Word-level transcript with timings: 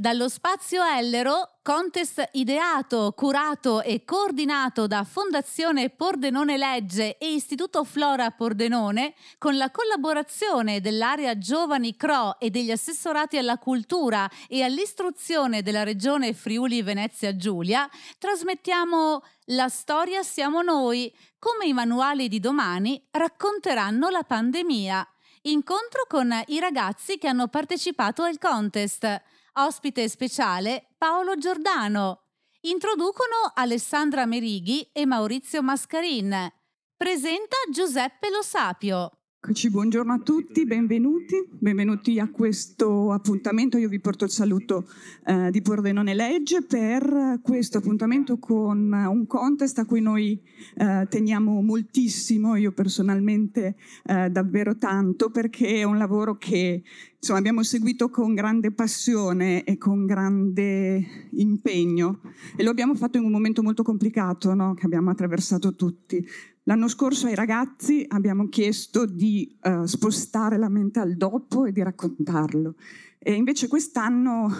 Dallo 0.00 0.28
spazio 0.28 0.84
Ellero, 0.84 1.58
contest 1.60 2.28
ideato, 2.34 3.12
curato 3.16 3.82
e 3.82 4.04
coordinato 4.04 4.86
da 4.86 5.02
Fondazione 5.02 5.90
Pordenone 5.90 6.56
Legge 6.56 7.18
e 7.18 7.32
Istituto 7.32 7.82
Flora 7.82 8.30
Pordenone, 8.30 9.14
con 9.38 9.56
la 9.56 9.72
collaborazione 9.72 10.80
dell'area 10.80 11.36
Giovani 11.36 11.96
CRO 11.96 12.38
e 12.38 12.48
degli 12.48 12.70
assessorati 12.70 13.38
alla 13.38 13.58
cultura 13.58 14.30
e 14.46 14.62
all'istruzione 14.62 15.62
della 15.62 15.82
Regione 15.82 16.32
Friuli 16.32 16.80
Venezia 16.82 17.34
Giulia, 17.34 17.90
trasmettiamo 18.18 19.24
La 19.46 19.68
storia 19.68 20.22
siamo 20.22 20.62
noi, 20.62 21.12
come 21.40 21.66
i 21.66 21.72
manuali 21.72 22.28
di 22.28 22.38
domani 22.38 23.04
racconteranno 23.10 24.10
la 24.10 24.22
pandemia. 24.22 25.04
Incontro 25.42 26.04
con 26.08 26.32
i 26.46 26.60
ragazzi 26.60 27.18
che 27.18 27.26
hanno 27.26 27.48
partecipato 27.48 28.22
al 28.22 28.38
contest. 28.38 29.22
Ospite 29.60 30.08
speciale 30.08 30.86
Paolo 30.96 31.36
Giordano. 31.36 32.26
Introducono 32.60 33.50
Alessandra 33.54 34.24
Merighi 34.24 34.88
e 34.92 35.04
Maurizio 35.04 35.64
Mascarin. 35.64 36.48
Presenta 36.96 37.56
Giuseppe 37.68 38.30
Lo 38.30 38.42
Sapio. 38.42 39.17
Eccoci, 39.40 39.70
buongiorno 39.70 40.12
a 40.12 40.18
tutti, 40.18 40.66
benvenuti, 40.66 41.36
benvenuti 41.48 42.18
a 42.18 42.28
questo 42.28 43.12
appuntamento. 43.12 43.78
Io 43.78 43.88
vi 43.88 44.00
porto 44.00 44.24
il 44.24 44.32
saluto 44.32 44.88
eh, 45.24 45.52
di 45.52 45.62
Pordenone 45.62 46.12
Legge 46.12 46.62
per 46.62 47.38
questo 47.40 47.78
appuntamento 47.78 48.40
con 48.40 48.92
un 48.92 49.26
contest 49.28 49.78
a 49.78 49.84
cui 49.84 50.00
noi 50.00 50.42
eh, 50.74 51.06
teniamo 51.08 51.62
moltissimo, 51.62 52.56
io 52.56 52.72
personalmente 52.72 53.76
eh, 54.06 54.28
davvero 54.28 54.76
tanto, 54.76 55.30
perché 55.30 55.76
è 55.76 55.82
un 55.84 55.98
lavoro 55.98 56.36
che 56.36 56.82
insomma, 57.16 57.38
abbiamo 57.38 57.62
seguito 57.62 58.10
con 58.10 58.34
grande 58.34 58.72
passione 58.72 59.62
e 59.62 59.78
con 59.78 60.04
grande 60.04 61.28
impegno 61.30 62.22
e 62.56 62.64
lo 62.64 62.70
abbiamo 62.70 62.96
fatto 62.96 63.18
in 63.18 63.24
un 63.24 63.30
momento 63.30 63.62
molto 63.62 63.84
complicato 63.84 64.52
no? 64.54 64.74
che 64.74 64.84
abbiamo 64.84 65.10
attraversato 65.10 65.76
tutti. 65.76 66.26
L'anno 66.68 66.88
scorso 66.88 67.28
ai 67.28 67.34
ragazzi 67.34 68.04
abbiamo 68.08 68.48
chiesto 68.48 69.06
di 69.06 69.56
uh, 69.62 69.86
spostare 69.86 70.58
la 70.58 70.68
mente 70.68 71.00
al 71.00 71.16
dopo 71.16 71.64
e 71.64 71.72
di 71.72 71.82
raccontarlo. 71.82 72.74
E 73.18 73.32
invece 73.32 73.68
quest'anno, 73.68 74.52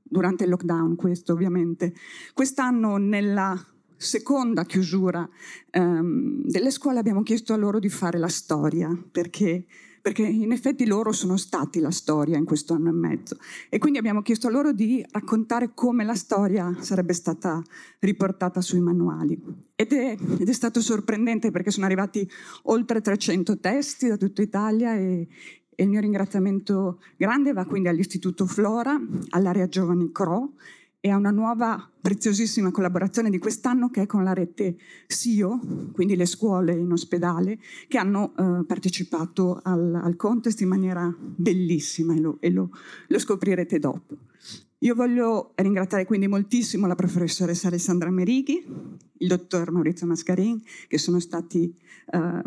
durante 0.00 0.44
il 0.44 0.50
lockdown 0.50 0.94
questo 0.94 1.32
ovviamente, 1.32 1.92
quest'anno 2.34 2.98
nella 2.98 3.60
seconda 3.96 4.64
chiusura 4.64 5.28
um, 5.72 6.40
delle 6.44 6.70
scuole 6.70 7.00
abbiamo 7.00 7.24
chiesto 7.24 7.52
a 7.52 7.56
loro 7.56 7.80
di 7.80 7.88
fare 7.88 8.18
la 8.18 8.28
storia, 8.28 8.96
perché 9.10 9.66
perché 10.00 10.22
in 10.22 10.52
effetti 10.52 10.86
loro 10.86 11.12
sono 11.12 11.36
stati 11.36 11.80
la 11.80 11.90
storia 11.90 12.36
in 12.38 12.44
questo 12.44 12.74
anno 12.74 12.88
e 12.88 12.92
mezzo 12.92 13.36
e 13.68 13.78
quindi 13.78 13.98
abbiamo 13.98 14.22
chiesto 14.22 14.46
a 14.46 14.50
loro 14.50 14.72
di 14.72 15.04
raccontare 15.10 15.72
come 15.74 16.04
la 16.04 16.14
storia 16.14 16.74
sarebbe 16.80 17.12
stata 17.12 17.62
riportata 17.98 18.60
sui 18.60 18.80
manuali. 18.80 19.38
Ed 19.74 19.92
è, 19.92 20.16
ed 20.38 20.48
è 20.48 20.52
stato 20.52 20.80
sorprendente 20.80 21.50
perché 21.50 21.70
sono 21.70 21.86
arrivati 21.86 22.28
oltre 22.64 23.00
300 23.00 23.58
testi 23.58 24.08
da 24.08 24.16
tutta 24.16 24.42
Italia 24.42 24.94
e, 24.94 25.26
e 25.74 25.82
il 25.82 25.88
mio 25.88 26.00
ringraziamento 26.00 27.00
grande 27.16 27.52
va 27.52 27.64
quindi 27.64 27.88
all'Istituto 27.88 28.46
Flora, 28.46 28.98
all'area 29.30 29.68
Giovani 29.68 30.10
CRO 30.12 30.54
e 31.00 31.08
a 31.08 31.16
una 31.16 31.30
nuova 31.30 31.90
preziosissima 32.00 32.70
collaborazione 32.70 33.30
di 33.30 33.38
quest'anno 33.38 33.88
che 33.88 34.02
è 34.02 34.06
con 34.06 34.22
la 34.22 34.34
rete 34.34 34.76
SIO, 35.06 35.60
quindi 35.92 36.14
le 36.14 36.26
scuole 36.26 36.72
in 36.74 36.92
ospedale, 36.92 37.58
che 37.88 37.98
hanno 37.98 38.32
eh, 38.36 38.64
partecipato 38.64 39.60
al, 39.62 39.94
al, 39.94 40.16
contest 40.16 40.60
in 40.60 40.68
maniera 40.68 41.12
bellissima 41.18 42.14
e 42.14 42.20
lo, 42.20 42.36
e 42.40 42.50
lo, 42.50 42.70
lo 43.06 43.18
scoprirete 43.18 43.78
dopo. 43.78 44.28
Io 44.82 44.94
voglio 44.94 45.52
ringraziare 45.56 46.06
quindi 46.06 46.26
moltissimo 46.26 46.86
la 46.86 46.94
professoressa 46.94 47.66
Alessandra 47.66 48.08
Merighi, 48.10 48.64
il 49.18 49.28
dottor 49.28 49.70
Maurizio 49.72 50.06
Mascarin, 50.06 50.58
che 50.88 50.96
sono 50.96 51.20
stati 51.20 51.76
eh, 52.10 52.42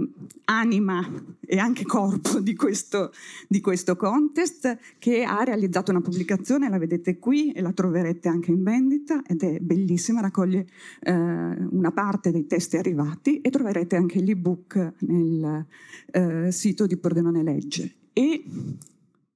anima 0.45 1.07
e 1.39 1.57
anche 1.59 1.83
corpo 1.85 2.39
di 2.39 2.55
questo, 2.55 3.11
di 3.47 3.61
questo, 3.61 3.95
contest, 3.95 4.79
che 4.97 5.23
ha 5.23 5.43
realizzato 5.43 5.91
una 5.91 6.01
pubblicazione, 6.01 6.69
la 6.69 6.79
vedete 6.79 7.19
qui 7.19 7.51
e 7.51 7.61
la 7.61 7.71
troverete 7.71 8.29
anche 8.29 8.49
in 8.49 8.63
vendita 8.63 9.21
ed 9.27 9.43
è 9.43 9.59
bellissima, 9.59 10.19
raccoglie 10.19 10.65
eh, 11.01 11.13
una 11.13 11.91
parte 11.91 12.31
dei 12.31 12.47
testi 12.47 12.77
arrivati 12.77 13.41
e 13.41 13.51
troverete 13.51 13.95
anche 13.95 14.19
l'ebook 14.19 14.93
nel 15.01 15.67
eh, 16.09 16.51
sito 16.51 16.87
di 16.87 16.97
Pordenone 16.97 17.43
Legge. 17.43 17.93
E 18.11 18.43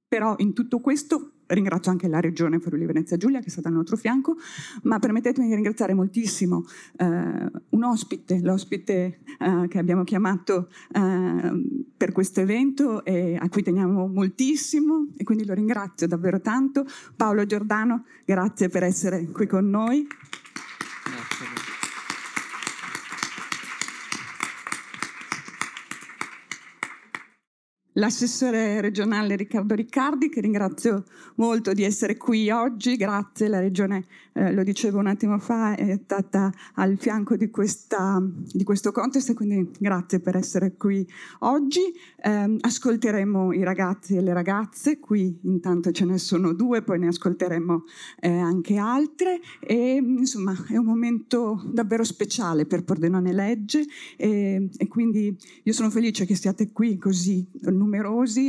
però 0.08 0.34
in 0.40 0.54
tutto 0.54 0.80
questo 0.80 1.34
ringrazio 1.48 1.92
anche 1.92 2.08
la 2.08 2.20
Regione 2.20 2.60
Friuli 2.60 2.86
Venezia 2.86 3.18
Giulia 3.18 3.40
che 3.40 3.48
è 3.48 3.50
stata 3.50 3.68
al 3.68 3.74
nostro 3.74 3.96
fianco, 3.96 4.36
ma 4.84 5.00
permettetemi 5.00 5.48
di 5.48 5.56
ringraziare 5.56 5.94
moltissimo 5.94 6.66
eh, 6.98 7.06
un 7.06 7.84
ospite, 7.84 8.40
l'ospite 8.42 9.20
eh, 9.40 9.68
che 9.68 9.78
abbiamo 9.80 10.04
chiamato 10.04 10.70
eh, 10.94 11.86
per 11.96 12.12
questo 12.12 12.42
evento 12.42 13.04
e 13.04 13.38
a 13.40 13.50
cui 13.50 13.64
teniamo 13.64 14.08
moltissimo 14.08 15.08
e 15.18 15.24
quindi 15.24 15.46
lo 15.46 15.54
ringrazio 15.54 16.08
davvero 16.08 16.40
tanto. 16.42 16.86
Paolo 17.16 17.46
Giordano, 17.46 18.06
grazie 18.26 18.70
per 18.70 18.84
essere 18.84 19.26
qui 19.32 19.48
con 19.48 19.70
noi. 19.70 20.08
L'assessore 27.98 28.80
regionale 28.82 29.36
Riccardo 29.36 29.76
Riccardi, 29.76 30.30
che 30.30 30.42
ringrazio 30.42 31.04
molto 31.36 31.74
di 31.74 31.84
essere 31.84 32.18
qui 32.18 32.50
oggi. 32.50 32.96
Grazie, 32.96 33.48
la 33.48 33.60
Regione, 33.60 34.06
eh, 34.34 34.54
lo 34.54 34.64
dicevo 34.64 35.00
un 35.00 35.08
attimo 35.08 35.38
fa, 35.40 35.76
è 35.76 36.00
stata 36.04 36.52
al 36.76 36.98
fianco 36.98 37.36
di, 37.36 37.50
questa, 37.50 38.22
di 38.22 38.64
questo 38.64 38.92
contest, 38.92 39.34
quindi 39.34 39.70
grazie 39.80 40.20
per 40.20 40.36
essere 40.36 40.76
qui 40.76 41.08
oggi. 41.40 41.82
Eh, 42.22 42.58
ascolteremo 42.60 43.54
i 43.54 43.64
ragazzi 43.64 44.16
e 44.16 44.22
le 44.22 44.34
ragazze, 44.34 45.00
qui 45.00 45.40
intanto 45.44 45.92
ce 45.92 46.06
ne 46.06 46.18
sono 46.18 46.54
due, 46.54 46.84
poi 46.84 47.00
ne 47.00 47.08
ascolteremo 47.08 47.84
eh, 48.20 48.30
anche 48.30 48.78
altre. 48.78 49.40
E, 49.60 49.96
insomma, 49.96 50.56
è 50.70 50.78
un 50.78 50.86
momento 50.86 51.64
davvero 51.72 52.04
speciale 52.04 52.66
per 52.66 52.84
Pordenone 52.84 53.34
Legge 53.34 53.86
e, 54.16 54.70
e 54.78 54.88
quindi 54.88 55.36
io 55.64 55.74
sono 55.74 55.90
felice 55.90 56.26
che 56.26 56.36
siate 56.36 56.72
qui 56.72 56.98
così 56.98 57.46
numerosi 57.62 57.87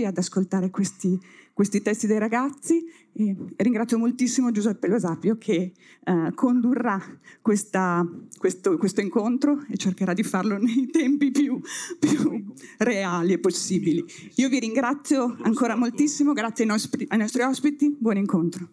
ad 0.05 0.19
ascoltare 0.19 0.71
questi, 0.71 1.19
questi 1.53 1.83
testi 1.83 2.07
dei 2.07 2.19
ragazzi 2.19 2.85
e 3.13 3.37
ringrazio 3.57 3.99
moltissimo 3.99 4.51
Giuseppe 4.51 4.89
Losapio 4.89 5.39
che 5.39 5.73
eh, 6.05 6.33
condurrà 6.35 7.01
questa, 7.41 8.07
questo, 8.37 8.77
questo, 8.77 9.01
incontro 9.01 9.65
e 9.69 9.77
cercherà 9.77 10.13
di 10.13 10.23
farlo 10.23 10.57
nei 10.59 10.89
tempi 10.91 11.31
più, 11.31 11.61
più 11.99 12.53
reali 12.79 13.33
e 13.33 13.39
possibili. 13.39 14.05
Io 14.37 14.49
vi 14.49 14.59
ringrazio 14.59 15.37
ancora 15.43 15.75
moltissimo, 15.75 16.33
grazie 16.33 16.65
ai 16.65 16.71
nostri, 16.71 17.07
ai 17.09 17.19
nostri 17.19 17.43
ospiti, 17.43 17.97
buon 17.99 18.17
incontro. 18.17 18.69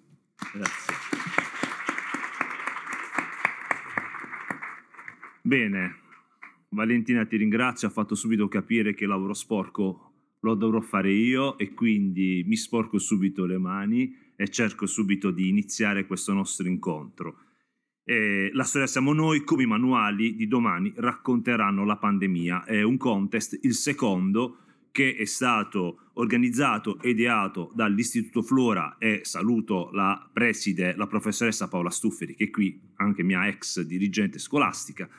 Grazie. 0.53 0.93
Bene, 5.41 5.95
Valentina 6.69 7.23
ti 7.25 7.37
ringrazio, 7.37 7.87
ha 7.87 7.91
fatto 7.91 8.15
subito 8.15 8.47
capire 8.47 8.93
che 8.93 9.05
lavoro 9.05 9.33
sporco 9.33 10.04
lo 10.45 10.53
dovrò 10.53 10.79
fare 10.79 11.11
io 11.11 11.57
e 11.57 11.73
quindi 11.73 12.43
mi 12.45 12.55
sporco 12.55 12.99
subito 12.99 13.45
le 13.45 13.57
mani 13.57 14.15
e 14.35 14.47
cerco 14.49 14.85
subito 14.85 15.31
di 15.31 15.49
iniziare 15.49 16.05
questo 16.05 16.33
nostro 16.33 16.67
incontro. 16.67 17.39
E 18.03 18.51
la 18.53 18.63
storia 18.63 18.85
siamo 18.85 19.13
noi, 19.13 19.43
come 19.43 19.63
i 19.63 19.67
manuali 19.67 20.35
di 20.35 20.47
domani 20.47 20.93
racconteranno 20.95 21.83
la 21.83 21.97
pandemia. 21.97 22.63
È 22.63 22.83
un 22.83 22.97
contest, 22.97 23.57
il 23.63 23.73
secondo, 23.73 24.57
che 24.91 25.15
è 25.15 25.25
stato 25.25 26.11
organizzato 26.13 27.01
e 27.01 27.09
ideato 27.09 27.71
dall'Istituto 27.73 28.43
Flora 28.43 28.97
e 28.99 29.21
saluto 29.23 29.89
la 29.93 30.29
preside, 30.31 30.95
la 30.95 31.07
professoressa 31.07 31.67
Paola 31.67 31.89
Stufferi, 31.89 32.35
che 32.35 32.45
è 32.45 32.49
qui, 32.51 32.79
anche 32.97 33.23
mia 33.23 33.47
ex 33.47 33.81
dirigente 33.81 34.37
scolastica, 34.37 35.09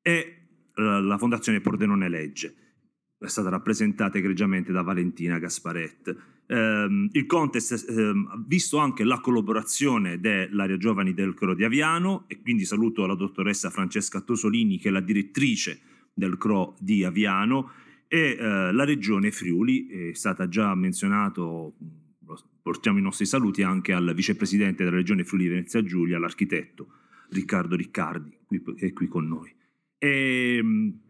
e 0.00 0.36
la 0.74 1.18
Fondazione 1.18 1.60
Pordenone 1.60 2.08
Legge 2.08 2.56
è 3.22 3.28
stata 3.28 3.48
rappresentata 3.48 4.18
egregiamente 4.18 4.72
da 4.72 4.82
Valentina 4.82 5.38
Gasparet. 5.38 6.16
Um, 6.48 7.08
il 7.12 7.26
contest 7.26 7.88
ha 7.88 7.92
um, 7.92 8.44
visto 8.46 8.78
anche 8.78 9.04
la 9.04 9.20
collaborazione 9.20 10.18
dell'area 10.18 10.76
giovani 10.76 11.14
del 11.14 11.34
Cro 11.34 11.54
di 11.54 11.64
Aviano 11.64 12.24
e 12.26 12.40
quindi 12.40 12.64
saluto 12.64 13.06
la 13.06 13.14
dottoressa 13.14 13.70
Francesca 13.70 14.20
Tosolini 14.20 14.78
che 14.78 14.88
è 14.88 14.90
la 14.92 15.00
direttrice 15.00 15.80
del 16.12 16.36
Cro 16.36 16.74
di 16.80 17.04
Aviano 17.04 17.70
e 18.08 18.36
uh, 18.38 18.74
la 18.74 18.84
regione 18.84 19.30
Friuli 19.30 19.86
è 19.86 20.14
stata 20.14 20.48
già 20.48 20.74
menzionato 20.74 21.74
portiamo 22.60 22.98
i 22.98 23.02
nostri 23.02 23.24
saluti 23.24 23.62
anche 23.62 23.92
al 23.92 24.12
vicepresidente 24.14 24.84
della 24.84 24.96
regione 24.96 25.24
Friuli 25.24 25.48
Venezia 25.48 25.82
Giulia 25.82 26.18
l'architetto 26.18 26.88
Riccardo 27.30 27.76
Riccardi 27.76 28.36
che 28.76 28.86
è 28.86 28.92
qui 28.92 29.06
con 29.06 29.26
noi 29.26 29.54
e, 29.96 30.56
ehm, 30.58 31.00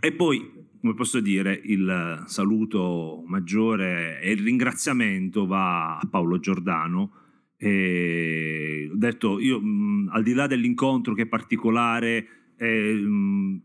e 0.00 0.12
poi 0.12 0.68
come 0.80 0.94
posso 0.94 1.20
dire, 1.20 1.60
il 1.64 2.22
saluto 2.26 3.22
maggiore 3.26 4.20
e 4.20 4.32
il 4.32 4.42
ringraziamento 4.42 5.46
va 5.46 5.98
a 5.98 6.06
Paolo 6.08 6.38
Giordano. 6.38 7.12
E 7.56 8.88
ho 8.90 8.96
detto, 8.96 9.38
io 9.38 9.60
mh, 9.60 10.08
al 10.12 10.22
di 10.22 10.32
là 10.32 10.46
dell'incontro 10.46 11.12
che 11.12 11.22
è 11.22 11.26
particolare, 11.26 12.26
eh, 12.56 12.94
mh, 12.94 13.62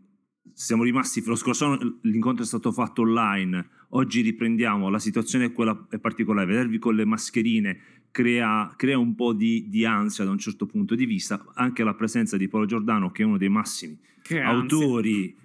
siamo 0.51 0.83
rimasti, 0.83 1.23
lo 1.25 1.35
scorso 1.35 1.65
anno 1.65 2.00
l'incontro 2.01 2.44
è 2.44 2.47
stato 2.47 2.73
fatto 2.73 3.03
online, 3.03 3.69
oggi 3.89 4.21
riprendiamo, 4.21 4.89
la 4.89 5.00
situazione 5.00 5.45
è 5.45 5.51
quella 5.53 5.88
è 5.89 6.00
particolare, 6.00 6.47
vedervi 6.47 6.79
con 6.79 6.95
le 6.95 7.06
mascherine 7.06 7.79
crea, 8.12 8.73
crea 8.75 8.97
un 8.97 9.15
po' 9.15 9.33
di, 9.33 9.67
di, 9.69 9.85
ansia 9.85 10.25
da 10.25 10.31
un 10.31 10.38
certo 10.38 10.65
punto 10.65 10.95
di 10.95 11.06
vista, 11.06 11.45
anche 11.53 11.83
la 11.83 11.94
presenza 11.94 12.35
di 12.35 12.47
Paolo 12.47 12.65
Giordano 12.65 13.12
che 13.12 13.23
è 13.23 13.25
uno 13.25 13.38
dei 13.38 13.50
massimi 13.50 13.97
autori 14.44 15.35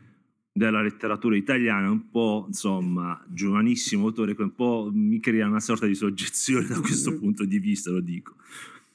della 0.53 0.83
letteratura 0.83 1.37
italiana, 1.37 1.91
un 1.91 2.11
po' 2.11 2.45
insomma 2.49 3.23
giovanissimo 3.29 4.07
autore, 4.07 4.35
un 4.37 4.55
po' 4.55 4.91
mi 4.93 5.21
crea 5.21 5.47
una 5.47 5.61
sorta 5.61 5.87
di 5.87 5.95
soggezione 5.95 6.67
da 6.67 6.81
questo 6.81 7.17
punto 7.19 7.45
di 7.45 7.59
vista, 7.59 7.91
lo 7.91 8.01
dico. 8.01 8.35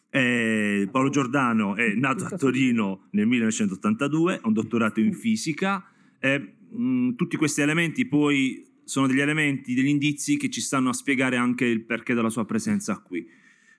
Eh, 0.10 0.88
Paolo 0.92 1.10
Giordano 1.10 1.76
è 1.76 1.94
nato 1.94 2.26
a 2.26 2.38
Torino 2.38 3.08
nel 3.12 3.28
1982, 3.28 4.36
ha 4.36 4.48
un 4.48 4.54
dottorato 4.54 5.00
in 5.00 5.14
fisica. 5.14 5.86
Eh, 6.20 6.54
mh, 6.70 7.16
tutti 7.16 7.36
questi 7.38 7.62
elementi 7.62 8.06
poi 8.06 8.66
sono 8.86 9.08
degli 9.08 9.20
elementi, 9.20 9.74
degli 9.74 9.88
indizi 9.88 10.38
che 10.38 10.50
ci 10.50 10.62
stanno 10.62 10.90
a 10.90 10.94
spiegare 10.94 11.38
anche 11.38 11.66
il 11.66 11.84
perché 11.84 12.14
della 12.14 12.30
sua 12.30 12.46
presenza 12.46 12.98
qui. 13.00 13.28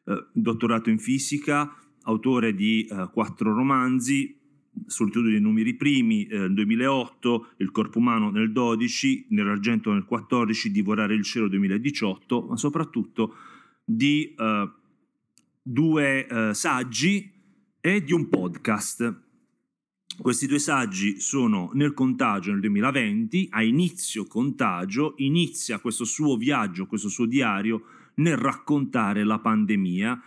Eh, 0.04 0.26
dottorato 0.32 0.90
in 0.90 0.98
fisica, 0.98 1.74
autore 2.02 2.54
di 2.54 2.84
eh, 2.84 3.08
quattro 3.12 3.54
romanzi, 3.54 4.36
solitudine 4.86 5.38
numeri 5.38 5.74
primi 5.74 6.26
eh, 6.26 6.38
nel 6.38 6.54
2008, 6.54 7.54
Il 7.58 7.70
corpo 7.70 7.98
umano 7.98 8.30
nel 8.30 8.52
12, 8.52 9.26
Nell'argento 9.30 9.92
nel 9.92 10.04
14, 10.04 10.70
Divorare 10.70 11.14
il 11.14 11.22
cielo 11.22 11.48
2018, 11.48 12.46
ma 12.48 12.56
soprattutto 12.56 13.34
di 13.84 14.34
eh, 14.36 14.70
due 15.62 16.26
eh, 16.26 16.54
saggi 16.54 17.32
e 17.80 18.02
di 18.02 18.12
un 18.12 18.28
podcast. 18.28 19.22
Questi 20.18 20.46
due 20.46 20.58
saggi 20.58 21.20
sono 21.20 21.70
Nel 21.74 21.92
contagio 21.92 22.50
nel 22.50 22.60
2020, 22.60 23.48
a 23.50 23.62
inizio 23.62 24.24
contagio, 24.26 25.14
inizia 25.18 25.78
questo 25.78 26.04
suo 26.04 26.36
viaggio, 26.36 26.86
questo 26.86 27.08
suo 27.08 27.26
diario 27.26 27.84
nel 28.16 28.36
raccontare 28.36 29.24
la 29.24 29.38
pandemia 29.38 30.22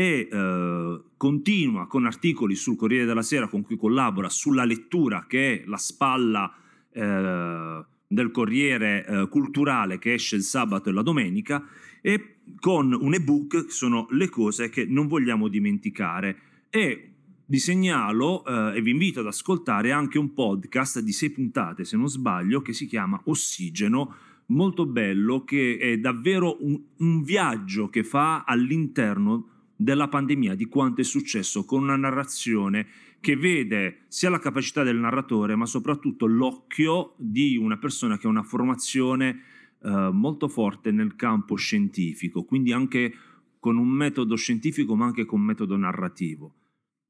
e 0.00 0.28
eh, 0.32 1.00
continua 1.18 1.86
con 1.86 2.06
articoli 2.06 2.54
sul 2.54 2.74
Corriere 2.74 3.04
della 3.04 3.20
Sera 3.20 3.48
con 3.48 3.60
cui 3.60 3.76
collabora 3.76 4.30
sulla 4.30 4.64
lettura 4.64 5.26
che 5.28 5.60
è 5.60 5.64
la 5.66 5.76
spalla 5.76 6.50
eh, 6.90 7.84
del 8.06 8.30
Corriere 8.30 9.04
eh, 9.04 9.28
culturale 9.28 9.98
che 9.98 10.14
esce 10.14 10.36
il 10.36 10.42
sabato 10.42 10.88
e 10.88 10.92
la 10.92 11.02
domenica 11.02 11.62
e 12.00 12.36
con 12.60 12.96
un 12.98 13.12
ebook 13.12 13.66
che 13.66 13.70
sono 13.70 14.06
le 14.12 14.30
cose 14.30 14.70
che 14.70 14.86
non 14.86 15.06
vogliamo 15.06 15.48
dimenticare. 15.48 16.38
E 16.70 17.10
vi 17.44 17.58
segnalo 17.58 18.42
eh, 18.46 18.78
e 18.78 18.80
vi 18.80 18.92
invito 18.92 19.20
ad 19.20 19.26
ascoltare 19.26 19.92
anche 19.92 20.16
un 20.16 20.32
podcast 20.32 21.00
di 21.00 21.12
sei 21.12 21.28
puntate 21.28 21.84
se 21.84 21.98
non 21.98 22.08
sbaglio 22.08 22.62
che 22.62 22.72
si 22.72 22.86
chiama 22.86 23.20
Ossigeno. 23.24 24.14
Molto 24.46 24.86
bello 24.86 25.44
che 25.44 25.76
è 25.78 25.98
davvero 25.98 26.56
un, 26.64 26.80
un 26.96 27.22
viaggio 27.22 27.90
che 27.90 28.02
fa 28.02 28.44
all'interno 28.44 29.58
della 29.80 30.08
pandemia, 30.08 30.54
di 30.54 30.66
quanto 30.66 31.00
è 31.00 31.04
successo, 31.04 31.64
con 31.64 31.82
una 31.82 31.96
narrazione 31.96 32.86
che 33.18 33.34
vede 33.34 34.02
sia 34.08 34.28
la 34.28 34.38
capacità 34.38 34.82
del 34.82 34.98
narratore, 34.98 35.56
ma 35.56 35.64
soprattutto 35.64 36.26
l'occhio 36.26 37.14
di 37.16 37.56
una 37.56 37.78
persona 37.78 38.18
che 38.18 38.26
ha 38.26 38.30
una 38.30 38.42
formazione 38.42 39.40
eh, 39.82 40.10
molto 40.12 40.48
forte 40.48 40.90
nel 40.90 41.16
campo 41.16 41.54
scientifico, 41.54 42.44
quindi 42.44 42.72
anche 42.72 43.14
con 43.58 43.78
un 43.78 43.88
metodo 43.88 44.36
scientifico, 44.36 44.94
ma 44.94 45.06
anche 45.06 45.24
con 45.24 45.40
un 45.40 45.46
metodo 45.46 45.76
narrativo. 45.76 46.54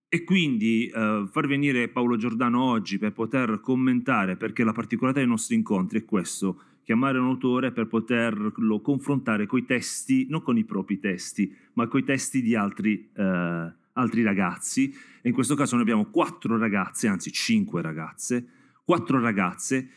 E 0.09 0.23
quindi 0.23 0.87
eh, 0.87 1.27
far 1.29 1.47
venire 1.49 1.89
Paolo 1.89 2.17
Giordano 2.17 2.63
oggi 2.63 2.99
per 2.99 3.13
poter 3.13 3.59
commentare, 3.61 4.37
perché 4.37 4.63
la 4.63 4.73
particolarità 4.73 5.21
dei 5.21 5.29
nostri 5.29 5.57
incontri 5.57 6.01
è 6.01 6.05
questo, 6.05 6.63
chiamare 6.83 7.19
un 7.19 7.27
autore 7.27 7.73
per 7.73 7.87
poterlo 7.87 8.81
confrontare 8.81 9.47
con 9.47 9.59
i 9.59 9.65
testi, 9.65 10.27
non 10.29 10.43
con 10.43 10.59
i 10.59 10.65
propri 10.65 10.99
testi, 10.99 11.55
ma 11.75 11.87
con 11.87 12.01
i 12.01 12.05
testi 12.05 12.43
di 12.43 12.55
altri, 12.55 13.11
eh, 13.15 13.73
altri 13.93 14.23
ragazzi. 14.23 14.93
E 15.23 15.29
in 15.29 15.35
questo 15.35 15.55
caso 15.55 15.75
noi 15.75 15.85
abbiamo 15.85 16.07
quattro 16.07 16.57
ragazze, 16.57 17.07
anzi 17.09 17.31
cinque 17.31 17.83
ragazze, 17.83 18.47
quattro 18.85 19.21
ragazze 19.21 19.89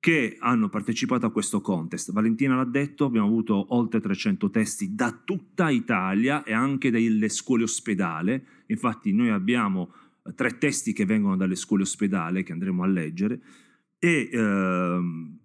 che 0.00 0.36
hanno 0.38 0.68
partecipato 0.68 1.26
a 1.26 1.32
questo 1.32 1.60
contest. 1.60 2.12
Valentina 2.12 2.54
l'ha 2.54 2.64
detto, 2.64 3.04
abbiamo 3.04 3.26
avuto 3.26 3.74
oltre 3.74 4.00
300 4.00 4.48
testi 4.50 4.94
da 4.94 5.10
tutta 5.24 5.70
Italia 5.70 6.44
e 6.44 6.52
anche 6.52 6.90
dalle 6.90 7.28
scuole 7.28 7.64
ospedale. 7.64 8.44
Infatti 8.66 9.12
noi 9.12 9.30
abbiamo 9.30 9.92
eh, 10.24 10.34
tre 10.34 10.56
testi 10.58 10.92
che 10.92 11.04
vengono 11.04 11.36
dalle 11.36 11.56
scuole 11.56 11.82
ospedale 11.82 12.44
che 12.44 12.52
andremo 12.52 12.84
a 12.84 12.86
leggere 12.86 13.40
e, 13.98 14.28
ehm, 14.32 15.38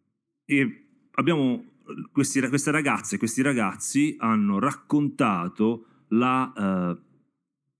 e 0.45 0.82
abbiamo 1.15 1.63
questi, 2.11 2.41
queste 2.47 2.71
ragazze, 2.71 3.17
questi 3.17 3.41
ragazzi 3.41 4.15
hanno 4.19 4.59
raccontato 4.59 5.85
la, 6.09 6.53
eh, 6.55 6.97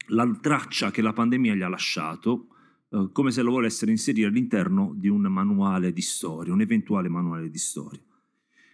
la, 0.08 0.38
traccia 0.42 0.92
che 0.92 1.02
la 1.02 1.14
pandemia 1.14 1.56
gli 1.56 1.62
ha 1.62 1.70
lasciato, 1.70 2.48
eh, 2.90 3.10
come 3.12 3.32
se 3.32 3.42
lo 3.42 3.52
volessero 3.52 3.92
inserire 3.92 4.28
all'interno 4.28 4.94
di 4.96 5.08
un 5.08 5.22
manuale 5.22 5.94
di 5.94 6.02
storia, 6.02 6.54
un 6.54 6.62
eventuale 6.62 7.10
manuale 7.10 7.50
di 7.50 7.58
storia. 7.58 8.02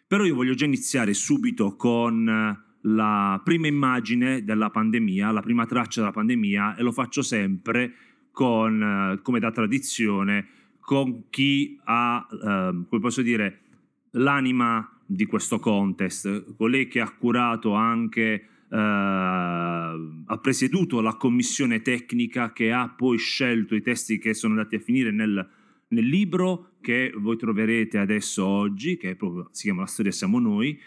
Però 0.07 0.25
io 0.25 0.35
voglio 0.35 0.55
già 0.55 0.65
iniziare 0.65 1.13
subito 1.13 1.75
con 1.75 2.57
la 2.81 3.41
prima 3.43 3.67
immagine 3.67 4.43
della 4.43 4.69
pandemia, 4.69 5.31
la 5.31 5.41
prima 5.41 5.65
traccia 5.65 5.99
della 5.99 6.13
pandemia, 6.13 6.75
e 6.75 6.81
lo 6.81 6.91
faccio 6.91 7.21
sempre 7.21 7.93
con, 8.31 8.81
eh, 8.81 9.21
come 9.21 9.39
da 9.39 9.51
tradizione, 9.51 10.47
con 10.79 11.29
chi 11.29 11.79
ha, 11.83 12.25
eh, 12.31 12.85
come 12.87 13.01
posso 13.01 13.21
dire, 13.21 13.68
l'anima 14.11 14.99
di 15.05 15.25
questo 15.25 15.59
contest, 15.59 16.55
colei 16.55 16.87
che 16.87 16.99
ha 16.99 17.11
curato 17.11 17.73
anche, 17.73 18.31
eh, 18.69 18.77
ha 18.77 20.39
presieduto 20.41 21.01
la 21.01 21.15
commissione 21.15 21.81
tecnica 21.81 22.53
che 22.53 22.71
ha 22.71 22.87
poi 22.89 23.17
scelto 23.17 23.75
i 23.75 23.81
testi 23.81 24.19
che 24.19 24.33
sono 24.33 24.53
andati 24.53 24.75
a 24.75 24.79
finire 24.79 25.11
nel, 25.11 25.47
nel 25.87 26.05
libro 26.05 26.73
che 26.81 27.11
voi 27.15 27.37
troverete 27.37 27.97
adesso 27.97 28.45
oggi, 28.45 28.97
che 28.97 29.15
proprio, 29.15 29.49
si 29.51 29.63
chiama 29.63 29.81
La 29.81 29.87
storia 29.87 30.11
siamo 30.11 30.39
noi, 30.39 30.79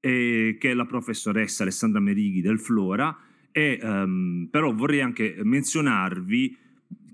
e 0.00 0.56
che 0.58 0.70
è 0.70 0.74
la 0.74 0.86
professoressa 0.86 1.62
Alessandra 1.62 2.00
Merighi 2.00 2.40
del 2.40 2.58
Flora, 2.58 3.16
e, 3.52 3.78
um, 3.82 4.48
però 4.50 4.72
vorrei 4.72 5.00
anche 5.00 5.38
menzionarvi 5.42 6.56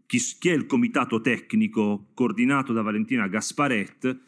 chi, 0.06 0.18
chi 0.38 0.48
è 0.48 0.52
il 0.52 0.66
comitato 0.66 1.20
tecnico 1.20 2.10
coordinato 2.14 2.72
da 2.72 2.82
Valentina 2.82 3.28
Gasparet, 3.28 4.18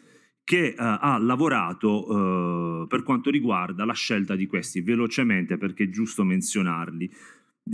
che 0.44 0.74
uh, 0.76 0.82
ha 0.82 1.18
lavorato 1.18 2.06
uh, 2.06 2.86
per 2.86 3.02
quanto 3.02 3.30
riguarda 3.30 3.86
la 3.86 3.94
scelta 3.94 4.36
di 4.36 4.46
questi, 4.46 4.82
velocemente 4.82 5.56
perché 5.56 5.84
è 5.84 5.88
giusto 5.88 6.22
menzionarli. 6.22 7.10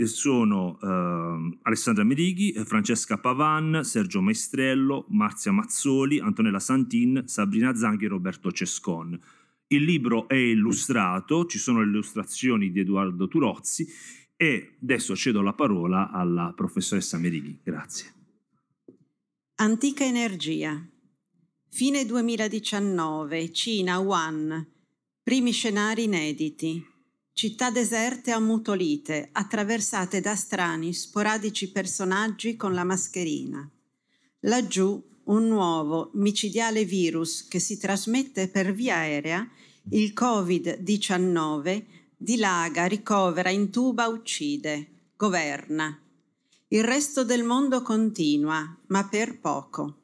Sono 0.03 0.77
uh, 0.79 1.57
Alessandra 1.63 2.05
Merighi, 2.05 2.53
Francesca 2.63 3.17
Pavan, 3.17 3.81
Sergio 3.83 4.21
Maestrello, 4.21 5.05
Marzia 5.09 5.51
Mazzoli, 5.51 6.19
Antonella 6.19 6.59
Santin, 6.59 7.23
Sabrina 7.25 7.75
Zanghi 7.75 8.05
e 8.05 8.07
Roberto 8.07 8.53
Cescon. 8.53 9.19
Il 9.67 9.83
libro 9.83 10.29
è 10.29 10.35
illustrato, 10.35 11.45
ci 11.45 11.57
sono 11.57 11.81
le 11.81 11.87
illustrazioni 11.87 12.71
di 12.71 12.79
Edoardo 12.79 13.27
Turozzi 13.27 13.85
e 14.37 14.77
adesso 14.81 15.13
cedo 15.15 15.41
la 15.41 15.53
parola 15.53 16.09
alla 16.09 16.53
professoressa 16.55 17.17
Merighi. 17.17 17.59
Grazie. 17.61 18.13
Antica 19.55 20.05
energia. 20.05 20.90
Fine 21.73 22.05
2019, 22.05 23.53
Cina, 23.53 23.97
Wuhan. 23.99 24.67
Primi 25.23 25.51
scenari 25.51 26.03
inediti. 26.03 26.85
Città 27.31 27.71
deserte 27.71 28.31
ammutolite, 28.31 29.29
attraversate 29.31 30.19
da 30.19 30.35
strani, 30.35 30.93
sporadici 30.93 31.71
personaggi 31.71 32.57
con 32.57 32.73
la 32.73 32.83
mascherina. 32.83 33.67
Laggiù 34.41 35.01
un 35.23 35.47
nuovo, 35.47 36.11
micidiale 36.15 36.83
virus 36.83 37.47
che 37.47 37.59
si 37.59 37.77
trasmette 37.77 38.49
per 38.49 38.73
via 38.73 38.97
aerea, 38.97 39.49
il 39.91 40.11
Covid-19, 40.13 41.85
dilaga, 42.17 42.85
ricovera, 42.85 43.49
intuba, 43.49 44.07
uccide, 44.07 45.07
governa. 45.15 45.97
Il 46.67 46.83
resto 46.83 47.23
del 47.23 47.43
mondo 47.43 47.81
continua, 47.81 48.77
ma 48.87 49.07
per 49.07 49.39
poco. 49.39 50.00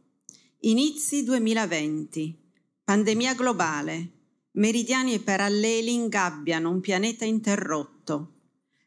Inizi 0.62 1.24
2020. 1.24 2.36
Pandemia 2.84 3.36
globale. 3.36 4.10
Meridiani 4.54 5.14
e 5.14 5.20
paralleli 5.20 5.94
ingabbiano 5.94 6.72
un 6.72 6.80
pianeta 6.80 7.26
interrotto. 7.26 8.32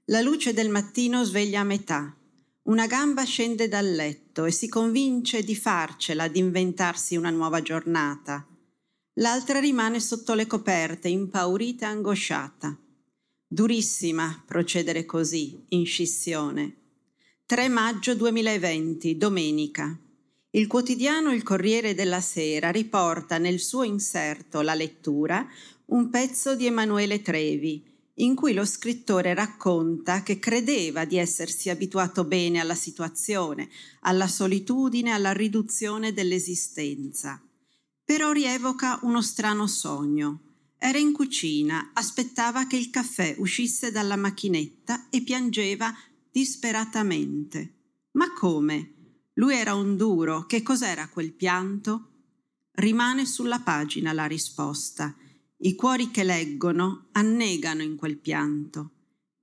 La 0.07 0.21
luce 0.21 0.53
del 0.53 0.69
mattino 0.69 1.23
sveglia 1.23 1.61
a 1.61 1.65
metà. 1.65 2.13
Una 2.63 2.89
gamba 2.89 3.23
scende 3.23 3.69
dal 3.69 3.89
letto 3.89 4.47
e 4.47 4.51
si 4.51 4.69
convince 4.69 5.45
di 5.45 5.55
farcela, 5.55 6.27
di 6.27 6.41
inventarsi 6.41 7.15
una 7.15 7.31
nuova 7.31 7.63
giornata. 7.63 8.45
L'altra 9.15 9.61
rimane 9.61 10.01
sotto 10.01 10.35
le 10.35 10.49
coperte, 10.49 11.07
impaurita 11.07 11.87
e 11.87 11.91
angosciata. 11.91 12.77
Durissima 13.47 14.43
procedere 14.45 15.05
così, 15.05 15.67
in 15.69 15.87
scissione. 15.87 16.79
3 17.47 17.69
maggio 17.69 18.17
2020, 18.17 19.17
domenica. 19.17 19.97
Il 20.51 20.67
quotidiano 20.67 21.33
Il 21.33 21.43
Corriere 21.43 21.95
della 21.95 22.21
Sera 22.21 22.71
riporta 22.71 23.39
nel 23.39 23.61
suo 23.61 23.83
inserto 23.85 24.63
La 24.63 24.75
lettura 24.75 25.47
un 25.87 26.11
pezzo 26.11 26.55
di 26.55 26.67
Emanuele 26.67 27.23
Trevi, 27.23 27.85
in 28.15 28.35
cui 28.35 28.53
lo 28.53 28.65
scrittore 28.65 29.35
racconta 29.35 30.23
che 30.23 30.39
credeva 30.39 31.05
di 31.05 31.17
essersi 31.17 31.71
abituato 31.71 32.25
bene 32.25 32.61
alla 32.61 32.75
situazione, 32.75 33.69
alla 34.01 34.27
solitudine, 34.27 35.13
alla 35.13 35.33
riduzione 35.33 36.13
dell'esistenza. 36.13 37.41
Però 38.05 38.33
rievoca 38.33 38.99
uno 39.03 39.23
strano 39.23 39.67
sogno 39.67 40.41
era 40.83 40.97
in 40.97 41.13
cucina, 41.13 41.91
aspettava 41.93 42.67
che 42.67 42.75
il 42.75 42.89
caffè 42.89 43.35
uscisse 43.37 43.91
dalla 43.91 44.17
macchinetta 44.17 45.11
e 45.11 45.21
piangeva 45.21 45.95
disperatamente. 46.31 47.75
Ma 48.13 48.33
come? 48.33 49.00
Lui 49.41 49.55
era 49.55 49.73
un 49.73 49.97
duro, 49.97 50.45
che 50.45 50.63
cos'era 50.63 51.09
quel 51.09 51.33
pianto? 51.33 52.09
Rimane 52.73 53.25
sulla 53.25 53.61
pagina 53.61 54.13
la 54.13 54.27
risposta. 54.27 55.17
I 55.63 55.75
cuori 55.75 56.11
che 56.11 56.25
leggono 56.25 57.07
annegano 57.13 57.83
in 57.83 57.97
quel 57.97 58.19
pianto. 58.19 58.91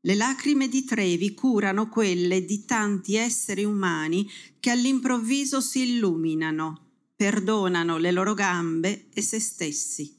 Le 0.01 0.13
lacrime 0.13 0.68
di 0.68 0.86
Trevi 0.86 1.34
curano 1.34 1.89
quelle 1.89 2.46
di 2.46 2.63
tanti 2.63 3.16
esseri 3.16 3.63
umani 3.63 4.30
che 4.60 4.70
all'improvviso 4.70 5.62
si 5.62 5.96
illuminano, 5.96 6.89
perdonano 7.16 7.98
le 7.98 8.12
loro 8.12 8.36
gambe 8.36 9.08
e 9.12 9.24
se 9.24 9.39
stessi. 9.39 10.16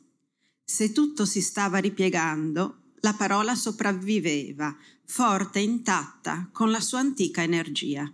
Se 0.64 0.90
tutto 0.90 1.24
si 1.24 1.40
stava 1.40 1.78
ripiegando, 1.78 2.94
la 3.02 3.12
parola 3.12 3.54
sopravviveva, 3.54 4.76
forte 5.04 5.60
e 5.60 5.62
intatta, 5.62 6.48
con 6.50 6.72
la 6.72 6.80
sua 6.80 6.98
antica 6.98 7.44
energia. 7.44 8.12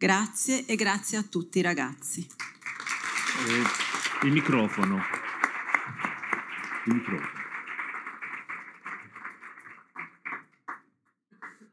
Grazie 0.00 0.64
e 0.64 0.76
grazie 0.76 1.18
a 1.18 1.22
tutti 1.22 1.60
ragazzi. 1.60 2.22
Eh, 2.22 4.26
il 4.26 4.32
microfono. 4.32 4.96
Il 6.86 6.94
microfono. 6.94 7.38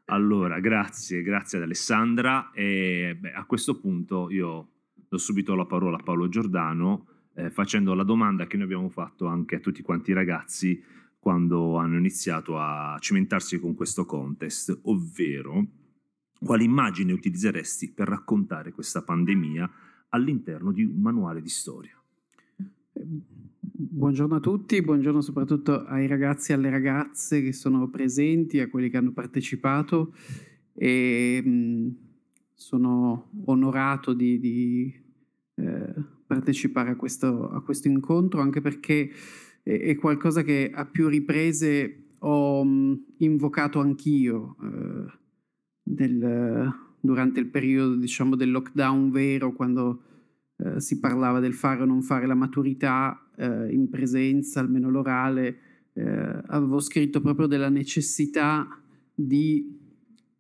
Allora, 0.08 0.60
grazie, 0.60 1.22
grazie 1.22 1.58
ad 1.58 1.64
Alessandra. 1.64 2.52
E, 2.52 3.16
beh, 3.18 3.32
a 3.32 3.46
questo 3.46 3.80
punto 3.80 4.30
io 4.30 4.72
do 5.08 5.18
subito 5.18 5.56
la 5.56 5.66
parola 5.66 5.96
a 5.96 6.04
Paolo 6.04 6.28
Giordano 6.28 7.08
eh, 7.34 7.50
facendo 7.50 7.94
la 7.94 8.04
domanda 8.04 8.46
che 8.46 8.58
noi 8.58 8.66
abbiamo 8.66 8.90
fatto 8.90 9.28
anche 9.28 9.56
a 9.56 9.60
tutti 9.62 9.82
quanti 9.82 10.12
i 10.12 10.16
ragazzi 10.16 10.84
quando 11.18 11.78
hanno 11.78 11.96
iniziato 11.96 12.60
a 12.60 12.98
cimentarsi 13.00 13.58
con 13.58 13.74
questo 13.74 14.06
contest, 14.06 14.78
ovvero 14.84 15.86
quale 16.40 16.64
immagine 16.64 17.12
utilizzeresti 17.14 17.92
per 17.92 18.08
raccontare 18.08 18.72
questa 18.72 19.02
pandemia 19.02 19.70
all'interno 20.10 20.72
di 20.72 20.84
un 20.84 21.00
manuale 21.00 21.42
di 21.42 21.50
storia? 21.50 22.00
Buongiorno 23.80 24.36
a 24.36 24.40
tutti, 24.40 24.82
buongiorno 24.82 25.22
soprattutto 25.22 25.86
ai 25.86 26.08
ragazzi 26.08 26.52
e 26.52 26.56
alle 26.56 26.70
ragazze 26.70 27.44
che 27.44 27.54
sono 27.54 27.90
presenti, 27.90 28.60
a 28.60 28.70
quelli 28.70 28.90
che 28.90 28.98
hanno 28.98 29.12
partecipato 29.12 30.14
e 30.74 31.42
mh, 31.44 31.96
sono 32.54 33.30
onorato 33.46 34.14
di, 34.14 34.40
di 34.40 34.94
eh, 35.56 35.94
partecipare 36.26 36.92
a 36.92 36.96
questo, 36.96 37.50
a 37.50 37.62
questo, 37.62 37.88
incontro, 37.88 38.42
anche 38.42 38.62
perché 38.62 39.12
è, 39.62 39.80
è, 39.80 39.96
qualcosa 39.96 40.42
che 40.44 40.72
a 40.74 40.86
più 40.86 41.08
riprese 41.08 42.06
ho 42.20 42.64
mh, 42.64 43.06
invocato 43.20 43.80
anch'io 43.80 44.56
eh, 44.62 45.12
del, 45.88 46.74
durante 47.00 47.40
il 47.40 47.48
periodo 47.48 47.96
diciamo, 47.96 48.36
del 48.36 48.52
lockdown 48.52 49.10
vero, 49.10 49.54
quando 49.54 50.02
eh, 50.58 50.80
si 50.80 51.00
parlava 51.00 51.40
del 51.40 51.54
fare 51.54 51.84
o 51.84 51.86
non 51.86 52.02
fare 52.02 52.28
la 52.28 52.36
maturità 52.36 53.30
eh, 53.36 53.72
in 53.72 53.90
presenza, 53.90 54.60
almeno 54.60 54.90
l'orale, 54.90 55.58
eh, 55.94 56.42
avevo 56.48 56.80
scritto 56.80 57.22
proprio 57.22 57.48
della 57.48 57.70
necessità 57.70 58.68
di 59.14 59.76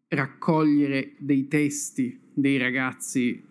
raccogliere 0.10 1.16
dei 1.20 1.48
testi 1.48 2.25
dei 2.34 2.58
ragazzi 2.58 3.44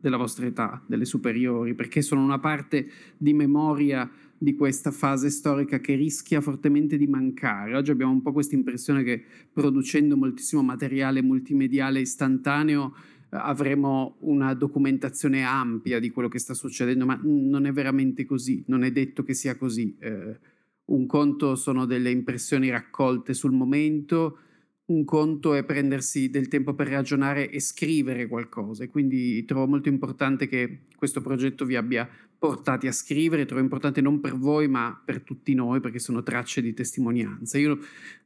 della 0.00 0.16
vostra 0.16 0.46
età, 0.46 0.82
delle 0.86 1.04
superiori, 1.04 1.74
perché 1.74 2.00
sono 2.00 2.22
una 2.22 2.38
parte 2.38 2.88
di 3.18 3.34
memoria 3.34 4.10
di 4.38 4.54
questa 4.54 4.92
fase 4.92 5.30
storica 5.30 5.80
che 5.80 5.96
rischia 5.96 6.40
fortemente 6.40 6.96
di 6.96 7.06
mancare. 7.06 7.76
Oggi 7.76 7.90
abbiamo 7.90 8.12
un 8.12 8.22
po' 8.22 8.32
questa 8.32 8.54
impressione 8.54 9.02
che 9.02 9.22
producendo 9.52 10.16
moltissimo 10.16 10.62
materiale 10.62 11.22
multimediale 11.22 12.00
istantaneo 12.00 12.94
eh, 12.96 13.36
avremo 13.36 14.16
una 14.20 14.54
documentazione 14.54 15.42
ampia 15.42 15.98
di 15.98 16.10
quello 16.10 16.28
che 16.28 16.38
sta 16.38 16.54
succedendo, 16.54 17.04
ma 17.04 17.18
non 17.22 17.66
è 17.66 17.72
veramente 17.72 18.24
così, 18.24 18.62
non 18.68 18.84
è 18.84 18.92
detto 18.92 19.24
che 19.24 19.34
sia 19.34 19.56
così. 19.56 19.96
Eh, 19.98 20.38
un 20.86 21.06
conto 21.06 21.54
sono 21.54 21.84
delle 21.84 22.10
impressioni 22.10 22.70
raccolte 22.70 23.34
sul 23.34 23.52
momento, 23.52 24.38
un 24.86 25.04
conto 25.04 25.52
è 25.52 25.64
prendersi 25.64 26.30
del 26.30 26.48
tempo 26.48 26.74
per 26.74 26.88
ragionare 26.88 27.50
e 27.50 27.60
scrivere 27.60 28.26
qualcosa 28.26 28.88
quindi 28.88 29.44
trovo 29.44 29.66
molto 29.66 29.90
importante 29.90 30.46
che 30.46 30.84
questo 30.96 31.20
progetto 31.20 31.66
vi 31.66 31.76
abbia 31.76 32.08
portati 32.38 32.86
a 32.86 32.92
scrivere, 32.92 33.46
trovo 33.46 33.62
importante 33.62 34.00
non 34.00 34.20
per 34.20 34.36
voi 34.36 34.68
ma 34.68 35.00
per 35.04 35.22
tutti 35.22 35.54
noi 35.54 35.80
perché 35.80 35.98
sono 35.98 36.22
tracce 36.22 36.62
di 36.62 36.72
testimonianza. 36.72 37.58
Io 37.58 37.78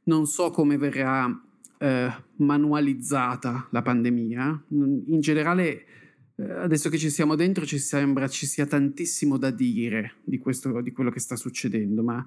non 0.03 0.27
so 0.27 0.51
come 0.51 0.77
verrà 0.77 1.41
eh, 1.79 2.11
manualizzata 2.37 3.67
la 3.71 3.81
pandemia, 3.81 4.65
in 4.69 5.19
generale 5.19 5.85
eh, 6.35 6.51
adesso 6.51 6.89
che 6.89 6.97
ci 6.97 7.09
siamo 7.09 7.35
dentro 7.35 7.65
ci 7.65 7.79
sembra 7.79 8.27
ci 8.27 8.45
sia 8.45 8.65
tantissimo 8.65 9.37
da 9.37 9.49
dire 9.49 10.13
di, 10.23 10.37
questo, 10.37 10.81
di 10.81 10.91
quello 10.91 11.09
che 11.09 11.19
sta 11.19 11.35
succedendo, 11.35 12.03
ma 12.03 12.25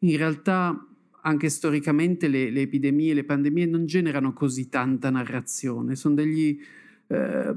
in 0.00 0.16
realtà 0.16 0.86
anche 1.20 1.48
storicamente 1.48 2.26
le, 2.26 2.50
le, 2.50 2.62
epidemie, 2.62 3.14
le 3.14 3.24
pandemie 3.24 3.66
non 3.66 3.86
generano 3.86 4.32
così 4.32 4.68
tanta 4.68 5.10
narrazione, 5.10 5.94
sono 5.94 6.14
degli... 6.14 6.58
Eh, 7.06 7.54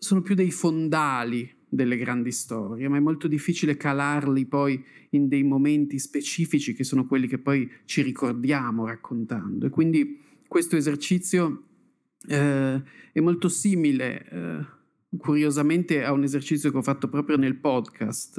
sono 0.00 0.22
più 0.22 0.36
dei 0.36 0.52
fondali 0.52 1.57
delle 1.68 1.96
grandi 1.96 2.32
storie, 2.32 2.88
ma 2.88 2.96
è 2.96 3.00
molto 3.00 3.28
difficile 3.28 3.76
calarli 3.76 4.46
poi 4.46 4.82
in 5.10 5.28
dei 5.28 5.42
momenti 5.42 5.98
specifici 5.98 6.74
che 6.74 6.84
sono 6.84 7.06
quelli 7.06 7.26
che 7.26 7.38
poi 7.38 7.70
ci 7.84 8.02
ricordiamo 8.02 8.86
raccontando. 8.86 9.66
E 9.66 9.70
quindi 9.70 10.18
questo 10.46 10.76
esercizio 10.76 11.64
eh, 12.26 12.82
è 13.12 13.20
molto 13.20 13.48
simile, 13.48 14.28
eh, 14.30 14.66
curiosamente, 15.16 16.04
a 16.04 16.12
un 16.12 16.22
esercizio 16.22 16.70
che 16.70 16.78
ho 16.78 16.82
fatto 16.82 17.08
proprio 17.08 17.36
nel 17.36 17.56
podcast 17.56 18.38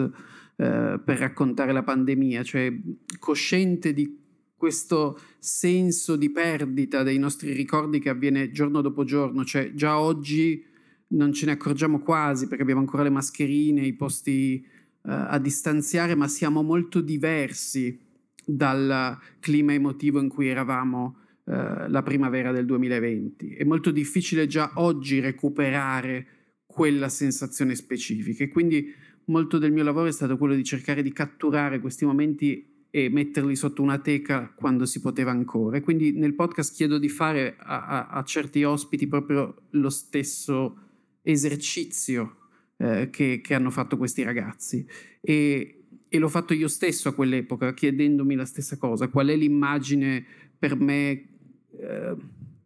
eh, 0.56 1.00
per 1.04 1.18
raccontare 1.18 1.72
la 1.72 1.84
pandemia, 1.84 2.44
cioè 2.44 2.74
cosciente 3.20 3.94
di 3.94 4.18
questo 4.56 5.18
senso 5.40 6.18
di 6.18 6.32
perdita 6.32 7.02
dei 7.02 7.18
nostri 7.18 7.54
ricordi 7.54 8.00
che 8.00 8.10
avviene 8.10 8.52
giorno 8.52 8.82
dopo 8.82 9.06
giorno, 9.06 9.46
cioè 9.46 9.72
già 9.74 10.00
oggi 10.00 10.66
non 11.10 11.34
ce 11.34 11.46
ne 11.46 11.54
accorgiamo 11.54 12.00
quasi 12.00 12.48
perché 12.48 12.64
abbiamo 12.64 12.82
ancora 12.82 13.04
le 13.04 13.10
mascherine, 13.10 13.86
i 13.86 13.94
posti 13.94 14.64
uh, 14.64 15.10
a 15.12 15.40
distanziare, 15.40 16.16
ma 16.16 16.28
siamo 16.28 16.62
molto 16.62 17.02
diversi 17.02 18.00
dal 18.46 19.18
clima 19.40 19.74
emotivo 19.74 20.20
in 20.20 20.28
cui 20.28 20.48
eravamo 20.48 21.16
uh, 21.44 21.54
la 21.88 22.02
primavera 22.04 22.52
del 22.52 22.66
2020. 22.66 23.54
È 23.54 23.64
molto 23.64 23.92
difficile 23.92 24.48
già 24.48 24.72
oggi 24.76 25.20
recuperare 25.20 26.28
quella 26.66 27.10
sensazione 27.10 27.76
specifica 27.76 28.44
e 28.44 28.50
quindi 28.50 28.94
molto 29.26 29.58
del 29.58 29.72
mio 29.72 29.84
lavoro 29.84 30.08
è 30.08 30.12
stato 30.12 30.38
quello 30.38 30.56
di 30.56 30.64
cercare 30.64 31.02
di 31.02 31.12
catturare 31.12 31.80
questi 31.80 32.06
momenti 32.06 32.68
e 32.92 33.10
metterli 33.10 33.56
sotto 33.56 33.84
una 33.84 34.00
teca 34.00 34.52
quando 34.56 34.86
si 34.86 35.00
poteva 35.00 35.32
ancora. 35.32 35.78
E 35.78 35.82
quindi 35.82 36.12
nel 36.12 36.34
podcast 36.34 36.76
chiedo 36.76 36.98
di 36.98 37.10
fare 37.10 37.56
a, 37.58 37.86
a, 37.86 38.08
a 38.08 38.24
certi 38.24 38.64
ospiti 38.64 39.08
proprio 39.08 39.56
lo 39.72 39.90
stesso 39.90 40.89
esercizio 41.32 42.36
eh, 42.78 43.10
che, 43.10 43.42
che, 43.44 43.54
hanno 43.54 43.70
fatto 43.70 43.98
questi 43.98 44.24
ragazzi. 44.24 44.86
E, 45.22 45.84
e 46.08 46.18
l'ho 46.18 46.30
fatto 46.30 46.54
io 46.54 46.68
stesso 46.68 47.10
a 47.10 47.14
quell'epoca, 47.14 47.74
chiedendomi 47.74 48.36
la 48.36 48.46
stessa 48.46 48.78
cosa, 48.78 49.10
qual 49.10 49.28
è 49.28 49.36
l'immagine 49.36 50.26
per 50.58 50.76
me 50.76 51.28
eh, 51.72 52.16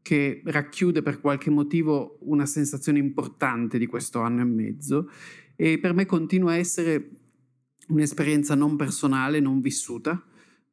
che 0.02 0.42
racchiude 0.44 1.02
per 1.02 1.20
qualche 1.20 1.50
motivo 1.50 2.18
una 2.22 2.46
sensazione 2.46 3.00
importante 3.00 3.78
di 3.78 3.86
questo 3.86 4.20
anno 4.20 4.42
e 4.42 4.46
mezzo 4.46 5.10
e 5.56 5.80
per 5.80 5.94
me 5.94 6.06
continua 6.06 6.52
a 6.52 6.58
essere 6.58 7.10
un'esperienza 7.88 8.56
non 8.56 8.76
personale, 8.76 9.40
non 9.40 9.62
vissuta, 9.62 10.22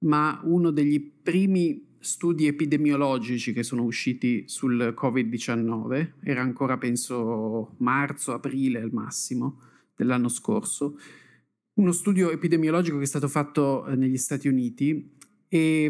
ma 0.01 0.41
uno 0.45 0.71
degli 0.71 1.01
primi 1.23 1.90
studi 2.01 2.47
epidemiologici 2.47 3.53
che 3.53 3.63
sono 3.63 3.83
usciti 3.83 4.45
sul 4.47 4.95
Covid-19, 4.99 6.13
era 6.23 6.41
ancora 6.41 6.79
penso 6.79 7.75
marzo, 7.79 8.33
aprile 8.33 8.81
al 8.81 8.93
massimo 8.93 9.61
dell'anno 9.95 10.29
scorso, 10.29 10.99
uno 11.75 11.93
studio 11.93 12.31
epidemiologico 12.31 12.97
che 12.97 13.05
è 13.05 13.07
stato 13.07 13.29
fatto 13.29 13.87
eh, 13.87 13.97
negli 13.97 14.17
Stati 14.17 14.49
Uniti 14.49 15.15
e, 15.49 15.85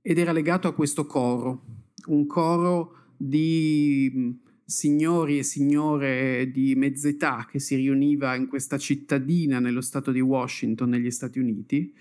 ed 0.00 0.18
era 0.18 0.32
legato 0.32 0.66
a 0.68 0.74
questo 0.74 1.06
coro, 1.06 1.64
un 2.06 2.26
coro 2.26 3.12
di 3.16 4.38
signori 4.64 5.38
e 5.38 5.42
signore 5.42 6.50
di 6.50 6.74
mezz'età 6.74 7.46
che 7.48 7.60
si 7.60 7.76
riuniva 7.76 8.34
in 8.34 8.48
questa 8.48 8.78
cittadina 8.78 9.60
nello 9.60 9.80
stato 9.80 10.10
di 10.10 10.20
Washington 10.20 10.88
negli 10.88 11.10
Stati 11.10 11.38
Uniti 11.38 11.94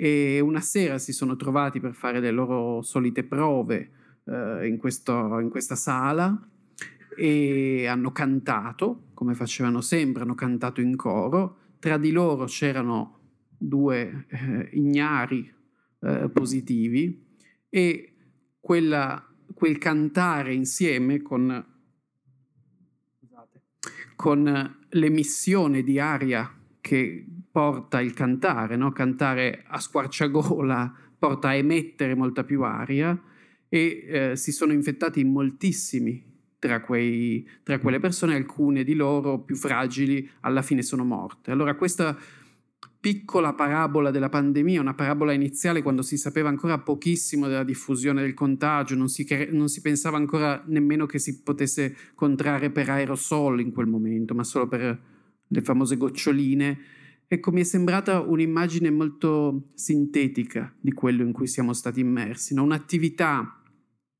e 0.00 0.38
una 0.38 0.60
sera 0.60 0.96
si 0.96 1.12
sono 1.12 1.34
trovati 1.34 1.80
per 1.80 1.92
fare 1.92 2.20
le 2.20 2.30
loro 2.30 2.82
solite 2.82 3.24
prove 3.24 3.90
eh, 4.26 4.68
in, 4.68 4.76
questo, 4.76 5.40
in 5.40 5.48
questa 5.48 5.74
sala 5.74 6.40
e 7.16 7.84
hanno 7.88 8.12
cantato, 8.12 9.08
come 9.12 9.34
facevano 9.34 9.80
sempre, 9.80 10.22
hanno 10.22 10.36
cantato 10.36 10.80
in 10.80 10.94
coro. 10.94 11.56
Tra 11.80 11.98
di 11.98 12.12
loro 12.12 12.44
c'erano 12.44 13.18
due 13.58 14.26
eh, 14.28 14.68
ignari 14.74 15.52
eh, 15.98 16.30
positivi 16.32 17.26
e 17.68 18.12
quella, 18.60 19.26
quel 19.52 19.78
cantare 19.78 20.54
insieme 20.54 21.22
con, 21.22 21.66
con 24.14 24.76
l'emissione 24.90 25.82
di 25.82 25.98
aria 25.98 26.52
che 26.88 27.22
porta 27.50 28.00
il 28.00 28.14
cantare, 28.14 28.74
no? 28.76 28.92
cantare 28.92 29.62
a 29.66 29.78
squarciagola 29.78 30.94
porta 31.18 31.48
a 31.48 31.54
emettere 31.54 32.14
molta 32.14 32.44
più 32.44 32.62
aria 32.62 33.20
e 33.68 34.06
eh, 34.06 34.36
si 34.36 34.52
sono 34.52 34.72
infettati 34.72 35.22
moltissimi 35.22 36.24
tra, 36.58 36.80
quei, 36.80 37.46
tra, 37.62 37.78
quelle 37.78 38.00
persone, 38.00 38.36
alcune 38.36 38.84
di 38.84 38.94
loro 38.94 39.40
più 39.40 39.54
fragili 39.54 40.26
alla 40.40 40.62
fine 40.62 40.80
sono 40.80 41.04
morte. 41.04 41.50
Allora 41.50 41.74
questa 41.74 42.16
piccola 42.98 43.52
parabola 43.52 44.10
della 44.10 44.30
pandemia, 44.30 44.80
una 44.80 44.94
parabola 44.94 45.32
iniziale 45.32 45.82
quando 45.82 46.00
si 46.00 46.16
sapeva 46.16 46.48
ancora 46.48 46.78
pochissimo 46.78 47.48
della 47.48 47.64
diffusione 47.64 48.22
del 48.22 48.32
contagio, 48.32 48.94
non 48.94 49.08
si, 49.08 49.26
non 49.50 49.68
si 49.68 49.82
pensava 49.82 50.16
ancora 50.16 50.64
nemmeno 50.68 51.04
che 51.04 51.18
si 51.18 51.42
potesse 51.42 51.94
contrarre 52.14 52.70
per 52.70 52.88
aerosol 52.88 53.60
in 53.60 53.72
quel 53.72 53.88
momento, 53.88 54.34
ma 54.34 54.42
solo 54.42 54.66
per 54.66 55.16
le 55.48 55.62
famose 55.62 55.96
goccioline. 55.96 56.78
Ecco, 57.26 57.50
mi 57.52 57.60
è 57.60 57.64
sembrata 57.64 58.20
un'immagine 58.20 58.90
molto 58.90 59.70
sintetica 59.74 60.74
di 60.80 60.92
quello 60.92 61.22
in 61.22 61.32
cui 61.32 61.46
siamo 61.46 61.72
stati 61.72 62.00
immersi, 62.00 62.54
no? 62.54 62.62
un'attività 62.62 63.62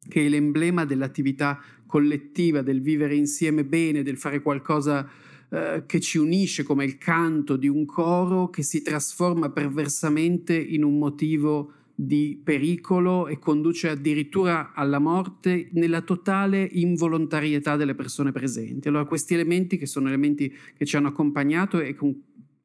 che 0.09 0.25
è 0.25 0.29
l'emblema 0.29 0.85
dell'attività 0.85 1.61
collettiva, 1.87 2.63
del 2.63 2.81
vivere 2.81 3.15
insieme 3.15 3.65
bene, 3.65 4.03
del 4.03 4.19
fare 4.19 4.43
qualcosa 4.43 5.09
eh, 5.51 5.85
che 5.87 6.01
ci 6.01 6.19
unisce 6.19 6.63
come 6.63 6.85
il 6.85 6.99
canto 6.99 7.57
di 7.57 7.69
un 7.69 7.87
coro 7.87 8.51
che 8.51 8.63
si 8.63 8.83
trasforma 8.83 9.51
perversamente 9.51 10.55
in 10.55 10.85
un 10.85 10.99
motivo 10.99 11.73
di 12.01 12.41
pericolo 12.45 13.27
e 13.27 13.41
conduce 13.41 13.89
addirittura 13.89 14.73
alla 14.73 15.01
morte 15.01 15.69
nella 15.73 16.03
totale 16.03 16.63
involontarietà 16.63 17.75
delle 17.75 17.97
persone 17.97 18.31
presenti. 18.31 18.87
Allora 18.87 19.05
questi 19.05 19.35
elementi 19.35 19.77
che 19.77 19.87
sono 19.87 20.07
elementi 20.07 20.55
che 20.77 20.87
ci 20.87 20.95
hanno 20.95 21.09
accompagnato 21.09 21.81
e 21.81 21.97
con, 21.97 22.15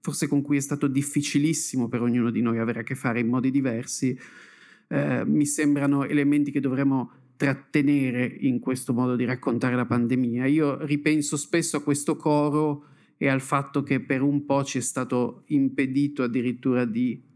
forse 0.02 0.28
con 0.28 0.44
cui 0.44 0.58
è 0.58 0.60
stato 0.60 0.86
difficilissimo 0.86 1.88
per 1.88 2.04
ognuno 2.04 2.30
di 2.30 2.42
noi 2.42 2.60
avere 2.60 2.82
a 2.82 2.84
che 2.84 2.94
fare 2.94 3.22
in 3.22 3.28
modi 3.28 3.50
diversi, 3.50 4.16
eh, 4.90 5.24
mi 5.26 5.48
sembrano 5.48 6.06
elementi 6.06 6.52
che 6.52 6.60
dovremmo 6.60 7.14
trattenere 7.36 8.26
in 8.42 8.60
questo 8.60 8.94
modo 8.94 9.16
di 9.16 9.26
raccontare 9.26 9.76
la 9.76 9.88
pandemia. 9.88 10.46
Io 10.46 10.86
ripenso 10.86 11.38
spesso 11.38 11.78
a 11.78 11.82
questo 11.82 12.18
coro 12.18 12.86
e 13.18 13.28
al 13.30 13.42
fatto 13.42 13.82
che 13.82 14.00
per 14.00 14.22
un 14.22 14.46
po' 14.46 14.64
ci 14.64 14.78
è 14.78 14.82
stato 14.82 15.42
impedito 15.48 16.22
addirittura 16.22 16.86
di 16.86 17.32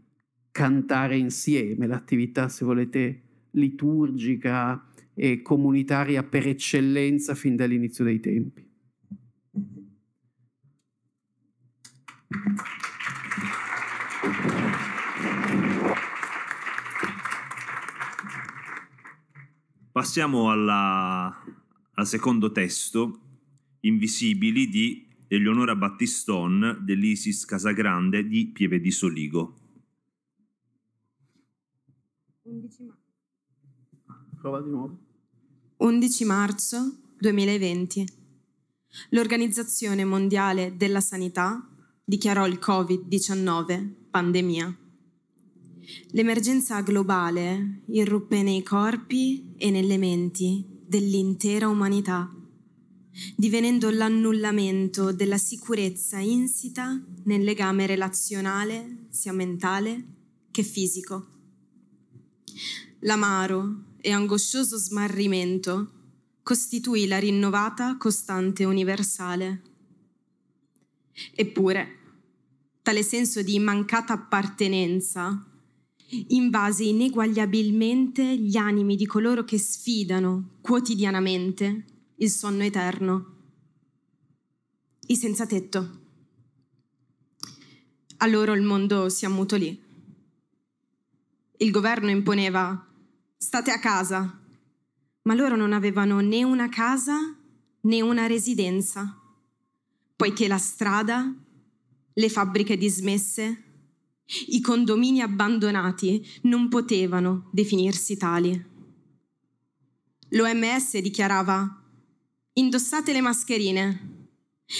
cantare 0.58 1.16
insieme, 1.16 1.86
l'attività, 1.86 2.48
se 2.48 2.64
volete, 2.64 3.22
liturgica 3.52 4.84
e 5.14 5.40
comunitaria 5.40 6.24
per 6.24 6.48
eccellenza 6.48 7.36
fin 7.36 7.54
dall'inizio 7.54 8.02
dei 8.02 8.18
tempi. 8.18 8.66
Passiamo 19.92 20.50
alla, 20.50 21.40
al 21.92 22.06
secondo 22.08 22.50
testo, 22.50 23.20
Invisibili 23.82 24.68
di 24.68 25.06
Eleonora 25.28 25.76
Battiston 25.76 26.78
dell'Isis 26.80 27.44
Casagrande 27.44 28.26
di 28.26 28.48
Pieve 28.48 28.80
di 28.80 28.90
Soligo. 28.90 29.67
11 32.48 32.82
marzo. 32.84 33.02
Prova 34.40 34.62
di 34.62 34.70
nuovo. 34.70 34.98
11 35.76 36.24
marzo 36.24 36.98
2020. 37.18 38.06
L'Organizzazione 39.10 40.04
Mondiale 40.04 40.74
della 40.76 41.00
Sanità 41.00 41.68
dichiarò 42.02 42.46
il 42.46 42.58
Covid-19 42.60 43.92
pandemia. 44.10 44.78
L'emergenza 46.12 46.80
globale 46.80 47.82
irruppe 47.88 48.42
nei 48.42 48.62
corpi 48.62 49.52
e 49.58 49.70
nelle 49.70 49.98
menti 49.98 50.64
dell'intera 50.86 51.68
umanità, 51.68 52.34
divenendo 53.36 53.90
l'annullamento 53.90 55.12
della 55.12 55.38
sicurezza 55.38 56.18
insita 56.18 56.98
nel 57.24 57.44
legame 57.44 57.86
relazionale, 57.86 59.06
sia 59.10 59.32
mentale 59.32 60.06
che 60.50 60.62
fisico. 60.62 61.37
L'amaro 63.00 63.96
e 64.00 64.10
angoscioso 64.10 64.76
smarrimento 64.76 65.92
costituì 66.42 67.06
la 67.06 67.18
rinnovata 67.18 67.96
costante 67.96 68.64
universale. 68.64 69.62
Eppure, 71.34 71.98
tale 72.82 73.02
senso 73.02 73.42
di 73.42 73.58
mancata 73.58 74.14
appartenenza 74.14 75.44
invase 76.28 76.84
ineguagliabilmente 76.84 78.36
gli 78.38 78.56
animi 78.56 78.96
di 78.96 79.04
coloro 79.04 79.44
che 79.44 79.58
sfidano 79.58 80.56
quotidianamente 80.62 81.84
il 82.16 82.30
sonno 82.30 82.62
eterno. 82.62 83.36
I 85.06 85.16
senza 85.16 85.46
tetto. 85.46 86.00
A 88.18 88.26
loro 88.26 88.54
il 88.54 88.62
mondo 88.62 89.08
si 89.08 89.24
ammutolì. 89.26 89.87
Il 91.60 91.72
governo 91.72 92.08
imponeva 92.08 92.86
state 93.36 93.72
a 93.72 93.80
casa, 93.80 94.40
ma 95.22 95.34
loro 95.34 95.56
non 95.56 95.72
avevano 95.72 96.20
né 96.20 96.44
una 96.44 96.68
casa 96.68 97.36
né 97.80 98.00
una 98.00 98.26
residenza, 98.26 99.20
poiché 100.14 100.46
la 100.46 100.58
strada, 100.58 101.34
le 102.12 102.28
fabbriche 102.28 102.76
dismesse, 102.76 103.64
i 104.48 104.60
condomini 104.60 105.20
abbandonati 105.20 106.24
non 106.42 106.68
potevano 106.68 107.48
definirsi 107.50 108.16
tali. 108.16 108.66
L'OMS 110.28 110.98
dichiarava 110.98 111.82
indossate 112.52 113.12
le 113.12 113.20
mascherine, 113.20 114.28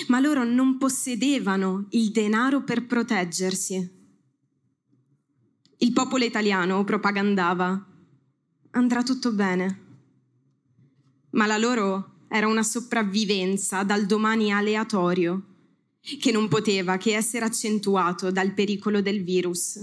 ma 0.07 0.21
loro 0.21 0.45
non 0.45 0.79
possedevano 0.79 1.87
il 1.91 2.13
denaro 2.13 2.63
per 2.63 2.87
proteggersi. 2.87 3.98
Il 5.81 5.93
popolo 5.93 6.25
italiano 6.25 6.83
propagandava. 6.83 7.87
Andrà 8.71 9.05
tutto 9.05 9.33
bene, 9.33 9.87
ma 11.31 11.47
la 11.47 11.57
loro 11.57 12.25
era 12.29 12.49
una 12.49 12.65
sopravvivenza 12.65 13.85
dal 13.85 14.05
domani 14.05 14.53
aleatorio 14.53 15.55
che 16.19 16.33
non 16.33 16.49
poteva 16.49 16.97
che 16.97 17.15
essere 17.15 17.45
accentuato 17.45 18.33
dal 18.33 18.55
pericolo 18.55 19.01
del 19.01 19.23
virus. 19.23 19.81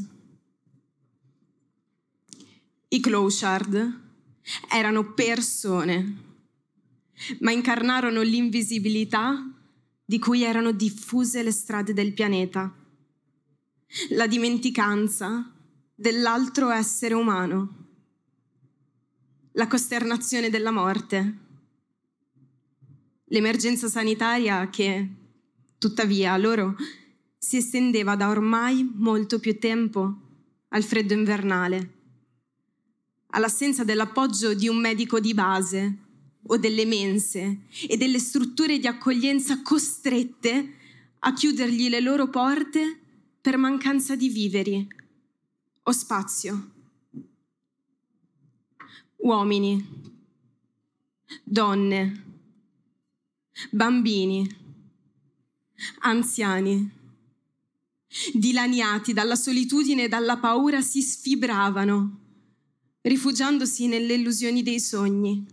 I 2.90 3.00
Clouchard 3.00 4.02
erano 4.70 5.14
persone, 5.14 6.24
ma 7.40 7.52
incarnarono 7.52 8.22
l'invisibilità 8.22 9.50
di 10.04 10.20
cui 10.20 10.44
erano 10.44 10.74
diffuse 10.74 11.42
le 11.42 11.52
strade 11.52 11.94
del 11.94 12.12
pianeta, 12.12 12.74
la 14.10 14.28
dimenticanza 14.28 15.55
dell'altro 15.96 16.70
essere 16.70 17.14
umano, 17.14 17.88
la 19.54 19.68
costernazione 19.68 20.50
della 20.50 20.72
morte, 20.72 21.38
l'emergenza 23.26 23.88
sanitaria 23.88 24.70
che 24.70 25.24
Tuttavia 25.78 26.36
loro 26.38 26.76
si 27.38 27.58
estendeva 27.58 28.16
da 28.16 28.30
ormai 28.30 28.90
molto 28.96 29.40
più 29.40 29.60
tempo 29.60 30.22
al 30.70 30.84
freddo 30.84 31.14
invernale, 31.14 31.94
all'assenza 33.28 33.84
dell'appoggio 33.84 34.56
di 34.56 34.68
un 34.68 34.78
medico 34.78 35.20
di 35.20 35.36
base 35.36 35.98
o 36.48 36.58
delle 36.58 36.86
mense 36.86 37.66
e 37.88 37.98
delle 37.98 38.18
strutture 38.18 38.80
di 38.80 38.88
accoglienza 38.88 39.62
costrette 39.62 40.74
a 41.20 41.34
chiudergli 41.34 41.90
le 41.90 42.00
loro 42.00 42.30
porte 42.30 43.00
per 43.40 43.58
mancanza 43.58 44.16
di 44.16 44.30
viveri 44.30 44.88
o 45.88 45.92
spazio. 45.92 46.74
uomini, 49.26 49.84
donne, 51.44 52.24
bambini, 53.72 54.48
anziani, 56.02 56.92
dilaniati 58.34 59.14
dalla 59.14 59.36
solitudine 59.36 60.04
e 60.04 60.08
dalla 60.08 60.38
paura, 60.38 60.82
si 60.82 61.02
sfibravano, 61.02 62.20
rifugiandosi 63.02 63.88
nelle 63.88 64.14
illusioni 64.14 64.62
dei 64.62 64.80
sogni, 64.80 65.44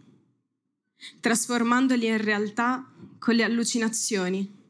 trasformandoli 1.20 2.06
in 2.06 2.22
realtà 2.22 2.86
con 3.18 3.34
le 3.34 3.44
allucinazioni. 3.44 4.60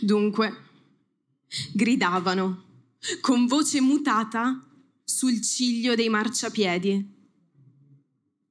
Dunque, 0.00 0.56
gridavano 1.74 2.67
con 3.20 3.46
voce 3.46 3.80
mutata 3.80 4.64
sul 5.04 5.40
ciglio 5.40 5.94
dei 5.94 6.08
marciapiedi, 6.08 7.16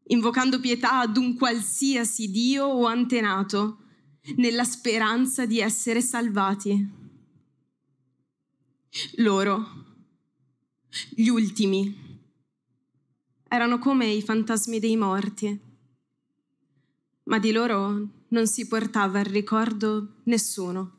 invocando 0.08 0.60
pietà 0.60 1.00
ad 1.00 1.18
un 1.18 1.36
qualsiasi 1.36 2.32
dio 2.32 2.66
o 2.66 2.86
antenato, 2.86 3.84
nella 4.36 4.64
speranza 4.64 5.46
di 5.46 5.60
essere 5.60 6.02
salvati. 6.02 7.06
Loro, 9.18 9.86
gli 11.10 11.28
ultimi, 11.28 12.06
erano 13.48 13.80
come 13.80 14.08
i 14.08 14.22
fantasmi 14.22 14.80
dei 14.80 14.98
morti, 14.98 15.60
ma 17.24 17.40
di 17.40 17.52
loro 17.52 18.26
non 18.30 18.48
si 18.48 18.68
portava 18.68 19.20
al 19.20 19.26
ricordo 19.26 20.22
nessuno. 20.24 20.96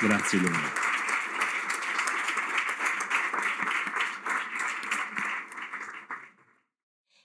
Grazie 0.00 0.40
Leonora. 0.40 0.72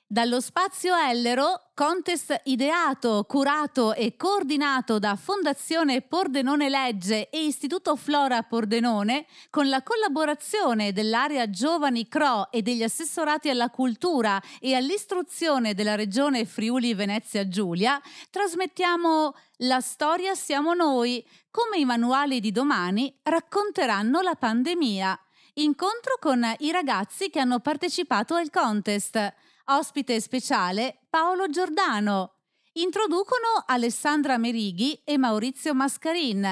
Dallo 0.05 0.39
spazio 0.41 0.93
Ellero, 0.95 1.64
contest 1.75 2.39
ideato, 2.45 3.25
curato 3.27 3.93
e 3.93 4.15
coordinato 4.15 4.97
da 4.97 5.17
Fondazione 5.17 6.01
Pordenone 6.01 6.69
Legge 6.69 7.29
e 7.29 7.43
Istituto 7.43 7.97
Flora 7.97 8.43
Pordenone, 8.43 9.25
con 9.49 9.67
la 9.67 9.83
collaborazione 9.83 10.93
dell'area 10.93 11.49
Giovani 11.49 12.07
CRO 12.07 12.49
e 12.49 12.61
degli 12.61 12.81
assessorati 12.81 13.49
alla 13.49 13.69
cultura 13.69 14.41
e 14.61 14.73
all'istruzione 14.73 15.73
della 15.73 15.95
Regione 15.95 16.45
Friuli 16.45 16.93
Venezia 16.93 17.45
Giulia, 17.45 18.01
trasmettiamo 18.29 19.35
La 19.57 19.81
storia 19.81 20.33
siamo 20.33 20.73
noi, 20.73 21.27
come 21.51 21.77
i 21.77 21.83
manuali 21.83 22.39
di 22.39 22.53
domani 22.53 23.13
racconteranno 23.21 24.21
la 24.21 24.35
pandemia. 24.35 25.19
Incontro 25.55 26.15
con 26.21 26.41
i 26.59 26.71
ragazzi 26.71 27.29
che 27.29 27.39
hanno 27.39 27.59
partecipato 27.59 28.35
al 28.35 28.49
contest. 28.49 29.33
Ospite 29.67 30.21
speciale 30.21 31.07
Paolo 31.09 31.49
Giordano. 31.49 32.33
Introducono 32.73 33.63
Alessandra 33.65 34.37
Merighi 34.37 35.01
e 35.03 35.17
Maurizio 35.17 35.73
Mascarin. 35.73 36.45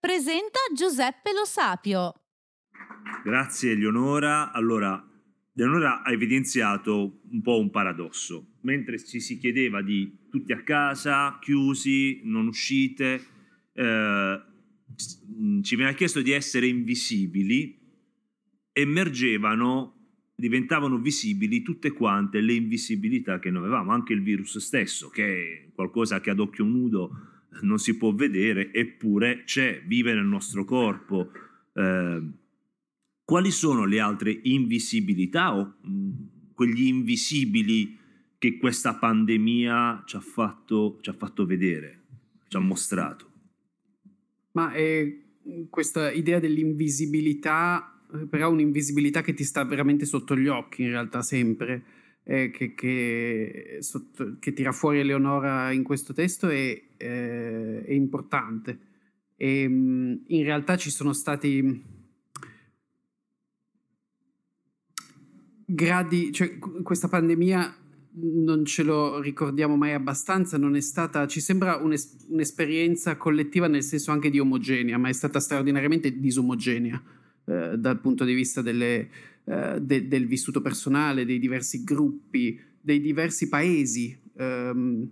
Presenta 0.00 0.60
Giuseppe 0.74 1.34
Lo 1.34 1.44
Sapio. 1.44 2.14
Grazie 3.22 3.72
Eleonora. 3.72 4.52
Allora, 4.52 5.06
Eleonora 5.54 6.02
ha 6.02 6.10
evidenziato 6.10 7.20
un 7.30 7.42
po' 7.42 7.58
un 7.58 7.68
paradosso. 7.68 8.54
Mentre 8.62 9.04
ci 9.04 9.20
si 9.20 9.36
chiedeva 9.36 9.82
di 9.82 10.28
tutti 10.30 10.52
a 10.52 10.62
casa, 10.62 11.36
chiusi, 11.38 12.22
non 12.24 12.46
uscite, 12.46 13.22
eh, 13.74 14.42
ci 15.60 15.76
veniva 15.76 15.94
chiesto 15.94 16.22
di 16.22 16.30
essere 16.30 16.68
invisibili, 16.68 17.78
emergevano 18.72 19.95
diventavano 20.36 20.98
visibili 20.98 21.62
tutte 21.62 21.92
quante 21.92 22.40
le 22.40 22.52
invisibilità 22.52 23.38
che 23.38 23.50
noi 23.50 23.62
avevamo, 23.62 23.92
anche 23.92 24.12
il 24.12 24.22
virus 24.22 24.58
stesso, 24.58 25.08
che 25.08 25.24
è 25.24 25.72
qualcosa 25.74 26.20
che 26.20 26.30
ad 26.30 26.40
occhio 26.40 26.64
nudo 26.64 27.10
non 27.62 27.78
si 27.78 27.96
può 27.96 28.12
vedere, 28.12 28.72
eppure 28.72 29.44
c'è, 29.44 29.82
vive 29.86 30.12
nel 30.12 30.26
nostro 30.26 30.64
corpo. 30.64 31.30
Eh, 31.72 32.22
quali 33.24 33.50
sono 33.50 33.86
le 33.86 33.98
altre 33.98 34.38
invisibilità 34.42 35.56
o 35.56 35.78
mh, 35.80 36.52
quegli 36.52 36.86
invisibili 36.86 37.98
che 38.36 38.58
questa 38.58 38.94
pandemia 38.94 40.04
ci 40.06 40.16
ha 40.16 40.20
fatto, 40.20 40.98
ci 41.00 41.08
ha 41.08 41.14
fatto 41.14 41.46
vedere, 41.46 42.02
ci 42.48 42.56
ha 42.56 42.60
mostrato? 42.60 43.30
Ma 44.52 44.72
eh, 44.74 45.22
questa 45.70 46.12
idea 46.12 46.38
dell'invisibilità 46.38 47.95
però 48.28 48.50
un'invisibilità 48.50 49.22
che 49.22 49.34
ti 49.34 49.44
sta 49.44 49.64
veramente 49.64 50.06
sotto 50.06 50.36
gli 50.36 50.48
occhi 50.48 50.82
in 50.82 50.90
realtà 50.90 51.22
sempre, 51.22 51.84
eh, 52.24 52.50
che, 52.50 52.74
che, 52.74 53.78
sotto, 53.80 54.36
che, 54.40 54.52
tira 54.52 54.72
fuori 54.72 54.98
Eleonora 55.00 55.70
in 55.72 55.82
questo 55.82 56.12
testo 56.12 56.48
è, 56.48 56.82
eh, 56.96 57.84
è 57.84 57.92
importante. 57.92 58.78
E, 59.36 59.62
in 59.62 60.42
realtà 60.42 60.76
ci 60.76 60.90
sono 60.90 61.12
stati 61.12 61.82
gradi, 65.64 66.32
cioè 66.32 66.58
questa 66.58 67.08
pandemia 67.08 67.76
non 68.18 68.64
ce 68.64 68.82
lo 68.82 69.20
ricordiamo 69.20 69.76
mai 69.76 69.92
abbastanza, 69.92 70.56
non 70.56 70.74
è 70.74 70.80
stata, 70.80 71.26
ci 71.26 71.40
sembra 71.40 71.76
un'es- 71.76 72.26
un'esperienza 72.28 73.16
collettiva 73.16 73.66
nel 73.66 73.82
senso 73.82 74.10
anche 74.10 74.30
di 74.30 74.38
omogenea, 74.38 74.96
ma 74.96 75.08
è 75.08 75.12
stata 75.12 75.38
straordinariamente 75.38 76.18
disomogenea 76.18 77.00
eh, 77.46 77.78
dal 77.78 78.00
punto 78.00 78.24
di 78.24 78.34
vista 78.34 78.60
delle, 78.62 79.08
eh, 79.44 79.78
de, 79.80 80.08
del 80.08 80.26
vissuto 80.26 80.60
personale, 80.60 81.24
dei 81.24 81.38
diversi 81.38 81.84
gruppi, 81.84 82.60
dei 82.80 83.00
diversi 83.00 83.48
paesi, 83.48 84.18
ehm, 84.36 85.08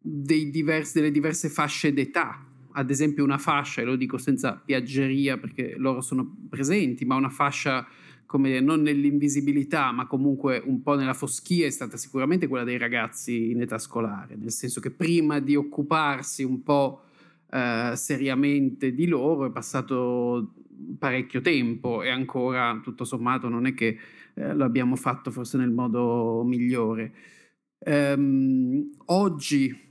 diversi, 0.00 0.98
delle 0.98 1.10
diverse 1.10 1.48
fasce 1.48 1.92
d'età. 1.92 2.46
Ad 2.74 2.90
esempio 2.90 3.22
una 3.22 3.38
fascia, 3.38 3.82
e 3.82 3.84
lo 3.84 3.96
dico 3.96 4.18
senza 4.18 4.54
piaggeria 4.54 5.38
perché 5.38 5.74
loro 5.76 6.00
sono 6.00 6.36
presenti, 6.48 7.04
ma 7.04 7.16
una 7.16 7.28
fascia 7.28 7.86
come 8.24 8.60
non 8.60 8.80
nell'invisibilità, 8.80 9.92
ma 9.92 10.06
comunque 10.06 10.62
un 10.64 10.80
po' 10.80 10.94
nella 10.94 11.12
foschia, 11.12 11.66
è 11.66 11.70
stata 11.70 11.98
sicuramente 11.98 12.48
quella 12.48 12.64
dei 12.64 12.78
ragazzi 12.78 13.50
in 13.50 13.60
età 13.60 13.76
scolare, 13.76 14.36
nel 14.36 14.50
senso 14.50 14.80
che 14.80 14.90
prima 14.90 15.38
di 15.38 15.54
occuparsi 15.54 16.42
un 16.42 16.62
po' 16.62 17.02
eh, 17.50 17.92
seriamente 17.94 18.94
di 18.94 19.06
loro 19.06 19.44
è 19.44 19.50
passato 19.50 20.54
parecchio 20.98 21.40
tempo 21.40 22.02
e 22.02 22.10
ancora 22.10 22.80
tutto 22.82 23.04
sommato 23.04 23.48
non 23.48 23.66
è 23.66 23.74
che 23.74 23.98
eh, 24.34 24.54
lo 24.54 24.64
abbiamo 24.64 24.96
fatto 24.96 25.30
forse 25.30 25.56
nel 25.56 25.70
modo 25.70 26.42
migliore. 26.44 27.12
Ehm, 27.78 28.90
oggi 29.06 29.90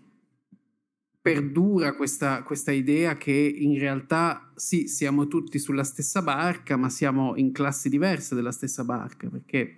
perdura 1.22 1.94
questa, 1.94 2.42
questa, 2.42 2.72
idea 2.72 3.16
che 3.16 3.32
in 3.32 3.78
realtà 3.78 4.52
sì, 4.56 4.88
siamo 4.88 5.28
tutti 5.28 5.60
sulla 5.60 5.84
stessa 5.84 6.22
barca, 6.22 6.78
ma 6.78 6.90
siamo 6.90 7.36
in 7.36 7.52
classi 7.52 7.90
diverse 7.90 8.34
della 8.34 8.52
stessa 8.52 8.84
barca, 8.84 9.30
perché 9.30 9.78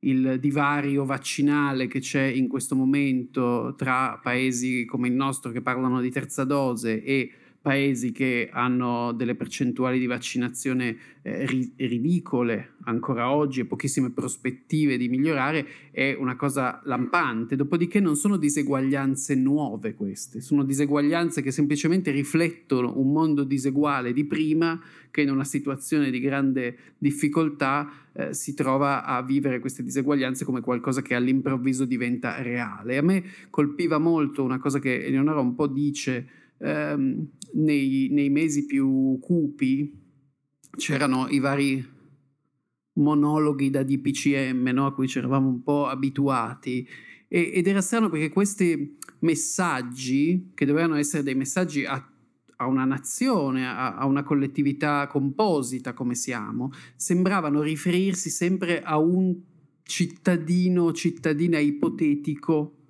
il 0.00 0.38
divario 0.40 1.04
vaccinale 1.04 1.86
che 1.86 2.00
c'è 2.00 2.24
in 2.24 2.48
questo 2.48 2.74
momento 2.74 3.74
tra 3.76 4.18
paesi 4.22 4.84
come 4.84 5.08
il 5.08 5.14
nostro 5.14 5.52
che 5.52 5.62
parlano 5.62 6.00
di 6.00 6.10
terza 6.10 6.44
dose 6.44 7.02
e 7.02 7.32
paesi 7.62 8.10
che 8.10 8.50
hanno 8.52 9.12
delle 9.12 9.36
percentuali 9.36 10.00
di 10.00 10.06
vaccinazione 10.06 10.96
eh, 11.22 11.46
ri- 11.46 11.72
ridicole 11.76 12.72
ancora 12.84 13.30
oggi 13.30 13.60
e 13.60 13.64
pochissime 13.66 14.10
prospettive 14.10 14.96
di 14.96 15.08
migliorare 15.08 15.66
è 15.92 16.16
una 16.18 16.34
cosa 16.34 16.82
lampante. 16.84 17.54
Dopodiché 17.54 18.00
non 18.00 18.16
sono 18.16 18.36
diseguaglianze 18.36 19.36
nuove 19.36 19.94
queste, 19.94 20.40
sono 20.40 20.64
diseguaglianze 20.64 21.40
che 21.40 21.52
semplicemente 21.52 22.10
riflettono 22.10 22.98
un 22.98 23.12
mondo 23.12 23.44
diseguale 23.44 24.12
di 24.12 24.24
prima 24.24 24.80
che 25.12 25.20
in 25.20 25.30
una 25.30 25.44
situazione 25.44 26.10
di 26.10 26.18
grande 26.18 26.76
difficoltà 26.98 27.88
eh, 28.12 28.34
si 28.34 28.54
trova 28.54 29.04
a 29.04 29.22
vivere 29.22 29.60
queste 29.60 29.84
diseguaglianze 29.84 30.44
come 30.44 30.60
qualcosa 30.60 31.00
che 31.00 31.14
all'improvviso 31.14 31.84
diventa 31.84 32.42
reale. 32.42 32.96
A 32.96 33.02
me 33.02 33.22
colpiva 33.50 33.98
molto 33.98 34.42
una 34.42 34.58
cosa 34.58 34.80
che 34.80 35.04
Eleonora 35.04 35.38
un 35.38 35.54
po' 35.54 35.68
dice 35.68 36.40
ehm, 36.62 37.28
nei, 37.54 38.08
nei, 38.10 38.30
mesi 38.30 38.64
più 38.64 39.18
cupi 39.20 40.00
c'erano 40.76 41.28
i 41.28 41.38
vari 41.38 41.84
monologhi 42.94 43.70
da 43.70 43.82
DPCM 43.82 44.70
no? 44.72 44.86
a 44.86 44.94
cui 44.94 45.08
ci 45.08 45.18
eravamo 45.18 45.48
un 45.48 45.62
po' 45.62 45.86
abituati 45.86 46.86
e, 47.28 47.50
ed 47.54 47.66
era 47.66 47.80
strano 47.80 48.08
perché 48.08 48.30
questi 48.30 48.98
messaggi 49.20 50.50
che 50.54 50.66
dovevano 50.66 50.96
essere 50.96 51.22
dei 51.22 51.34
messaggi 51.34 51.84
a, 51.84 52.10
a 52.56 52.66
una 52.66 52.84
nazione, 52.84 53.66
a, 53.66 53.96
a, 53.96 54.06
una 54.06 54.22
collettività 54.22 55.06
composita 55.06 55.94
come 55.94 56.14
siamo, 56.14 56.70
sembravano 56.94 57.62
riferirsi 57.62 58.30
sempre 58.30 58.82
a 58.82 58.98
un 58.98 59.34
cittadino 59.82 60.92
cittadina 60.92 61.58
ipotetico 61.58 62.81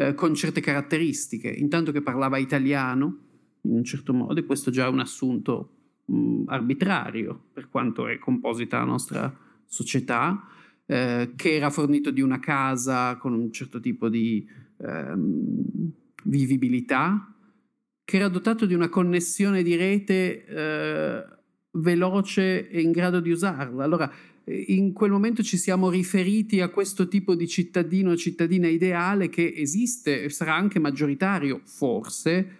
eh, 0.00 0.14
con 0.14 0.34
certe 0.34 0.62
caratteristiche, 0.62 1.50
intanto 1.50 1.92
che 1.92 2.00
parlava 2.00 2.38
italiano 2.38 3.18
in 3.62 3.72
un 3.72 3.84
certo 3.84 4.14
modo, 4.14 4.40
e 4.40 4.44
questo 4.44 4.70
già 4.70 4.86
è 4.86 4.88
un 4.88 5.00
assunto 5.00 5.72
mh, 6.06 6.44
arbitrario 6.46 7.48
per 7.52 7.68
quanto 7.68 8.06
è 8.06 8.18
composita 8.18 8.78
la 8.78 8.84
nostra 8.84 9.38
società, 9.66 10.42
eh, 10.86 11.32
che 11.36 11.54
era 11.54 11.68
fornito 11.68 12.10
di 12.10 12.22
una 12.22 12.38
casa 12.38 13.16
con 13.16 13.34
un 13.34 13.52
certo 13.52 13.78
tipo 13.78 14.08
di 14.08 14.48
ehm, 14.78 15.92
vivibilità, 16.24 17.34
che 18.02 18.16
era 18.16 18.28
dotato 18.28 18.64
di 18.64 18.72
una 18.72 18.88
connessione 18.88 19.62
di 19.62 19.76
rete 19.76 20.46
eh, 20.46 21.24
veloce 21.72 22.70
e 22.70 22.80
in 22.80 22.90
grado 22.90 23.20
di 23.20 23.30
usarla. 23.30 23.84
Allora, 23.84 24.10
in 24.44 24.92
quel 24.92 25.10
momento 25.10 25.42
ci 25.42 25.56
siamo 25.56 25.90
riferiti 25.90 26.60
a 26.60 26.70
questo 26.70 27.08
tipo 27.08 27.34
di 27.34 27.46
cittadino 27.46 28.12
o 28.12 28.16
cittadina 28.16 28.68
ideale 28.68 29.28
che 29.28 29.52
esiste 29.56 30.22
e 30.24 30.30
sarà 30.30 30.54
anche 30.54 30.78
maggioritario, 30.78 31.60
forse, 31.64 32.58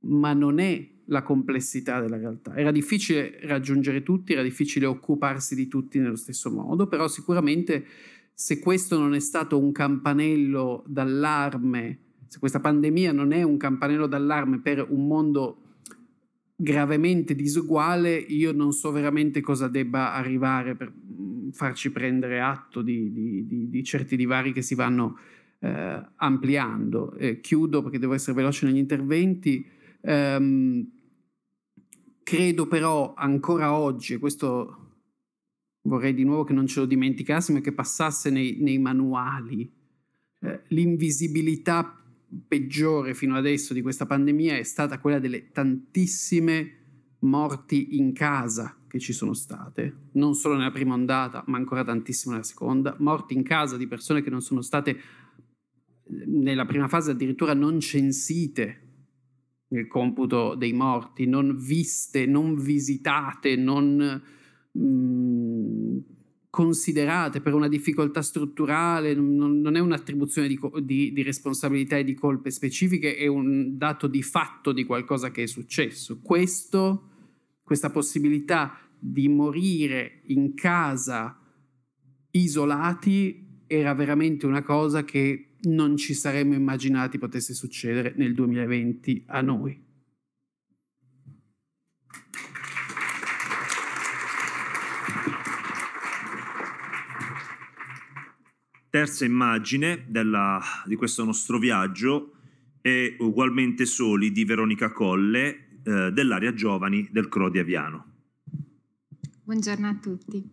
ma 0.00 0.32
non 0.32 0.58
è 0.58 0.88
la 1.06 1.22
complessità 1.22 2.00
della 2.00 2.16
realtà. 2.16 2.56
Era 2.56 2.70
difficile 2.70 3.38
raggiungere 3.42 4.02
tutti, 4.02 4.32
era 4.32 4.42
difficile 4.42 4.86
occuparsi 4.86 5.54
di 5.54 5.68
tutti 5.68 5.98
nello 5.98 6.16
stesso 6.16 6.50
modo, 6.50 6.86
però 6.86 7.08
sicuramente 7.08 7.84
se 8.32 8.58
questo 8.58 8.98
non 8.98 9.14
è 9.14 9.20
stato 9.20 9.58
un 9.58 9.72
campanello 9.72 10.84
d'allarme, 10.86 11.98
se 12.26 12.38
questa 12.38 12.60
pandemia 12.60 13.12
non 13.12 13.32
è 13.32 13.42
un 13.42 13.56
campanello 13.56 14.06
d'allarme 14.06 14.60
per 14.60 14.86
un 14.88 15.06
mondo 15.06 15.69
gravemente 16.62 17.34
disuguale, 17.34 18.14
io 18.14 18.52
non 18.52 18.72
so 18.72 18.90
veramente 18.90 19.40
cosa 19.40 19.66
debba 19.66 20.12
arrivare 20.12 20.76
per 20.76 20.92
mm, 20.92 21.50
farci 21.50 21.90
prendere 21.90 22.40
atto 22.40 22.82
di, 22.82 23.10
di, 23.12 23.46
di, 23.46 23.70
di 23.70 23.84
certi 23.84 24.14
divari 24.14 24.52
che 24.52 24.60
si 24.60 24.74
vanno 24.74 25.18
eh, 25.60 26.06
ampliando. 26.16 27.14
Eh, 27.14 27.40
chiudo 27.40 27.82
perché 27.82 27.98
devo 27.98 28.12
essere 28.12 28.36
veloce 28.36 28.66
negli 28.66 28.76
interventi. 28.76 29.66
Um, 30.02 30.86
credo 32.22 32.66
però 32.66 33.14
ancora 33.14 33.74
oggi, 33.74 34.14
e 34.14 34.18
questo 34.18 34.76
vorrei 35.82 36.12
di 36.12 36.24
nuovo 36.24 36.44
che 36.44 36.52
non 36.52 36.66
ce 36.66 36.80
lo 36.80 36.86
dimenticassimo 36.86 37.58
e 37.58 37.60
che 37.62 37.72
passasse 37.72 38.28
nei, 38.30 38.58
nei 38.60 38.78
manuali, 38.78 39.70
eh, 40.40 40.60
l'invisibilità 40.68 41.99
peggiore 42.46 43.14
fino 43.14 43.36
adesso 43.36 43.74
di 43.74 43.82
questa 43.82 44.06
pandemia 44.06 44.56
è 44.56 44.62
stata 44.62 44.98
quella 44.98 45.18
delle 45.18 45.50
tantissime 45.50 46.76
morti 47.20 47.96
in 47.98 48.12
casa 48.12 48.76
che 48.86 48.98
ci 48.98 49.12
sono 49.12 49.34
state, 49.34 50.08
non 50.12 50.34
solo 50.34 50.56
nella 50.56 50.72
prima 50.72 50.94
ondata, 50.94 51.44
ma 51.46 51.56
ancora 51.56 51.84
tantissime 51.84 52.34
nella 52.34 52.46
seconda, 52.46 52.96
morti 52.98 53.34
in 53.34 53.42
casa 53.42 53.76
di 53.76 53.86
persone 53.86 54.22
che 54.22 54.30
non 54.30 54.40
sono 54.40 54.62
state 54.62 54.98
nella 56.26 56.66
prima 56.66 56.88
fase 56.88 57.12
addirittura 57.12 57.54
non 57.54 57.78
censite 57.78 58.88
nel 59.68 59.86
computo 59.86 60.56
dei 60.56 60.72
morti, 60.72 61.26
non 61.26 61.56
viste, 61.56 62.26
non 62.26 62.56
visitate, 62.56 63.54
non 63.54 64.20
mh, 64.72 64.82
mm, 64.82 65.98
considerate 66.50 67.40
per 67.40 67.54
una 67.54 67.68
difficoltà 67.68 68.22
strutturale, 68.22 69.14
non, 69.14 69.60
non 69.60 69.76
è 69.76 69.78
un'attribuzione 69.78 70.48
di, 70.48 70.58
di, 70.82 71.12
di, 71.12 71.22
responsabilità 71.22 71.96
e 71.96 72.04
di 72.04 72.14
colpe 72.14 72.50
specifiche, 72.50 73.16
è 73.16 73.28
un 73.28 73.78
dato 73.78 74.08
di 74.08 74.22
fatto 74.22 74.72
di 74.72 74.84
qualcosa 74.84 75.30
che 75.30 75.44
è 75.44 75.46
successo. 75.46 76.18
Questo, 76.20 77.08
questa 77.62 77.90
possibilità 77.90 78.80
di 78.98 79.28
morire 79.28 80.22
in 80.26 80.54
casa 80.54 81.38
isolati 82.32 83.62
era 83.66 83.94
veramente 83.94 84.44
una 84.44 84.62
cosa 84.62 85.04
che 85.04 85.52
non 85.62 85.96
ci 85.96 86.14
saremmo 86.14 86.54
immaginati 86.54 87.18
potesse 87.18 87.54
succedere 87.54 88.12
nel 88.16 88.34
2020 88.34 89.24
a 89.26 89.40
noi. 89.40 89.88
Terza 98.90 99.24
immagine 99.24 100.04
della, 100.08 100.60
di 100.84 100.96
questo 100.96 101.24
nostro 101.24 101.58
viaggio 101.58 102.32
è 102.80 103.14
Ugualmente 103.20 103.86
Soli 103.86 104.32
di 104.32 104.44
Veronica 104.44 104.90
Colle 104.90 105.78
eh, 105.84 106.10
dell'area 106.10 106.52
giovani 106.54 107.08
del 107.12 107.28
Crodi 107.28 107.60
Aviano. 107.60 108.04
Buongiorno 109.44 109.88
a 109.88 109.94
tutti. 109.94 110.44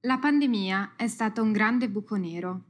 La 0.00 0.16
pandemia 0.16 0.92
è 0.96 1.06
stata 1.06 1.42
un 1.42 1.52
grande 1.52 1.90
buco 1.90 2.16
nero 2.16 2.62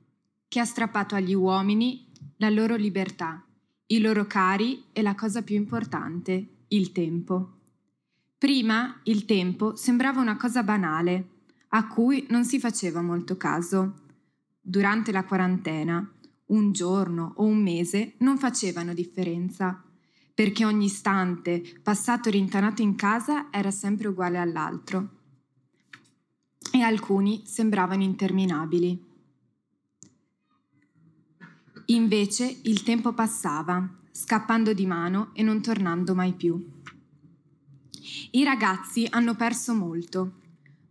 che 0.48 0.58
ha 0.58 0.64
strappato 0.64 1.14
agli 1.14 1.34
uomini 1.34 2.08
la 2.38 2.50
loro 2.50 2.74
libertà, 2.74 3.46
i 3.86 4.00
loro 4.00 4.26
cari 4.26 4.86
e 4.90 5.02
la 5.02 5.14
cosa 5.14 5.42
più 5.42 5.54
importante, 5.54 6.48
il 6.66 6.90
tempo. 6.90 7.60
Prima 8.36 8.98
il 9.04 9.24
tempo 9.24 9.76
sembrava 9.76 10.20
una 10.20 10.36
cosa 10.36 10.64
banale, 10.64 11.28
a 11.68 11.86
cui 11.86 12.26
non 12.30 12.44
si 12.44 12.58
faceva 12.58 13.02
molto 13.02 13.36
caso 13.36 14.02
durante 14.66 15.12
la 15.12 15.24
quarantena, 15.24 16.10
un 16.46 16.72
giorno 16.72 17.34
o 17.36 17.44
un 17.44 17.62
mese 17.62 18.14
non 18.18 18.38
facevano 18.38 18.94
differenza, 18.94 19.84
perché 20.32 20.64
ogni 20.64 20.86
istante 20.86 21.62
passato 21.82 22.30
rintanato 22.30 22.80
in 22.80 22.94
casa 22.96 23.50
era 23.50 23.70
sempre 23.70 24.08
uguale 24.08 24.38
all'altro. 24.38 25.10
E 26.72 26.80
alcuni 26.80 27.42
sembravano 27.44 28.02
interminabili. 28.02 29.12
Invece 31.86 32.60
il 32.62 32.82
tempo 32.82 33.12
passava, 33.12 33.86
scappando 34.10 34.72
di 34.72 34.86
mano 34.86 35.30
e 35.34 35.42
non 35.42 35.60
tornando 35.60 36.14
mai 36.14 36.32
più. 36.32 36.72
I 38.30 38.42
ragazzi 38.44 39.06
hanno 39.10 39.34
perso 39.34 39.74
molto, 39.74 40.40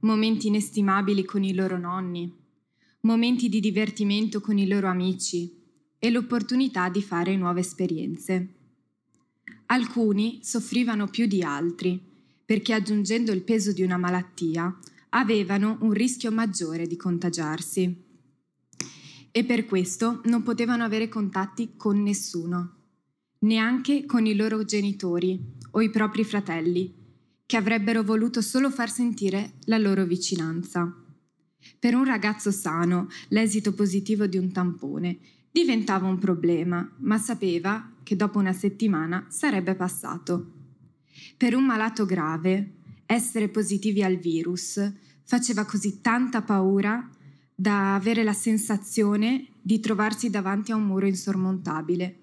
momenti 0.02 0.48
inestimabili 0.48 1.26
con 1.26 1.44
i 1.44 1.54
loro 1.54 1.78
nonni, 1.78 2.43
momenti 3.06 3.50
di 3.50 3.60
divertimento 3.60 4.40
con 4.40 4.58
i 4.58 4.68
loro 4.68 4.88
amici 4.88 5.62
e 6.00 6.10
l'opportunità 6.10 6.88
di 6.90 7.02
fare 7.02 7.36
nuove 7.36 7.60
esperienze. 7.60 8.54
Alcuni 9.68 10.40
soffrivano 10.42 11.08
più 11.08 11.26
di 11.26 11.42
altri 11.42 12.02
perché 12.46 12.74
aggiungendo 12.74 13.32
il 13.32 13.42
peso 13.42 13.74
di 13.74 13.82
una 13.82 13.98
malattia 13.98 14.78
avevano 15.10 15.78
un 15.82 15.92
rischio 15.92 16.32
maggiore 16.32 16.88
di 16.88 16.96
contagiarsi 16.96 18.04
e 19.32 19.44
per 19.44 19.66
questo 19.66 20.22
non 20.26 20.44
potevano 20.44 20.84
avere 20.84 21.10
contatti 21.10 21.74
con 21.76 22.02
nessuno, 22.02 22.76
neanche 23.40 24.06
con 24.06 24.26
i 24.26 24.36
loro 24.36 24.64
genitori 24.64 25.40
o 25.72 25.82
i 25.82 25.90
propri 25.90 26.24
fratelli, 26.24 26.94
che 27.46 27.58
avrebbero 27.58 28.04
voluto 28.04 28.42
solo 28.42 28.70
far 28.70 28.90
sentire 28.90 29.56
la 29.66 29.78
loro 29.78 30.06
vicinanza. 30.06 31.03
Per 31.84 31.96
un 31.96 32.06
ragazzo 32.06 32.50
sano, 32.50 33.10
l'esito 33.28 33.74
positivo 33.74 34.26
di 34.26 34.38
un 34.38 34.54
tampone 34.54 35.18
diventava 35.52 36.08
un 36.08 36.18
problema, 36.18 36.90
ma 37.00 37.18
sapeva 37.18 37.92
che 38.04 38.16
dopo 38.16 38.40
una 38.40 38.54
settimana 38.54 39.26
sarebbe 39.28 39.76
passato. 39.76 40.52
Per 41.36 41.54
un 41.54 41.66
malato 41.66 42.06
grave, 42.06 42.76
essere 43.06 43.50
positivi 43.50 44.02
al 44.02 44.16
virus 44.16 44.80
faceva 45.26 45.66
così 45.66 46.00
tanta 46.00 46.42
paura 46.42 47.06
da 47.54 47.96
avere 47.96 48.24
la 48.24 48.32
sensazione 48.32 49.48
di 49.62 49.82
trovarsi 49.82 50.30
davanti 50.30 50.72
a 50.72 50.78
un 50.78 50.86
muro 50.86 51.06
insormontabile. 51.06 52.20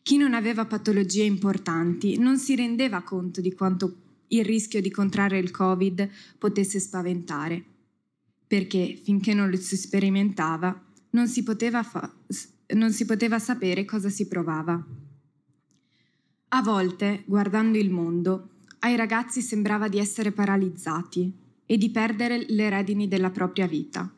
Chi 0.00 0.16
non 0.16 0.34
aveva 0.34 0.64
patologie 0.64 1.24
importanti 1.24 2.16
non 2.18 2.38
si 2.38 2.54
rendeva 2.54 3.02
conto 3.02 3.40
di 3.40 3.52
quanto 3.52 3.96
il 4.28 4.44
rischio 4.44 4.80
di 4.80 4.92
contrarre 4.92 5.40
il 5.40 5.50
Covid 5.50 6.08
potesse 6.38 6.78
spaventare 6.78 7.70
perché 8.52 9.00
finché 9.02 9.32
non 9.32 9.48
lo 9.48 9.56
si 9.56 9.78
sperimentava 9.78 10.78
non 11.12 11.26
si 11.26 11.42
poteva, 11.42 11.82
fa- 11.82 12.12
non 12.74 12.92
si 12.92 13.06
poteva 13.06 13.38
sapere 13.38 13.86
cosa 13.86 14.10
si 14.10 14.28
provava. 14.28 14.78
A 16.48 16.60
volte, 16.60 17.22
guardando 17.24 17.78
il 17.78 17.88
mondo, 17.88 18.50
ai 18.80 18.94
ragazzi 18.94 19.40
sembrava 19.40 19.88
di 19.88 19.98
essere 19.98 20.32
paralizzati 20.32 21.32
e 21.64 21.78
di 21.78 21.88
perdere 21.88 22.44
le 22.46 22.68
redini 22.68 23.08
della 23.08 23.30
propria 23.30 23.66
vita. 23.66 24.12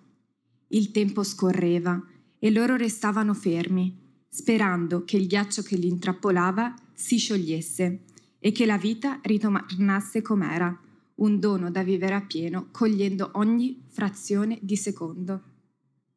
Il 0.67 0.91
tempo 0.91 1.23
scorreva 1.23 2.05
e 2.37 2.51
loro 2.51 2.75
restavano 2.75 3.35
fermi, 3.35 3.97
sperando 4.29 5.05
che 5.05 5.17
il 5.17 5.29
ghiaccio 5.29 5.63
che 5.63 5.77
li 5.77 5.87
intrappolava 5.87 6.75
si 6.93 7.19
sciogliesse 7.19 8.01
e 8.41 8.51
che 8.51 8.67
la 8.67 8.79
vita 8.79 9.21
ritornasse 9.23 10.23
com'era, 10.23 10.77
un 11.17 11.39
dono 11.39 11.71
da 11.71 11.83
vivere 11.83 12.15
a 12.15 12.23
pieno, 12.23 12.69
cogliendo 12.71 13.31
ogni 13.35 13.85
frazione 13.89 14.59
di 14.61 14.77
secondo. 14.77 15.43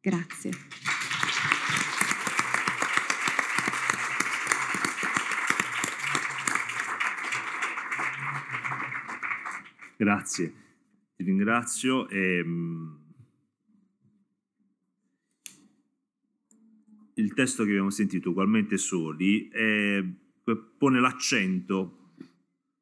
Grazie. 0.00 0.50
Grazie, 9.96 10.52
ti 11.16 11.24
ringrazio. 11.24 12.08
E, 12.08 12.40
um, 12.40 12.98
il 17.14 17.34
testo 17.34 17.64
che 17.64 17.70
abbiamo 17.70 17.90
sentito, 17.90 18.30
ugualmente 18.30 18.78
soli, 18.78 19.48
è, 19.48 20.04
pone 20.78 21.00
l'accento 21.00 22.12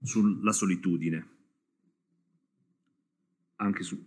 sulla 0.03 0.53
solitudine. 0.53 1.36
Anche 3.57 3.83
su, 3.83 4.03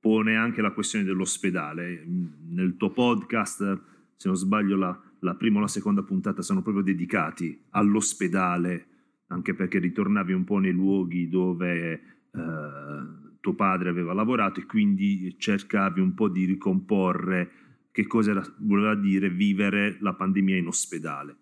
pone 0.00 0.36
anche 0.36 0.60
la 0.60 0.72
questione 0.72 1.04
dell'ospedale. 1.04 2.04
Nel 2.48 2.76
tuo 2.76 2.90
podcast, 2.90 3.80
se 4.16 4.28
non 4.28 4.36
sbaglio, 4.36 4.76
la, 4.76 5.00
la 5.20 5.34
prima 5.34 5.58
o 5.58 5.60
la 5.60 5.68
seconda 5.68 6.02
puntata 6.02 6.42
sono 6.42 6.62
proprio 6.62 6.82
dedicati 6.82 7.66
all'ospedale, 7.70 8.86
anche 9.28 9.54
perché 9.54 9.78
ritornavi 9.78 10.32
un 10.32 10.44
po' 10.44 10.58
nei 10.58 10.72
luoghi 10.72 11.28
dove 11.28 11.92
eh, 12.30 13.30
tuo 13.40 13.54
padre 13.54 13.90
aveva 13.90 14.12
lavorato 14.12 14.60
e 14.60 14.66
quindi 14.66 15.36
cercavi 15.38 16.00
un 16.00 16.14
po' 16.14 16.28
di 16.28 16.44
ricomporre 16.44 17.50
che 17.90 18.06
cosa 18.06 18.30
era, 18.30 18.54
voleva 18.58 18.94
dire 18.94 19.28
vivere 19.28 19.98
la 20.00 20.14
pandemia 20.14 20.56
in 20.56 20.66
ospedale. 20.66 21.36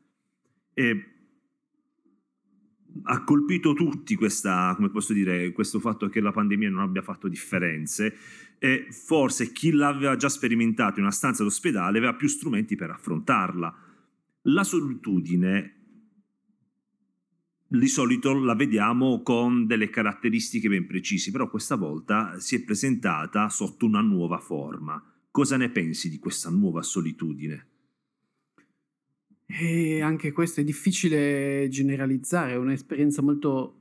E 0.75 1.05
ha 3.05 3.25
colpito 3.25 3.73
tutti 3.73 4.15
questa, 4.15 4.73
come 4.77 4.91
posso 4.91 5.13
dire, 5.13 5.53
questo 5.53 5.81
fatto 5.81 6.09
che 6.09 6.21
la 6.21 6.33
pandemia 6.33 6.71
non 6.71 6.81
abbia 6.81 7.03
fatto 7.03 7.29
differenze 7.29 8.15
e 8.59 8.87
forse 8.91 9.53
chi 9.53 9.71
l'aveva 9.71 10.17
già 10.17 10.29
sperimentato 10.29 10.99
in 10.99 11.05
una 11.05 11.13
stanza 11.13 11.43
d'ospedale 11.43 11.99
aveva 11.99 12.15
più 12.15 12.29
strumenti 12.29 12.77
per 12.77 12.91
affrontarla. 12.91 13.75
La 14.43 14.65
solitudine 14.65 15.75
di 17.67 17.87
solito 17.87 18.35
la 18.35 18.55
vediamo 18.55 19.23
con 19.23 19.67
delle 19.67 19.91
caratteristiche 19.91 20.69
ben 20.69 20.87
precise, 20.87 21.31
però 21.31 21.49
questa 21.49 21.77
volta 21.77 22.39
si 22.41 22.57
è 22.57 22.65
presentata 22.65 23.49
sotto 23.49 23.87
una 23.87 24.01
nuova 24.01 24.39
forma. 24.39 25.03
Cosa 25.31 25.57
ne 25.57 25.71
pensi 25.71 26.11
di 26.11 26.19
questa 26.19 26.51
nuova 26.51 26.83
solitudine? 26.83 27.70
E 29.53 30.01
anche 30.01 30.31
questo 30.31 30.61
è 30.61 30.65
difficile 30.65 31.67
generalizzare, 31.69 32.53
è 32.53 32.57
un'esperienza 32.57 33.21
molto 33.21 33.79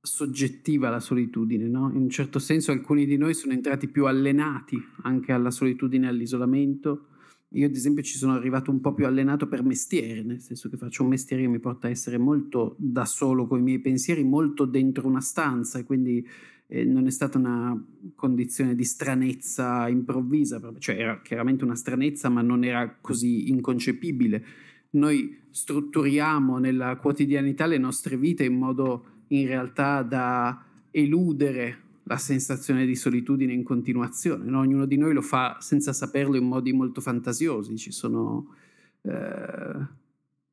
soggettiva 0.00 0.88
la 0.88 1.00
solitudine, 1.00 1.66
no? 1.66 1.90
In 1.92 2.02
un 2.02 2.08
certo 2.08 2.38
senso 2.38 2.72
alcuni 2.72 3.04
di 3.04 3.18
noi 3.18 3.34
sono 3.34 3.52
entrati 3.52 3.88
più 3.88 4.06
allenati 4.06 4.80
anche 5.02 5.32
alla 5.32 5.50
solitudine 5.50 6.08
all'isolamento, 6.08 7.08
io 7.50 7.66
ad 7.66 7.74
esempio 7.74 8.02
ci 8.02 8.16
sono 8.16 8.32
arrivato 8.32 8.70
un 8.70 8.80
po' 8.80 8.94
più 8.94 9.06
allenato 9.06 9.46
per 9.46 9.62
mestiere, 9.62 10.22
nel 10.22 10.40
senso 10.40 10.68
che 10.68 10.76
faccio 10.76 11.02
un 11.02 11.10
mestiere 11.10 11.42
che 11.42 11.48
mi 11.48 11.60
porta 11.60 11.86
a 11.86 11.90
essere 11.90 12.18
molto 12.18 12.76
da 12.78 13.04
solo 13.04 13.46
con 13.46 13.58
i 13.58 13.62
miei 13.62 13.80
pensieri, 13.80 14.24
molto 14.24 14.64
dentro 14.64 15.06
una 15.06 15.20
stanza 15.20 15.78
e 15.78 15.84
quindi 15.84 16.26
eh, 16.68 16.84
non 16.84 17.06
è 17.06 17.10
stata 17.10 17.38
una 17.38 17.80
condizione 18.14 18.74
di 18.74 18.84
stranezza 18.84 19.88
improvvisa, 19.88 20.60
cioè 20.78 20.98
era 20.98 21.20
chiaramente 21.22 21.64
una 21.64 21.76
stranezza 21.76 22.28
ma 22.28 22.42
non 22.42 22.64
era 22.64 22.96
così 23.00 23.50
inconcepibile. 23.50 24.44
Noi 24.90 25.44
strutturiamo 25.50 26.58
nella 26.58 26.96
quotidianità 26.96 27.66
le 27.66 27.78
nostre 27.78 28.16
vite 28.16 28.44
in 28.44 28.54
modo 28.54 29.04
in 29.28 29.46
realtà 29.46 30.02
da 30.02 30.64
eludere 30.90 31.84
la 32.04 32.16
sensazione 32.16 32.86
di 32.86 32.94
solitudine 32.94 33.52
in 33.52 33.64
continuazione. 33.64 34.48
No? 34.48 34.60
Ognuno 34.60 34.86
di 34.86 34.96
noi 34.96 35.12
lo 35.12 35.22
fa 35.22 35.56
senza 35.60 35.92
saperlo 35.92 36.36
in 36.36 36.44
modi 36.44 36.72
molto 36.72 37.00
fantasiosi. 37.00 37.76
Ci 37.76 37.90
sono 37.90 38.54
eh, 39.02 39.86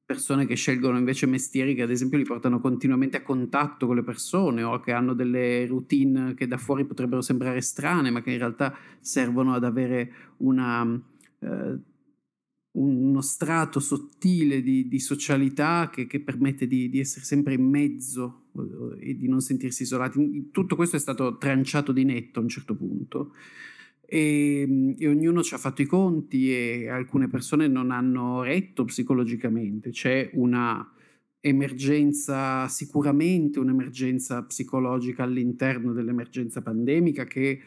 persone 0.05 0.45
che 0.45 0.55
scelgono 0.55 0.97
invece 0.97 1.25
mestieri 1.25 1.75
che 1.75 1.81
ad 1.81 1.91
esempio 1.91 2.17
li 2.17 2.25
portano 2.25 2.59
continuamente 2.59 3.17
a 3.17 3.23
contatto 3.23 3.87
con 3.87 3.95
le 3.95 4.03
persone 4.03 4.61
o 4.63 4.79
che 4.79 4.91
hanno 4.91 5.13
delle 5.13 5.65
routine 5.65 6.33
che 6.33 6.47
da 6.47 6.57
fuori 6.57 6.85
potrebbero 6.85 7.21
sembrare 7.21 7.61
strane, 7.61 8.11
ma 8.11 8.21
che 8.21 8.31
in 8.31 8.37
realtà 8.37 8.75
servono 8.99 9.53
ad 9.53 9.63
avere 9.63 10.11
una... 10.37 11.01
Eh, 11.39 11.79
uno 12.75 13.21
strato 13.21 13.79
sottile 13.79 14.63
di, 14.63 14.87
di 14.87 14.99
socialità 14.99 15.91
che, 15.91 16.07
che 16.07 16.21
permette 16.21 16.65
di, 16.65 16.89
di, 16.89 16.99
essere 16.99 17.23
sempre 17.23 17.53
in 17.53 17.69
mezzo 17.69 18.45
eh, 18.99 19.11
e 19.11 19.15
di 19.15 19.27
non 19.27 19.41
sentirsi 19.41 19.83
isolati. 19.83 20.49
Tutto 20.51 20.75
questo 20.75 20.95
è 20.95 20.99
stato 20.99 21.37
tranciato 21.37 21.91
di 21.91 22.03
netto 22.03 22.39
a 22.39 22.41
un 22.41 22.49
certo 22.49 22.75
punto 22.75 23.33
e, 24.05 24.95
e 24.97 25.07
ognuno 25.07 25.41
ci 25.41 25.53
ha 25.53 25.57
fatto 25.57 25.81
i 25.81 25.85
conti 25.85 26.51
e 26.53 26.89
alcune 26.89 27.27
persone 27.27 27.67
non 27.67 27.91
hanno 27.91 28.43
retto 28.43 28.85
psicologicamente. 28.85 29.89
C'è 29.89 30.29
una 30.33 30.87
emergenza, 31.45 32.67
sicuramente 32.69 33.59
un'emergenza 33.59 34.43
psicologica 34.43 35.23
all'interno 35.23 35.91
dell'emergenza 35.91 36.61
pandemica 36.61 37.25
che 37.25 37.59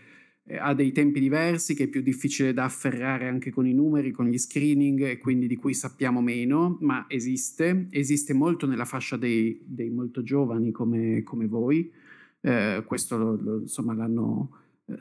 eh, 0.44 0.56
ha 0.56 0.72
dei 0.72 0.92
tempi 0.92 1.20
diversi, 1.20 1.74
che 1.74 1.84
è 1.84 1.88
più 1.88 2.00
difficile 2.00 2.54
da 2.54 2.64
afferrare 2.64 3.28
anche 3.28 3.50
con 3.50 3.66
i 3.66 3.74
numeri, 3.74 4.12
con 4.12 4.26
gli 4.28 4.38
screening 4.38 5.02
e 5.02 5.18
quindi 5.18 5.46
di 5.46 5.56
cui 5.56 5.74
sappiamo 5.74 6.22
meno, 6.22 6.78
ma 6.80 7.04
esiste, 7.08 7.88
esiste 7.90 8.32
molto 8.32 8.66
nella 8.66 8.84
fascia 8.84 9.16
dei, 9.16 9.60
dei 9.64 9.90
molto 9.90 10.22
giovani 10.22 10.70
come, 10.70 11.22
come 11.22 11.46
voi, 11.46 11.90
eh, 12.40 12.82
questo 12.86 13.18
lo, 13.18 13.38
lo, 13.38 13.58
insomma 13.60 13.92
l'hanno 13.92 14.50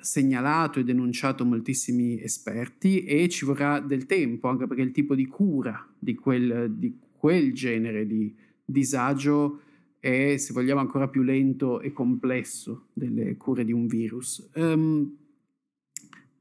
segnalato 0.01 0.79
e 0.79 0.83
denunciato 0.83 1.45
moltissimi 1.45 2.19
esperti 2.21 3.03
e 3.03 3.29
ci 3.29 3.45
vorrà 3.45 3.79
del 3.79 4.05
tempo 4.05 4.47
anche 4.47 4.65
perché 4.65 4.81
il 4.81 4.91
tipo 4.91 5.13
di 5.13 5.27
cura 5.27 5.87
di 5.97 6.15
quel, 6.15 6.71
di 6.71 6.97
quel 7.11 7.53
genere 7.53 8.07
di 8.07 8.35
disagio 8.63 9.61
è, 9.99 10.37
se 10.37 10.53
vogliamo, 10.53 10.79
ancora 10.79 11.07
più 11.07 11.21
lento 11.23 11.81
e 11.81 11.91
complesso 11.91 12.87
delle 12.93 13.37
cure 13.37 13.65
di 13.65 13.71
un 13.71 13.87
virus. 13.87 14.49
Um, 14.55 15.17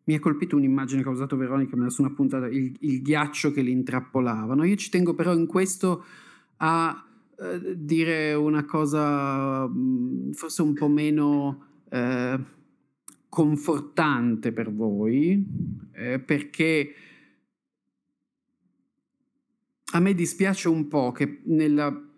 mi 0.04 0.14
ha 0.14 0.20
colpito 0.20 0.56
un'immagine 0.56 1.02
che 1.02 1.08
ha 1.08 1.12
usato 1.12 1.36
Veronica, 1.36 1.76
me 1.76 1.84
la 1.84 1.90
sono 1.90 2.08
appuntata, 2.08 2.46
il, 2.46 2.76
il 2.80 3.00
ghiaccio 3.00 3.52
che 3.52 3.62
li 3.62 3.70
intrappolavano. 3.70 4.64
Io 4.64 4.76
ci 4.76 4.90
tengo 4.90 5.14
però 5.14 5.34
in 5.34 5.46
questo 5.46 6.04
a 6.58 7.06
eh, 7.38 7.74
dire 7.76 8.34
una 8.34 8.64
cosa 8.66 9.66
mh, 9.66 10.32
forse 10.32 10.60
un 10.60 10.74
po' 10.74 10.88
meno 10.88 11.64
eh, 11.88 12.38
confortante 13.34 14.52
per 14.52 14.72
voi, 14.72 15.44
eh, 15.92 16.20
perché 16.20 16.94
a 19.92 19.98
me 19.98 20.14
dispiace 20.14 20.68
un 20.68 20.86
po' 20.86 21.10
che 21.10 21.40
nella 21.46 22.12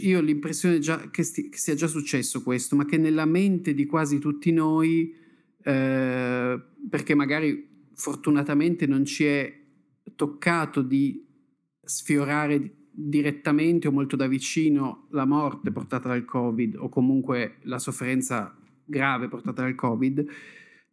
io 0.00 0.18
ho 0.18 0.20
l'impressione 0.20 0.80
che, 1.12 1.22
sti, 1.22 1.50
che, 1.50 1.56
sia 1.56 1.76
già 1.76 1.86
successo 1.86 2.42
questo, 2.42 2.74
ma 2.74 2.84
che 2.84 2.96
nella 2.96 3.26
mente 3.26 3.74
di 3.74 3.86
quasi 3.86 4.18
tutti 4.18 4.50
noi 4.50 5.14
eh, 5.62 6.60
perché 6.90 7.14
magari 7.14 7.86
fortunatamente 7.94 8.88
non 8.88 9.04
ci 9.04 9.22
è 9.22 9.56
toccato 10.16 10.82
di 10.82 11.24
sfiorare 11.80 12.88
direttamente 12.90 13.86
o 13.86 13.92
molto 13.92 14.16
da 14.16 14.26
vicino 14.26 15.06
la 15.10 15.26
morte 15.26 15.70
portata 15.70 16.08
dal 16.08 16.24
Covid 16.24 16.74
o 16.74 16.88
comunque 16.88 17.58
la 17.62 17.78
sofferenza 17.78 18.56
grave 18.84 19.28
portata 19.28 19.62
dal 19.62 19.74
Covid, 19.74 20.24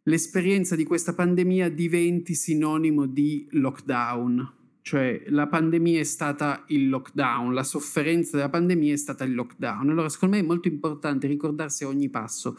l'esperienza 0.04 0.76
di 0.76 0.84
questa 0.84 1.14
pandemia 1.14 1.68
diventi 1.68 2.34
sinonimo 2.34 3.06
di 3.06 3.46
lockdown. 3.50 4.58
Cioè 4.82 5.24
la 5.26 5.46
pandemia 5.46 6.00
è 6.00 6.04
stata 6.04 6.64
il 6.68 6.88
lockdown, 6.88 7.52
la 7.52 7.62
sofferenza 7.62 8.36
della 8.36 8.48
pandemia 8.48 8.94
è 8.94 8.96
stata 8.96 9.24
il 9.24 9.34
lockdown. 9.34 9.90
Allora 9.90 10.08
secondo 10.08 10.36
me 10.36 10.42
è 10.42 10.46
molto 10.46 10.68
importante 10.68 11.26
ricordarsi 11.26 11.84
a 11.84 11.88
ogni 11.88 12.08
passo 12.08 12.56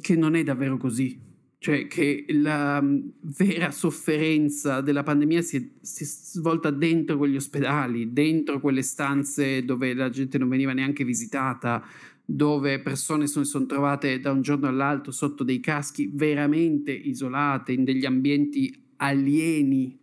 che 0.00 0.14
non 0.14 0.36
è 0.36 0.44
davvero 0.44 0.76
così, 0.76 1.18
cioè 1.58 1.86
che 1.88 2.24
la 2.28 2.80
mm, 2.80 3.00
vera 3.38 3.70
sofferenza 3.70 4.80
della 4.80 5.02
pandemia 5.02 5.42
si 5.42 5.56
è, 5.58 5.68
si 5.82 6.04
è, 6.04 6.06
svolta 6.06 6.70
dentro 6.70 7.18
quegli 7.18 7.36
ospedali, 7.36 8.14
dentro 8.14 8.60
quelle 8.60 8.80
stanze 8.80 9.62
dove 9.64 9.92
la 9.92 10.08
gente 10.08 10.38
non 10.38 10.48
veniva 10.48 10.72
neanche 10.72 11.04
visitata, 11.04 11.84
dove 12.32 12.80
persone 12.80 13.26
si 13.26 13.44
sono 13.44 13.66
trovate 13.66 14.20
da 14.20 14.30
un 14.30 14.40
giorno 14.40 14.68
all'altro 14.68 15.10
sotto 15.10 15.42
dei 15.42 15.58
caschi 15.58 16.10
veramente 16.14 16.92
isolate, 16.92 17.72
in 17.72 17.82
degli 17.82 18.06
ambienti 18.06 18.92
alieni. 18.96 19.98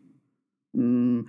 Mm, 0.77 1.21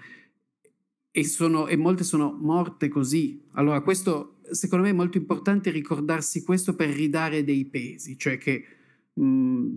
e, 1.10 1.24
sono, 1.24 1.68
e 1.68 1.76
molte 1.76 2.02
sono 2.02 2.36
morte 2.40 2.88
così. 2.88 3.46
Allora 3.52 3.80
questo 3.80 4.40
secondo 4.50 4.84
me 4.84 4.90
è 4.90 4.94
molto 4.94 5.18
importante 5.18 5.70
ricordarsi 5.70 6.42
questo 6.42 6.74
per 6.74 6.88
ridare 6.88 7.44
dei 7.44 7.66
pesi, 7.66 8.18
cioè 8.18 8.36
che 8.36 8.64
mh, 9.12 9.68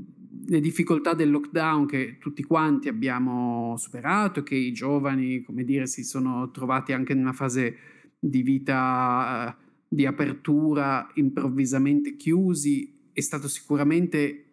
le 0.47 0.59
difficoltà 0.59 1.13
del 1.13 1.29
lockdown 1.29 1.85
che 1.85 2.17
tutti 2.19 2.41
quanti 2.43 2.87
abbiamo 2.87 3.75
superato, 3.77 4.41
che 4.41 4.55
i 4.55 4.71
giovani, 4.71 5.43
come 5.43 5.63
dire, 5.65 5.85
si 5.85 6.03
sono 6.03 6.49
trovati 6.49 6.93
anche 6.93 7.13
in 7.13 7.19
una 7.19 7.33
fase 7.33 7.75
di 8.17 8.41
vita 8.41 9.55
di 9.93 10.05
apertura 10.05 11.11
improvvisamente 11.15 12.15
chiusi, 12.15 13.09
è 13.11 13.19
stato 13.19 13.49
sicuramente 13.49 14.45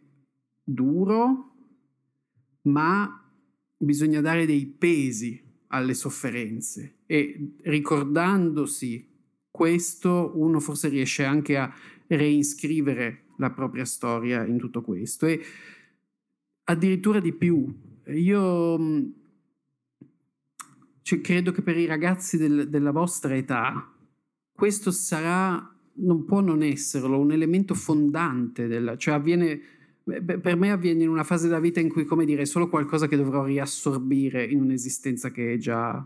duro, 0.64 1.55
ma 2.62 3.24
bisogna 3.76 4.20
dare 4.20 4.47
dei 4.47 4.66
pesi 4.66 5.41
alle 5.68 5.95
sofferenze 5.95 7.03
e 7.07 7.55
ricordandosi 7.62 9.07
questo 9.49 10.32
uno 10.34 10.59
forse 10.59 10.89
riesce 10.89 11.22
anche 11.22 11.57
a 11.57 11.72
reinscrivere 12.09 13.26
la 13.36 13.53
propria 13.53 13.84
storia 13.84 14.45
in 14.45 14.59
tutto 14.59 14.82
questo 14.82 15.26
e 15.26 15.41
addirittura 16.64 17.20
di 17.20 17.32
più. 17.32 17.72
Io 18.09 18.76
mm, 18.76 19.07
cioè, 21.03 21.20
credo 21.20 21.53
che 21.53 21.62
per 21.62 21.76
i 21.76 21.86
ragazzi 21.86 22.36
del, 22.36 22.68
della 22.68 22.91
vostra 22.91 23.36
età, 23.36 23.93
questo 24.59 24.91
sarà, 24.91 25.73
non 26.01 26.25
può 26.25 26.41
non 26.41 26.65
esserlo, 26.65 27.21
un 27.21 27.31
elemento 27.31 27.75
fondante, 27.75 28.67
della, 28.67 28.97
cioè 28.97 29.15
avviene, 29.15 29.61
per 30.03 30.57
me 30.57 30.73
avviene 30.73 31.05
in 31.05 31.09
una 31.09 31.23
fase 31.23 31.47
della 31.47 31.61
vita 31.61 31.79
in 31.79 31.89
cui, 31.89 32.05
come 32.05 32.25
dire, 32.25 32.43
è 32.43 32.45
solo 32.45 32.69
qualcosa 32.69 33.07
che 33.07 33.17
dovrò 33.17 33.45
riassorbire 33.45 34.45
in 34.45 34.61
un'esistenza 34.61 35.31
che 35.31 35.53
è 35.53 35.59
già... 35.59 36.05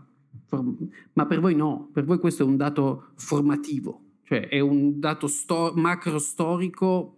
Ma 1.13 1.25
per 1.25 1.39
voi 1.39 1.55
no, 1.55 1.89
per 1.91 2.05
voi 2.05 2.19
questo 2.19 2.43
è 2.43 2.45
un 2.45 2.55
dato 2.55 3.13
formativo, 3.15 4.01
cioè 4.21 4.47
è 4.47 4.59
un 4.59 4.99
dato 4.99 5.25
sto- 5.25 5.73
macro 5.75 6.19
storico 6.19 7.17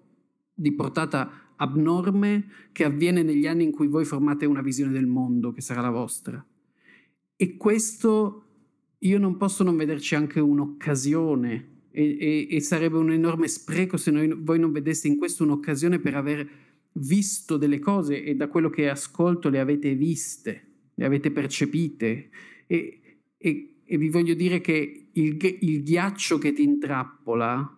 di 0.54 0.72
portata 0.72 1.30
abnorme 1.58 2.46
che 2.72 2.86
avviene 2.86 3.24
negli 3.24 3.46
anni 3.46 3.66
in 3.66 3.72
cui 3.74 3.88
voi 3.88 4.06
formate 4.06 4.46
una 4.46 4.62
visione 4.62 4.94
del 4.94 5.06
mondo 5.06 5.52
che 5.52 5.60
sarà 5.60 5.82
la 5.82 5.90
vostra. 5.90 6.42
E 7.36 7.58
questo 7.58 8.45
io 9.00 9.20
non 9.20 9.38
posso 9.38 9.64
non 9.64 9.76
vederci 9.76 10.16
anche 10.16 10.39
un'occasione 10.39 11.74
e, 11.91 12.18
e, 12.20 12.48
e 12.50 12.62
sarebbe 12.62 12.98
un 12.98 13.12
enorme 13.12 13.48
spreco 13.48 13.98
se 13.98 14.12
noi, 14.12 14.34
voi 14.38 14.60
non 14.60 14.72
vedeste 14.72 15.08
in 15.08 15.18
questo 15.18 15.43
un'occasione 15.43 16.00
per 16.00 16.16
aver 16.16 16.50
visto 16.93 17.58
delle 17.58 17.80
cose 17.80 18.24
e 18.24 18.36
da 18.36 18.48
quello 18.48 18.70
che 18.70 18.89
ascolto 18.89 19.50
le 19.50 19.60
avete 19.60 19.96
viste, 19.96 20.68
le 20.93 21.06
avete 21.06 21.32
percepite. 21.32 22.30
E, 22.68 23.00
e 23.86 23.98
vi 23.98 24.10
voglio 24.10 24.34
dire 24.34 24.62
che 24.62 25.10
il, 25.12 25.38
il 25.62 25.84
ghiaccio 25.84 26.38
che 26.38 26.54
ti 26.54 26.64
intrappola 26.64 27.78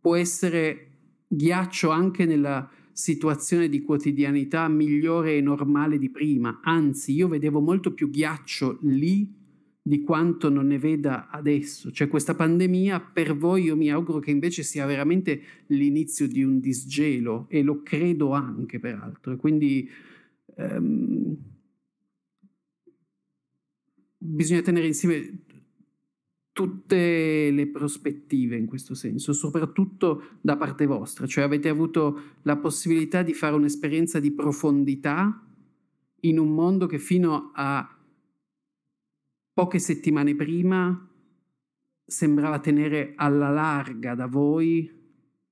può 0.00 0.14
essere 0.14 0.90
ghiaccio 1.26 1.90
anche 1.90 2.26
nella 2.26 2.70
situazione 2.92 3.68
di 3.68 3.82
quotidianità 3.82 4.68
migliore 4.68 5.36
e 5.36 5.40
normale 5.40 5.98
di 5.98 6.10
prima, 6.10 6.60
anzi 6.62 7.12
io 7.12 7.28
vedevo 7.28 7.60
molto 7.60 7.92
più 7.92 8.10
ghiaccio 8.10 8.78
lì 8.82 9.44
di 9.86 10.02
quanto 10.02 10.48
non 10.48 10.66
ne 10.66 10.80
veda 10.80 11.28
adesso. 11.30 11.92
Cioè 11.92 12.08
questa 12.08 12.34
pandemia 12.34 12.98
per 12.98 13.36
voi 13.36 13.62
io 13.62 13.76
mi 13.76 13.88
auguro 13.88 14.18
che 14.18 14.32
invece 14.32 14.64
sia 14.64 14.84
veramente 14.84 15.40
l'inizio 15.68 16.26
di 16.26 16.42
un 16.42 16.58
disgelo 16.58 17.46
e 17.48 17.62
lo 17.62 17.82
credo 17.84 18.32
anche 18.32 18.80
peraltro. 18.80 19.36
Quindi 19.36 19.88
um, 20.56 21.36
bisogna 24.18 24.62
tenere 24.62 24.88
insieme 24.88 25.44
tutte 26.50 27.52
le 27.52 27.68
prospettive 27.68 28.56
in 28.56 28.66
questo 28.66 28.94
senso, 28.94 29.32
soprattutto 29.32 30.38
da 30.40 30.56
parte 30.56 30.86
vostra, 30.86 31.28
cioè 31.28 31.44
avete 31.44 31.68
avuto 31.68 32.38
la 32.42 32.56
possibilità 32.56 33.22
di 33.22 33.34
fare 33.34 33.54
un'esperienza 33.54 34.18
di 34.18 34.32
profondità 34.32 35.46
in 36.22 36.40
un 36.40 36.52
mondo 36.52 36.86
che 36.86 36.98
fino 36.98 37.52
a 37.54 37.95
poche 39.56 39.78
settimane 39.78 40.34
prima 40.34 41.08
sembrava 42.04 42.58
tenere 42.58 43.14
alla 43.16 43.48
larga 43.48 44.14
da 44.14 44.26
voi 44.26 44.86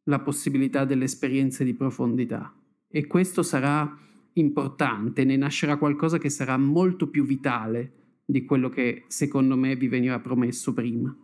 la 0.02 0.20
possibilità 0.20 0.84
delle 0.84 1.04
esperienze 1.04 1.64
di 1.64 1.72
profondità. 1.72 2.54
E 2.86 3.06
questo 3.06 3.42
sarà 3.42 3.98
importante, 4.34 5.24
ne 5.24 5.38
nascerà 5.38 5.78
qualcosa 5.78 6.18
che 6.18 6.28
sarà 6.28 6.58
molto 6.58 7.08
più 7.08 7.24
vitale 7.24 8.20
di 8.26 8.44
quello 8.44 8.68
che 8.68 9.04
secondo 9.08 9.56
me 9.56 9.74
vi 9.74 9.88
veniva 9.88 10.20
promesso 10.20 10.74
prima. 10.74 11.16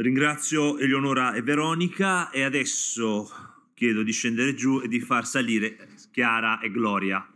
Ringrazio 0.00 0.78
Eleonora 0.78 1.34
e 1.34 1.42
Veronica 1.42 2.30
e 2.30 2.44
adesso 2.44 3.28
chiedo 3.74 4.04
di 4.04 4.12
scendere 4.12 4.54
giù 4.54 4.80
e 4.80 4.86
di 4.86 5.00
far 5.00 5.26
salire 5.26 5.88
Chiara 6.12 6.60
e 6.60 6.70
Gloria. 6.70 7.28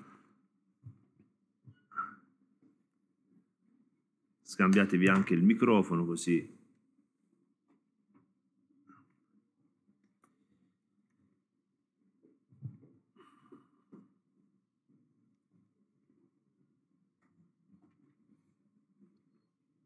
Scambiatevi 4.43 5.09
anche 5.09 5.35
il 5.35 5.43
microfono 5.43 6.05
così. 6.05 6.57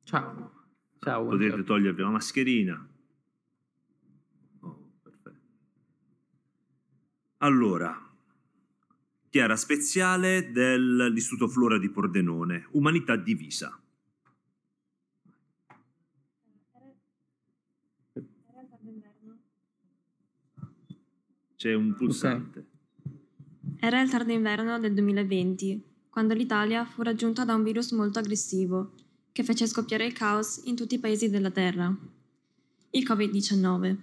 Ciao. 0.04 0.45
Ciao, 1.06 1.24
Potete 1.24 1.50
ciao. 1.50 1.62
togliervi 1.62 2.02
la 2.02 2.10
mascherina. 2.10 2.88
Oh, 4.58 4.90
perfetto. 5.00 5.38
Allora, 7.36 8.12
Chiara 9.30 9.54
Speziale 9.54 10.50
dell'Istituto 10.50 11.46
Flora 11.46 11.78
di 11.78 11.90
Pordenone, 11.90 12.66
Umanità 12.72 13.14
divisa. 13.14 13.80
C'è 21.54 21.72
un 21.72 21.94
pulsante. 21.94 22.66
Era 23.78 24.00
il 24.00 24.10
tardo 24.10 24.32
inverno 24.32 24.80
del 24.80 24.92
2020, 24.92 25.84
quando 26.10 26.34
l'Italia 26.34 26.84
fu 26.84 27.02
raggiunta 27.02 27.44
da 27.44 27.54
un 27.54 27.62
virus 27.62 27.92
molto 27.92 28.18
aggressivo 28.18 29.05
che 29.36 29.44
fece 29.44 29.66
scoppiare 29.66 30.06
il 30.06 30.14
caos 30.14 30.62
in 30.64 30.76
tutti 30.76 30.94
i 30.94 30.98
paesi 30.98 31.28
della 31.28 31.50
Terra. 31.50 31.94
Il 32.88 33.06
Covid-19. 33.06 33.96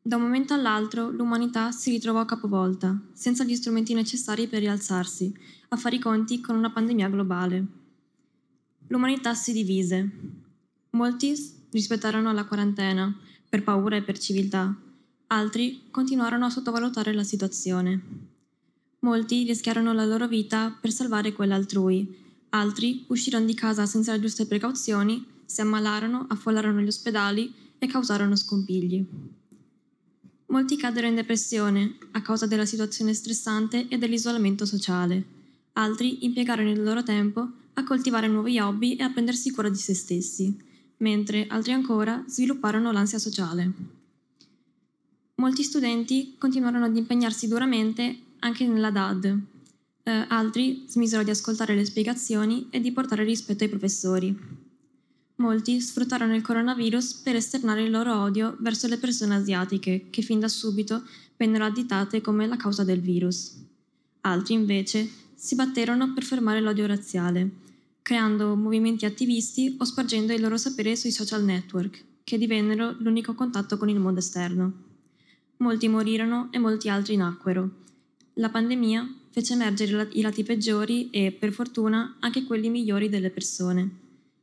Da 0.00 0.16
un 0.16 0.22
momento 0.22 0.54
all'altro 0.54 1.10
l'umanità 1.10 1.72
si 1.72 1.90
ritrovò 1.90 2.24
capovolta, 2.24 2.98
senza 3.12 3.44
gli 3.44 3.54
strumenti 3.54 3.92
necessari 3.92 4.46
per 4.46 4.60
rialzarsi, 4.60 5.30
a 5.68 5.76
fare 5.76 5.96
i 5.96 5.98
conti 5.98 6.40
con 6.40 6.56
una 6.56 6.70
pandemia 6.70 7.10
globale. 7.10 7.66
L'umanità 8.86 9.34
si 9.34 9.52
divise. 9.52 10.10
Molti 10.92 11.34
rispettarono 11.70 12.32
la 12.32 12.46
quarantena, 12.46 13.14
per 13.46 13.62
paura 13.62 13.96
e 13.96 14.02
per 14.02 14.18
civiltà. 14.18 14.74
Altri 15.26 15.82
continuarono 15.90 16.46
a 16.46 16.50
sottovalutare 16.50 17.12
la 17.12 17.24
situazione. 17.24 18.02
Molti 19.00 19.44
rischiarono 19.44 19.92
la 19.92 20.06
loro 20.06 20.26
vita 20.26 20.74
per 20.80 20.92
salvare 20.92 21.34
quella 21.34 21.56
altrui, 21.56 22.19
Altri 22.50 23.04
uscirono 23.08 23.44
di 23.44 23.54
casa 23.54 23.86
senza 23.86 24.12
le 24.12 24.20
giuste 24.20 24.46
precauzioni, 24.46 25.24
si 25.44 25.60
ammalarono, 25.60 26.26
affollarono 26.28 26.80
gli 26.80 26.88
ospedali 26.88 27.52
e 27.78 27.86
causarono 27.86 28.36
scompigli. 28.36 29.06
Molti 30.46 30.76
caddero 30.76 31.06
in 31.06 31.14
depressione 31.14 31.96
a 32.10 32.22
causa 32.22 32.46
della 32.46 32.66
situazione 32.66 33.14
stressante 33.14 33.86
e 33.88 33.98
dell'isolamento 33.98 34.66
sociale. 34.66 35.24
Altri 35.74 36.24
impiegarono 36.24 36.70
il 36.70 36.82
loro 36.82 37.04
tempo 37.04 37.48
a 37.74 37.84
coltivare 37.84 38.26
nuovi 38.26 38.58
hobby 38.58 38.96
e 38.96 39.04
a 39.04 39.10
prendersi 39.10 39.52
cura 39.52 39.68
di 39.68 39.78
se 39.78 39.94
stessi, 39.94 40.56
mentre 40.98 41.46
altri 41.48 41.72
ancora 41.72 42.24
svilupparono 42.26 42.90
l'ansia 42.90 43.18
sociale. 43.18 43.72
Molti 45.36 45.62
studenti 45.62 46.34
continuarono 46.36 46.84
ad 46.84 46.96
impegnarsi 46.96 47.46
duramente 47.46 48.18
anche 48.40 48.66
nella 48.66 48.90
DAD, 48.90 49.38
eh, 50.10 50.26
altri 50.28 50.84
smisero 50.86 51.22
di 51.22 51.30
ascoltare 51.30 51.74
le 51.74 51.84
spiegazioni 51.84 52.66
e 52.70 52.80
di 52.80 52.92
portare 52.92 53.22
rispetto 53.22 53.62
ai 53.62 53.70
professori. 53.70 54.36
Molti 55.36 55.80
sfruttarono 55.80 56.34
il 56.34 56.42
coronavirus 56.42 57.14
per 57.22 57.36
esternare 57.36 57.84
il 57.84 57.90
loro 57.90 58.20
odio 58.20 58.56
verso 58.58 58.88
le 58.88 58.98
persone 58.98 59.36
asiatiche, 59.36 60.08
che 60.10 60.22
fin 60.22 60.40
da 60.40 60.48
subito 60.48 61.02
vennero 61.36 61.64
additate 61.64 62.20
come 62.20 62.46
la 62.46 62.56
causa 62.56 62.84
del 62.84 63.00
virus. 63.00 63.56
Altri, 64.22 64.54
invece, 64.54 65.08
si 65.34 65.54
batterono 65.54 66.12
per 66.12 66.24
fermare 66.24 66.60
l'odio 66.60 66.86
razziale, 66.86 67.48
creando 68.02 68.54
movimenti 68.54 69.06
attivisti 69.06 69.76
o 69.78 69.84
spargendo 69.84 70.34
il 70.34 70.40
loro 70.42 70.58
sapere 70.58 70.94
sui 70.96 71.10
social 71.10 71.44
network, 71.44 72.04
che 72.24 72.36
divennero 72.36 72.96
l'unico 72.98 73.34
contatto 73.34 73.78
con 73.78 73.88
il 73.88 73.98
mondo 73.98 74.20
esterno. 74.20 74.72
Molti 75.58 75.88
morirono 75.88 76.48
e 76.50 76.58
molti 76.58 76.90
altri 76.90 77.16
nacquero. 77.16 77.70
La 78.34 78.50
pandemia 78.50 79.19
fece 79.30 79.54
emergere 79.54 80.08
i 80.12 80.20
lati 80.20 80.42
peggiori 80.42 81.10
e, 81.10 81.32
per 81.32 81.52
fortuna, 81.52 82.16
anche 82.20 82.44
quelli 82.44 82.68
migliori 82.68 83.08
delle 83.08 83.30
persone. 83.30 83.98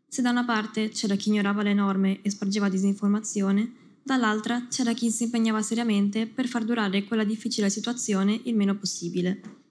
Se 0.07 0.21
da 0.21 0.29
una 0.29 0.45
parte 0.45 0.89
c'era 0.89 1.15
chi 1.15 1.29
ignorava 1.29 1.61
le 1.61 1.73
norme 1.73 2.21
e 2.21 2.29
spargeva 2.29 2.69
disinformazione, 2.69 3.71
dall'altra 4.01 4.67
c'era 4.69 4.93
chi 4.93 5.11
si 5.11 5.23
impegnava 5.23 5.61
seriamente 5.61 6.27
per 6.27 6.47
far 6.47 6.63
durare 6.63 7.03
quella 7.03 7.25
difficile 7.25 7.69
situazione 7.69 8.39
il 8.43 8.55
meno 8.55 8.75
possibile. 8.75 9.65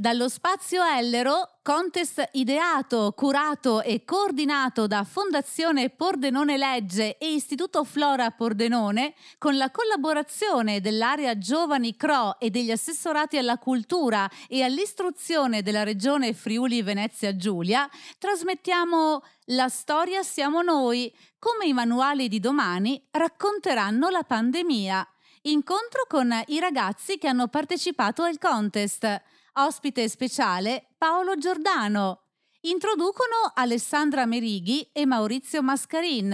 Dallo 0.00 0.28
spazio 0.28 0.84
Ellero 0.84 1.58
contest 1.60 2.28
ideato, 2.34 3.12
curato 3.16 3.82
e 3.82 4.04
coordinato 4.04 4.86
da 4.86 5.02
Fondazione 5.02 5.90
Pordenone 5.90 6.56
Legge 6.56 7.18
e 7.18 7.32
Istituto 7.32 7.82
Flora 7.82 8.30
Pordenone, 8.30 9.14
con 9.38 9.56
la 9.56 9.72
collaborazione 9.72 10.80
dell'area 10.80 11.36
Giovani 11.36 11.96
CRO 11.96 12.38
e 12.38 12.48
degli 12.50 12.70
assessorati 12.70 13.38
alla 13.38 13.58
cultura 13.58 14.30
e 14.46 14.62
all'istruzione 14.62 15.62
della 15.62 15.82
Regione 15.82 16.32
Friuli 16.32 16.80
Venezia 16.82 17.34
Giulia, 17.34 17.90
trasmettiamo 18.18 19.24
La 19.46 19.68
storia 19.68 20.22
siamo 20.22 20.62
noi, 20.62 21.12
come 21.40 21.66
i 21.66 21.72
manuali 21.72 22.28
di 22.28 22.38
domani 22.38 23.04
racconteranno 23.10 24.10
la 24.10 24.22
pandemia. 24.22 25.04
Incontro 25.42 26.04
con 26.08 26.32
i 26.46 26.60
ragazzi 26.60 27.18
che 27.18 27.26
hanno 27.26 27.48
partecipato 27.48 28.22
al 28.22 28.38
contest. 28.38 29.22
Ospite 29.58 30.08
speciale 30.08 30.94
Paolo 30.96 31.36
Giordano. 31.36 32.26
Introducono 32.60 33.50
Alessandra 33.54 34.24
Merighi 34.24 34.88
e 34.92 35.04
Maurizio 35.04 35.64
Mascarin. 35.64 36.32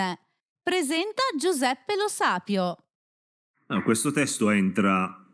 Presenta 0.62 1.22
Giuseppe 1.38 1.96
Lo 1.96 2.08
Sapio. 2.08 2.76
No, 3.68 3.82
questo 3.82 4.10
testo 4.10 4.50
entra 4.50 5.26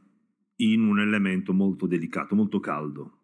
in 0.59 0.87
un 0.87 1.01
elemento 1.01 1.53
molto 1.53 1.89
delicato, 1.89 2.37
molto 2.37 2.61
caldo. 2.61 3.19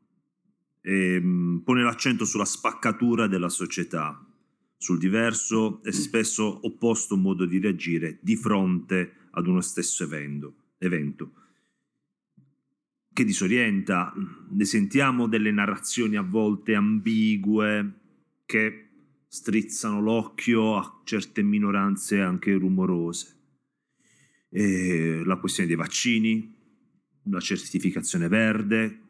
E, 0.80 1.20
mh, 1.20 1.62
pone 1.62 1.84
l'accento 1.84 2.24
sulla 2.24 2.44
spaccatura 2.44 3.28
della 3.28 3.48
società, 3.48 4.20
sul 4.76 4.98
diverso 4.98 5.80
e 5.84 5.92
spesso 5.92 6.66
opposto 6.66 7.16
modo 7.16 7.46
di 7.46 7.60
reagire 7.60 8.18
di 8.20 8.34
fronte 8.34 9.28
ad 9.30 9.46
uno 9.46 9.60
stesso 9.60 10.02
evento. 10.02 10.54
evento 10.78 11.45
che 13.16 13.24
disorienta, 13.24 14.12
ne 14.50 14.64
sentiamo 14.66 15.26
delle 15.26 15.50
narrazioni 15.50 16.16
a 16.16 16.20
volte 16.20 16.74
ambigue 16.74 18.00
che 18.44 18.88
strizzano 19.26 20.02
l'occhio 20.02 20.76
a 20.76 21.00
certe 21.02 21.40
minoranze 21.40 22.20
anche 22.20 22.52
rumorose. 22.52 23.34
E 24.50 25.22
la 25.24 25.36
questione 25.36 25.66
dei 25.66 25.78
vaccini, 25.78 26.54
la 27.30 27.40
certificazione 27.40 28.28
verde. 28.28 29.00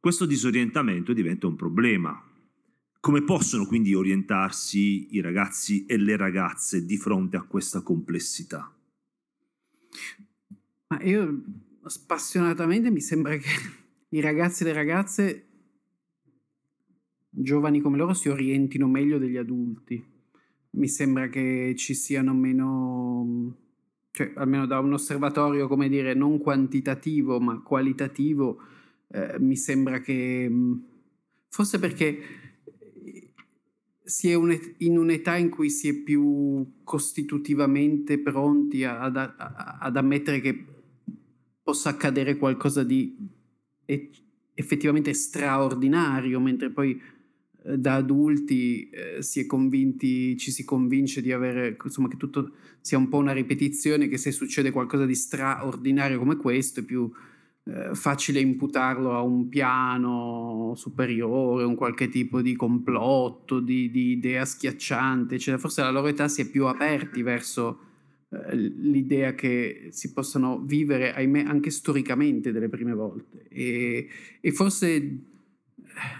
Questo 0.00 0.24
disorientamento 0.24 1.12
diventa 1.12 1.46
un 1.46 1.56
problema. 1.56 2.18
Come 3.00 3.22
possono 3.22 3.66
quindi 3.66 3.92
orientarsi 3.92 5.14
i 5.14 5.20
ragazzi 5.20 5.84
e 5.84 5.98
le 5.98 6.16
ragazze 6.16 6.86
di 6.86 6.96
fronte 6.96 7.36
a 7.36 7.42
questa 7.42 7.82
complessità? 7.82 8.74
Ma 10.86 11.02
io 11.02 11.66
spassionatamente 11.88 12.90
mi 12.90 13.00
sembra 13.00 13.36
che 13.36 13.48
i 14.10 14.20
ragazzi 14.20 14.62
e 14.62 14.66
le 14.66 14.72
ragazze 14.72 15.48
giovani 17.30 17.80
come 17.80 17.96
loro 17.96 18.14
si 18.14 18.28
orientino 18.28 18.88
meglio 18.88 19.18
degli 19.18 19.36
adulti. 19.36 20.02
Mi 20.70 20.88
sembra 20.88 21.28
che 21.28 21.74
ci 21.76 21.94
siano 21.94 22.34
meno, 22.34 23.56
cioè 24.10 24.32
almeno 24.36 24.66
da 24.66 24.78
un 24.78 24.92
osservatorio, 24.92 25.66
come 25.66 25.88
dire, 25.88 26.14
non 26.14 26.38
quantitativo 26.38 27.40
ma 27.40 27.60
qualitativo, 27.62 28.60
eh, 29.08 29.36
mi 29.38 29.56
sembra 29.56 30.00
che 30.00 30.50
forse 31.48 31.78
perché 31.78 32.18
si 34.02 34.30
è 34.30 34.34
in 34.78 34.96
un'età 34.96 35.36
in 35.36 35.50
cui 35.50 35.68
si 35.68 35.88
è 35.88 35.94
più 35.94 36.80
costitutivamente 36.82 38.18
pronti 38.18 38.84
ad, 38.84 39.16
ad 39.16 39.96
ammettere 39.96 40.40
che 40.40 40.64
possa 41.68 41.90
accadere 41.90 42.38
qualcosa 42.38 42.82
di 42.82 43.14
effettivamente 44.54 45.12
straordinario, 45.12 46.40
mentre 46.40 46.70
poi 46.70 46.98
eh, 47.62 47.76
da 47.76 47.96
adulti 47.96 48.88
eh, 48.88 49.20
si 49.20 49.44
convinti, 49.44 50.34
ci 50.38 50.50
si 50.50 50.64
convince 50.64 51.20
di 51.20 51.30
avere, 51.30 51.76
insomma, 51.84 52.08
che 52.08 52.16
tutto 52.16 52.52
sia 52.80 52.96
un 52.96 53.10
po' 53.10 53.18
una 53.18 53.32
ripetizione, 53.32 54.08
che 54.08 54.16
se 54.16 54.32
succede 54.32 54.70
qualcosa 54.70 55.04
di 55.04 55.14
straordinario 55.14 56.18
come 56.18 56.36
questo 56.36 56.80
è 56.80 56.84
più 56.84 57.10
eh, 57.64 57.94
facile 57.94 58.40
imputarlo 58.40 59.12
a 59.12 59.20
un 59.20 59.50
piano 59.50 60.72
superiore, 60.74 61.64
un 61.64 61.74
qualche 61.74 62.08
tipo 62.08 62.40
di 62.40 62.56
complotto, 62.56 63.60
di, 63.60 63.90
di 63.90 64.12
idea 64.12 64.46
schiacciante, 64.46 65.38
cioè 65.38 65.58
forse 65.58 65.82
alla 65.82 65.90
loro 65.90 66.06
età 66.06 66.28
si 66.28 66.40
è 66.40 66.48
più 66.48 66.64
aperti 66.64 67.20
verso 67.20 67.80
l'idea 68.52 69.34
che 69.34 69.88
si 69.90 70.12
possano 70.12 70.60
vivere, 70.60 71.14
ahimè, 71.14 71.44
anche 71.44 71.70
storicamente 71.70 72.52
delle 72.52 72.68
prime 72.68 72.92
volte. 72.92 73.46
E, 73.48 74.08
e 74.40 74.52
forse 74.52 75.18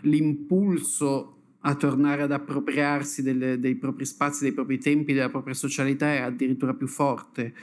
l'impulso 0.03 1.35
a 1.61 1.75
tornare 1.75 2.23
ad 2.23 2.33
appropriarsi 2.33 3.23
delle, 3.23 3.59
dei 3.59 3.75
propri 3.75 4.05
spazi, 4.05 4.45
dei 4.45 4.53
propri 4.53 4.79
tempi, 4.79 5.13
della 5.13 5.29
propria 5.29 5.55
socialità 5.55 6.13
è 6.13 6.19
addirittura 6.19 6.75
più 6.75 6.87
forte. 6.87 7.55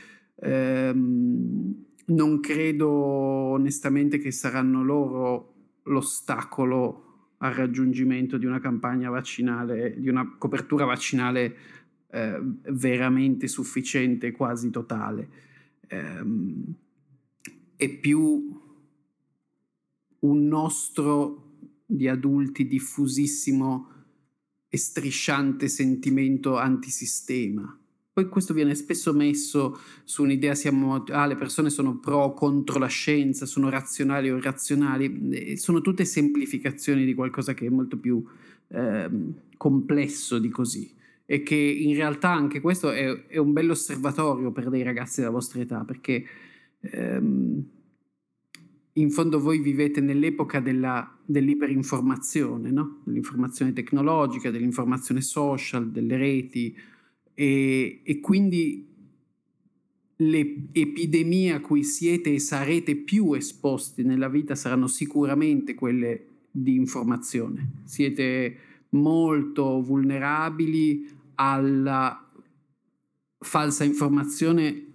Ehm, 0.41 1.83
non 2.07 2.39
credo 2.39 2.89
onestamente 2.89 4.19
che 4.19 4.31
saranno 4.31 4.83
loro 4.83 5.53
l'ostacolo 5.83 7.01
al 7.37 7.53
raggiungimento 7.53 8.37
di 8.37 8.45
una 8.45 8.59
campagna 8.59 9.09
vaccinale, 9.09 9.95
di 9.97 10.09
una 10.09 10.35
copertura 10.37 10.85
vaccinale 10.85 11.55
eh, 12.15 12.39
veramente 12.71 13.49
sufficiente, 13.49 14.31
quasi 14.31 14.69
totale. 14.69 15.29
Eh, 15.85 16.23
è 17.75 17.89
più 17.89 18.57
un 20.19 20.47
nostro 20.47 21.57
di 21.85 22.07
adulti 22.07 22.67
diffusissimo 22.67 23.89
e 24.69 24.77
strisciante 24.77 25.67
sentimento 25.67 26.57
antisistema. 26.57 27.77
Poi 28.13 28.29
questo 28.29 28.53
viene 28.53 28.75
spesso 28.75 29.11
messo 29.11 29.77
su 30.05 30.23
un'idea, 30.23 30.55
siamo, 30.55 31.03
ah, 31.03 31.25
le 31.25 31.35
persone 31.35 31.69
sono 31.69 31.99
pro 31.99 32.19
o 32.19 32.33
contro 32.33 32.79
la 32.79 32.87
scienza, 32.87 33.45
sono 33.45 33.69
razionali 33.69 34.31
o 34.31 34.37
irrazionali, 34.37 35.57
sono 35.57 35.81
tutte 35.81 36.05
semplificazioni 36.05 37.03
di 37.03 37.13
qualcosa 37.13 37.53
che 37.53 37.65
è 37.65 37.69
molto 37.69 37.97
più 37.97 38.23
eh, 38.69 39.09
complesso 39.57 40.39
di 40.39 40.47
così 40.47 40.95
e 41.25 41.41
che 41.43 41.55
in 41.55 41.95
realtà 41.95 42.31
anche 42.31 42.61
questo 42.61 42.91
è, 42.91 43.27
è 43.27 43.37
un 43.37 43.51
bello 43.51 43.71
osservatorio 43.71 44.51
per 44.51 44.69
dei 44.69 44.83
ragazzi 44.83 45.21
della 45.21 45.31
vostra 45.31 45.59
età, 45.61 45.83
perché 45.83 46.23
ehm, 46.81 47.63
in 48.97 49.11
fondo 49.11 49.39
voi 49.39 49.59
vivete 49.59 49.99
nell'epoca 50.01 50.59
della, 50.59 51.17
dell'iperinformazione, 51.25 52.71
no? 52.71 53.01
dell'informazione 53.03 53.73
tecnologica, 53.73 54.51
dell'informazione 54.51 55.21
social, 55.21 55.89
delle 55.89 56.17
reti 56.17 56.75
e, 57.33 57.99
e 58.03 58.19
quindi 58.21 58.93
le 60.17 60.55
epidemie 60.71 61.51
a 61.51 61.59
cui 61.59 61.83
siete 61.83 62.33
e 62.33 62.39
sarete 62.39 62.95
più 62.95 63.33
esposti 63.33 64.03
nella 64.03 64.29
vita 64.29 64.55
saranno 64.55 64.87
sicuramente 64.87 65.73
quelle 65.73 66.27
di 66.49 66.75
informazione. 66.75 67.81
Siete 67.83 68.57
molto 68.89 69.81
vulnerabili 69.81 71.07
alla 71.35 72.19
falsa 73.39 73.83
informazione 73.83 74.85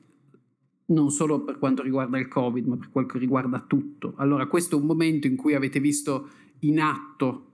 non 0.91 1.11
solo 1.11 1.45
per 1.45 1.59
quanto 1.59 1.83
riguarda 1.83 2.19
il 2.19 2.29
Covid, 2.29 2.67
ma 2.67 2.77
per 2.77 2.91
quanto 2.91 3.19
riguarda 3.19 3.65
tutto. 3.67 4.15
Allora, 4.17 4.47
questo 4.47 4.77
è 4.77 4.81
un 4.81 4.87
momento 4.87 5.27
in 5.27 5.37
cui 5.37 5.55
avete 5.55 5.79
visto 5.81 6.29
in 6.61 6.81
atto 6.81 7.47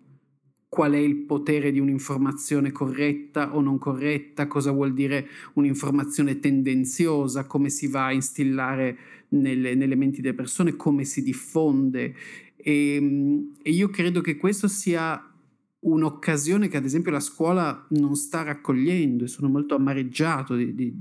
qual 0.68 0.92
è 0.92 0.98
il 0.98 1.16
potere 1.16 1.70
di 1.70 1.78
un'informazione 1.78 2.72
corretta 2.72 3.54
o 3.54 3.60
non 3.60 3.78
corretta, 3.78 4.46
cosa 4.46 4.72
vuol 4.72 4.92
dire 4.92 5.28
un'informazione 5.54 6.38
tendenziosa, 6.38 7.46
come 7.46 7.70
si 7.70 7.86
va 7.86 8.06
a 8.06 8.12
instillare 8.12 8.98
nelle, 9.28 9.74
nelle 9.74 9.94
menti 9.94 10.20
delle 10.20 10.34
persone, 10.34 10.76
come 10.76 11.04
si 11.04 11.22
diffonde. 11.22 12.14
E, 12.56 12.94
ehm, 12.94 13.54
e 13.62 13.70
io 13.70 13.88
credo 13.88 14.20
che 14.20 14.36
questo 14.36 14.66
sia 14.68 15.22
un'occasione 15.86 16.68
che 16.68 16.76
ad 16.76 16.84
esempio 16.84 17.12
la 17.12 17.20
scuola 17.20 17.86
non 17.90 18.16
sta 18.16 18.42
raccogliendo 18.42 19.24
e 19.24 19.28
sono 19.28 19.48
molto 19.48 19.76
amareggiato 19.76 20.56
di, 20.56 20.74
di, 20.74 20.92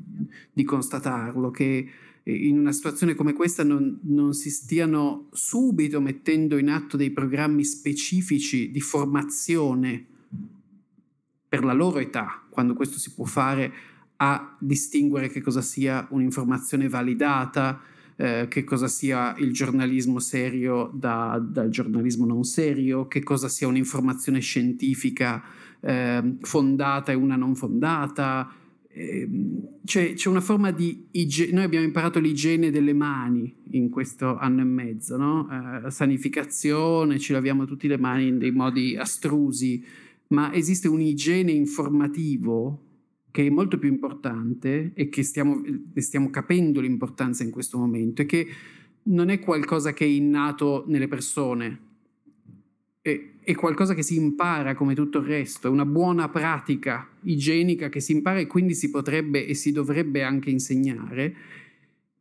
di 0.54 0.64
constatarlo, 0.64 1.50
che 1.50 1.90
in 2.24 2.58
una 2.58 2.72
situazione 2.72 3.16
come 3.16 3.34
questa 3.34 3.64
non, 3.64 4.00
non, 4.04 4.34
si 4.34 4.50
stiano 4.50 5.30
subito 5.32 6.02
mettendo 6.02 6.58
in 6.58 6.70
atto 6.70 6.98
dei 6.98 7.12
programmi 7.12 7.64
specifici 7.64 8.72
di 8.72 8.82
formazione 8.82 10.06
per 11.48 11.64
la 11.64 11.74
loro 11.74 12.00
età, 12.00 12.44
quando 12.50 12.74
questo 12.74 12.98
si 12.98 13.14
può 13.14 13.26
fare, 13.26 13.72
a 14.18 14.56
distinguere 14.60 15.30
che 15.30 15.42
cosa 15.42 15.62
sia 15.62 16.08
un'informazione 16.10 16.88
validata, 16.88 17.80
eh, 18.18 18.48
che 18.50 18.64
cosa 18.64 18.88
sia 18.88 19.36
il 19.38 19.52
giornalismo 19.52 20.20
serio 20.20 20.90
da, 20.94 21.38
dal 21.42 21.70
giornalismo 21.70 22.26
non 22.26 22.44
serio, 22.44 23.08
che 23.08 23.24
cosa 23.24 23.50
sia 23.50 23.68
un'informazione 23.68 24.40
scientifica 24.40 25.44
eh, 25.82 26.36
fondata 26.42 27.12
e 27.12 27.16
una 27.16 27.36
non 27.36 27.56
fondata. 27.56 28.50
Ehm, 28.94 29.82
c'è, 29.84 30.14
c'è, 30.14 30.30
una 30.30 30.40
forma 30.40 30.72
di 30.72 31.08
igiene, 31.12 31.52
noi 31.52 31.64
abbiamo 31.66 31.86
imparato 31.86 32.20
l'igiene 32.20 32.72
delle 32.72 32.94
mani 32.94 33.54
in 33.72 33.90
questo 33.90 34.38
anno 34.38 34.62
e 34.62 34.66
mezzo, 34.66 35.18
no? 35.18 35.48
eh, 35.86 35.92
sanificazione, 35.92 37.20
ci 37.20 37.34
laviamo 37.34 37.66
tutte 37.66 37.88
le 37.88 37.98
mani 37.98 38.28
in 38.28 38.38
dei 38.38 38.52
modi 38.52 38.96
astrusi, 38.96 39.84
ma 40.28 40.54
esiste 40.54 40.88
un 40.88 41.02
igiene 41.02 41.52
informativo 41.52 42.85
che 43.36 43.46
è 43.46 43.50
molto 43.50 43.78
più 43.78 43.90
importante 43.90 44.94
e 44.94 45.10
che 45.10 45.22
stiamo, 45.22 45.62
stiamo 45.96 46.30
capendo 46.30 46.80
l'importanza 46.80 47.44
in 47.44 47.52
questo 47.52 47.78
momento 47.78 48.22
e 48.22 48.26
che 48.26 48.48
non 49.04 49.28
è 49.28 49.40
qualcosa 49.40 49.92
che 49.92 50.06
è 50.06 50.08
innato 50.08 50.86
nelle 50.88 51.10
persone, 51.10 51.80
è, 53.02 53.32
è, 53.42 53.54
qualcosa 53.54 53.94
che 53.94 54.04
si 54.04 54.16
impara 54.16 54.74
come 54.74 54.96
tutto 54.96 55.18
il 55.18 55.26
resto, 55.26 55.68
è 55.68 55.70
una 55.70 55.84
buona 55.84 56.30
pratica 56.30 57.10
igienica 57.24 57.90
che 57.90 58.00
si 58.00 58.14
impara 58.14 58.40
e 58.40 58.48
quindi 58.48 58.74
si 58.74 58.90
potrebbe 58.90 59.46
e 59.46 59.54
si 59.54 59.74
dovrebbe 59.74 60.24
anche 60.24 60.50
insegnare. 60.50 61.36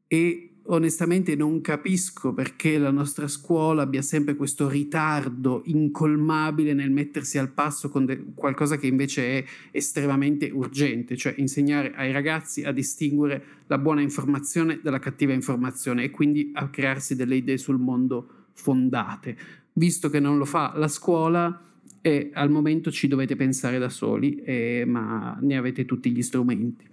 E 0.08 0.53
onestamente 0.66 1.36
non 1.36 1.60
capisco 1.60 2.32
perché 2.32 2.78
la 2.78 2.90
nostra 2.90 3.28
scuola 3.28 3.82
abbia 3.82 4.02
sempre 4.02 4.36
questo 4.36 4.68
ritardo 4.68 5.62
incolmabile 5.66 6.72
nel 6.72 6.90
mettersi 6.90 7.38
al 7.38 7.50
passo 7.50 7.88
con 7.88 8.04
de- 8.04 8.24
qualcosa 8.34 8.76
che 8.76 8.86
invece 8.86 9.38
è 9.38 9.44
estremamente 9.70 10.50
urgente, 10.50 11.16
cioè 11.16 11.34
insegnare 11.36 11.92
ai 11.94 12.12
ragazzi 12.12 12.62
a 12.64 12.72
distinguere 12.72 13.44
la 13.66 13.78
buona 13.78 14.00
informazione 14.00 14.80
dalla 14.82 14.98
cattiva 14.98 15.32
informazione 15.32 16.04
e 16.04 16.10
quindi 16.10 16.50
a 16.54 16.68
crearsi 16.70 17.14
delle 17.16 17.36
idee 17.36 17.58
sul 17.58 17.78
mondo 17.78 18.28
fondate 18.52 19.62
visto 19.74 20.08
che 20.08 20.20
non 20.20 20.38
lo 20.38 20.44
fa 20.44 20.72
la 20.76 20.88
scuola, 20.88 21.60
e 22.00 22.30
al 22.34 22.50
momento 22.50 22.90
ci 22.90 23.08
dovete 23.08 23.34
pensare 23.34 23.78
da 23.78 23.88
soli, 23.88 24.36
eh, 24.42 24.84
ma 24.86 25.38
ne 25.40 25.56
avete 25.56 25.86
tutti 25.86 26.10
gli 26.10 26.20
strumenti. 26.20 26.86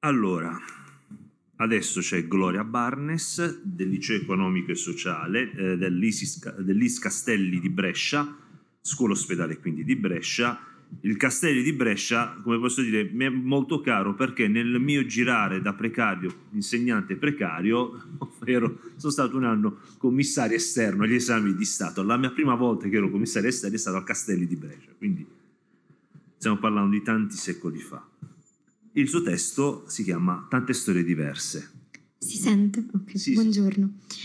Allora, 0.00 0.58
adesso 1.56 2.00
c'è 2.00 2.26
Gloria 2.26 2.64
Barnes 2.64 3.62
del 3.62 3.88
liceo 3.88 4.20
economico 4.20 4.72
e 4.72 4.74
sociale 4.74 5.52
eh, 5.52 5.76
dell'Is, 5.76 6.98
Castelli 6.98 7.60
di 7.60 7.70
Brescia, 7.70 8.36
scuola 8.80 9.12
ospedale 9.12 9.58
quindi 9.58 9.84
di 9.84 9.96
Brescia, 9.96 10.58
il 11.00 11.16
Castelli 11.16 11.62
di 11.62 11.72
Brescia, 11.72 12.38
come 12.42 12.58
posso 12.58 12.82
dire, 12.82 13.08
mi 13.12 13.24
è 13.24 13.28
molto 13.28 13.80
caro 13.80 14.14
perché 14.14 14.46
nel 14.46 14.78
mio 14.78 15.06
girare 15.06 15.62
da 15.62 15.72
precario, 15.72 16.32
insegnante 16.50 17.16
precario, 17.16 18.08
ovvero 18.18 18.78
sono 18.96 19.12
stato 19.12 19.36
un 19.36 19.44
anno 19.44 19.78
commissario 19.96 20.56
esterno 20.56 21.04
agli 21.04 21.14
esami 21.14 21.54
di 21.54 21.64
Stato. 21.64 22.02
La 22.02 22.16
mia 22.16 22.30
prima 22.30 22.54
volta 22.54 22.88
che 22.88 22.96
ero 22.96 23.10
commissario 23.10 23.48
esterno 23.48 23.76
è 23.76 23.78
stato 23.78 23.96
al 23.96 24.04
Castelli 24.04 24.46
di 24.46 24.56
Brescia, 24.56 24.90
quindi 24.98 25.26
stiamo 26.36 26.58
parlando 26.58 26.90
di 26.90 27.02
tanti 27.02 27.36
secoli 27.36 27.78
fa. 27.78 28.06
Il 28.94 29.08
suo 29.08 29.22
testo 29.22 29.84
si 29.86 30.04
chiama 30.04 30.46
Tante 30.50 30.74
storie 30.74 31.02
diverse. 31.02 31.70
Si 32.18 32.36
sente? 32.36 32.84
Ok, 32.92 33.18
sì, 33.18 33.32
buongiorno. 33.32 33.94
Sì. 34.06 34.18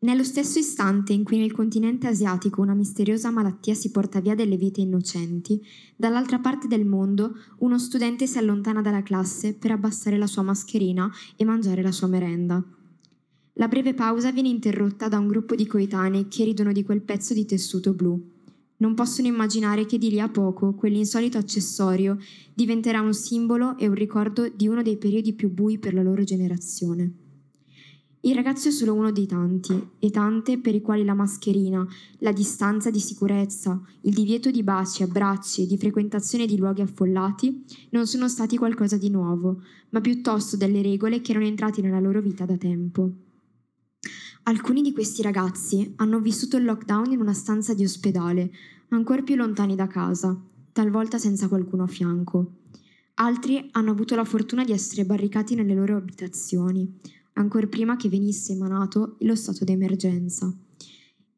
Nello 0.00 0.24
stesso 0.24 0.58
istante 0.58 1.12
in 1.12 1.22
cui 1.22 1.38
nel 1.38 1.52
continente 1.52 2.08
asiatico 2.08 2.60
una 2.60 2.74
misteriosa 2.74 3.30
malattia 3.30 3.72
si 3.74 3.92
porta 3.92 4.18
via 4.20 4.34
delle 4.34 4.56
vite 4.56 4.80
innocenti, 4.80 5.62
dall'altra 5.94 6.40
parte 6.40 6.66
del 6.66 6.84
mondo 6.84 7.38
uno 7.58 7.78
studente 7.78 8.26
si 8.26 8.36
allontana 8.36 8.82
dalla 8.82 9.04
classe 9.04 9.54
per 9.54 9.70
abbassare 9.70 10.18
la 10.18 10.26
sua 10.26 10.42
mascherina 10.42 11.08
e 11.36 11.44
mangiare 11.44 11.80
la 11.80 11.92
sua 11.92 12.08
merenda. 12.08 12.62
La 13.54 13.68
breve 13.68 13.94
pausa 13.94 14.32
viene 14.32 14.48
interrotta 14.48 15.06
da 15.06 15.18
un 15.18 15.28
gruppo 15.28 15.54
di 15.54 15.68
coetanei 15.68 16.26
che 16.26 16.42
ridono 16.42 16.72
di 16.72 16.82
quel 16.82 17.00
pezzo 17.00 17.32
di 17.32 17.46
tessuto 17.46 17.94
blu. 17.94 18.32
Non 18.76 18.94
possono 18.94 19.28
immaginare 19.28 19.86
che 19.86 19.98
di 19.98 20.10
lì 20.10 20.20
a 20.20 20.28
poco 20.28 20.74
quell'insolito 20.74 21.38
accessorio 21.38 22.18
diventerà 22.52 23.00
un 23.00 23.14
simbolo 23.14 23.78
e 23.78 23.86
un 23.86 23.94
ricordo 23.94 24.48
di 24.48 24.66
uno 24.66 24.82
dei 24.82 24.96
periodi 24.96 25.32
più 25.32 25.50
bui 25.50 25.78
per 25.78 25.94
la 25.94 26.02
loro 26.02 26.24
generazione. 26.24 27.12
Il 28.24 28.34
ragazzo 28.34 28.68
è 28.68 28.70
solo 28.70 28.94
uno 28.94 29.12
dei 29.12 29.26
tanti 29.26 29.90
e 29.98 30.10
tante 30.10 30.58
per 30.58 30.74
i 30.74 30.80
quali 30.80 31.04
la 31.04 31.12
mascherina, 31.12 31.86
la 32.20 32.32
distanza 32.32 32.90
di 32.90 32.98
sicurezza, 32.98 33.78
il 34.00 34.14
divieto 34.14 34.50
di 34.50 34.62
baci, 34.62 35.02
abbracci 35.02 35.62
e 35.62 35.66
di 35.66 35.76
frequentazione 35.76 36.46
di 36.46 36.56
luoghi 36.56 36.80
affollati 36.80 37.64
non 37.90 38.06
sono 38.06 38.26
stati 38.28 38.56
qualcosa 38.56 38.96
di 38.96 39.10
nuovo, 39.10 39.60
ma 39.90 40.00
piuttosto 40.00 40.56
delle 40.56 40.80
regole 40.80 41.20
che 41.20 41.32
erano 41.32 41.46
entrate 41.46 41.82
nella 41.82 42.00
loro 42.00 42.22
vita 42.22 42.46
da 42.46 42.56
tempo. 42.56 43.10
Alcuni 44.46 44.82
di 44.82 44.92
questi 44.92 45.22
ragazzi 45.22 45.94
hanno 45.96 46.20
vissuto 46.20 46.58
il 46.58 46.64
lockdown 46.64 47.12
in 47.12 47.20
una 47.20 47.32
stanza 47.32 47.72
di 47.72 47.82
ospedale, 47.82 48.52
ancora 48.88 49.22
più 49.22 49.36
lontani 49.36 49.74
da 49.74 49.86
casa, 49.86 50.38
talvolta 50.70 51.16
senza 51.16 51.48
qualcuno 51.48 51.84
a 51.84 51.86
fianco. 51.86 52.56
Altri 53.14 53.66
hanno 53.72 53.92
avuto 53.92 54.14
la 54.14 54.24
fortuna 54.24 54.62
di 54.62 54.72
essere 54.72 55.06
barricati 55.06 55.54
nelle 55.54 55.72
loro 55.72 55.96
abitazioni, 55.96 56.86
ancora 57.34 57.66
prima 57.68 57.96
che 57.96 58.10
venisse 58.10 58.52
emanato 58.52 59.16
lo 59.20 59.34
stato 59.34 59.64
d'emergenza. 59.64 60.54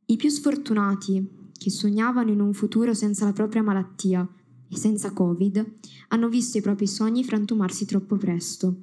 I 0.07 0.17
più 0.17 0.29
sfortunati, 0.29 1.53
che 1.53 1.71
sognavano 1.71 2.33
in 2.33 2.41
un 2.41 2.55
futuro 2.55 2.93
senza 2.93 3.25
la 3.25 3.33
propria 3.33 3.63
malattia 3.63 4.29
e 4.69 4.77
senza 4.77 5.13
Covid, 5.13 5.75
hanno 6.09 6.29
visto 6.29 6.59
i 6.59 6.61
propri 6.61 6.89
sogni 6.89 7.23
frantumarsi 7.23 7.85
troppo 7.85 8.17
presto. 8.17 8.75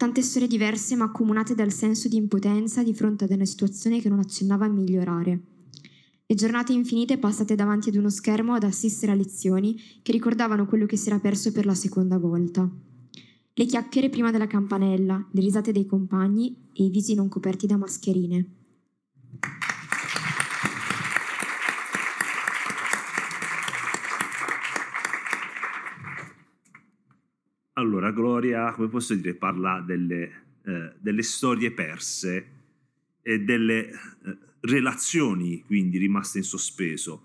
Tante 0.00 0.22
storie 0.22 0.48
diverse 0.48 0.96
ma 0.96 1.04
accomunate 1.04 1.54
dal 1.54 1.70
senso 1.70 2.08
di 2.08 2.16
impotenza 2.16 2.82
di 2.82 2.94
fronte 2.94 3.24
ad 3.24 3.32
una 3.32 3.44
situazione 3.44 4.00
che 4.00 4.08
non 4.08 4.18
accennava 4.18 4.64
a 4.64 4.70
migliorare. 4.70 5.40
Le 6.24 6.34
giornate 6.34 6.72
infinite 6.72 7.18
passate 7.18 7.54
davanti 7.54 7.90
ad 7.90 7.96
uno 7.96 8.08
schermo 8.08 8.54
ad 8.54 8.64
assistere 8.64 9.12
a 9.12 9.14
lezioni 9.14 9.78
che 10.00 10.12
ricordavano 10.12 10.64
quello 10.64 10.86
che 10.86 10.96
si 10.96 11.10
era 11.10 11.18
perso 11.18 11.52
per 11.52 11.66
la 11.66 11.74
seconda 11.74 12.16
volta 12.16 12.66
le 13.52 13.66
chiacchiere 13.66 14.08
prima 14.08 14.30
della 14.30 14.46
campanella, 14.46 15.22
le 15.32 15.40
risate 15.42 15.70
dei 15.70 15.84
compagni 15.84 16.70
e 16.72 16.84
i 16.84 16.88
visi 16.88 17.14
non 17.14 17.28
coperti 17.28 17.66
da 17.66 17.76
mascherine. 17.76 18.54
Allora, 27.80 28.10
Gloria, 28.10 28.72
come 28.72 28.88
posso 28.88 29.14
dire, 29.14 29.34
parla 29.34 29.80
delle, 29.80 30.32
eh, 30.64 30.92
delle 30.98 31.22
storie 31.22 31.72
perse 31.72 32.58
e 33.22 33.40
delle 33.40 33.88
eh, 33.88 34.38
relazioni 34.60 35.62
quindi 35.62 35.96
rimaste 35.96 36.38
in 36.38 36.44
sospeso 36.44 37.24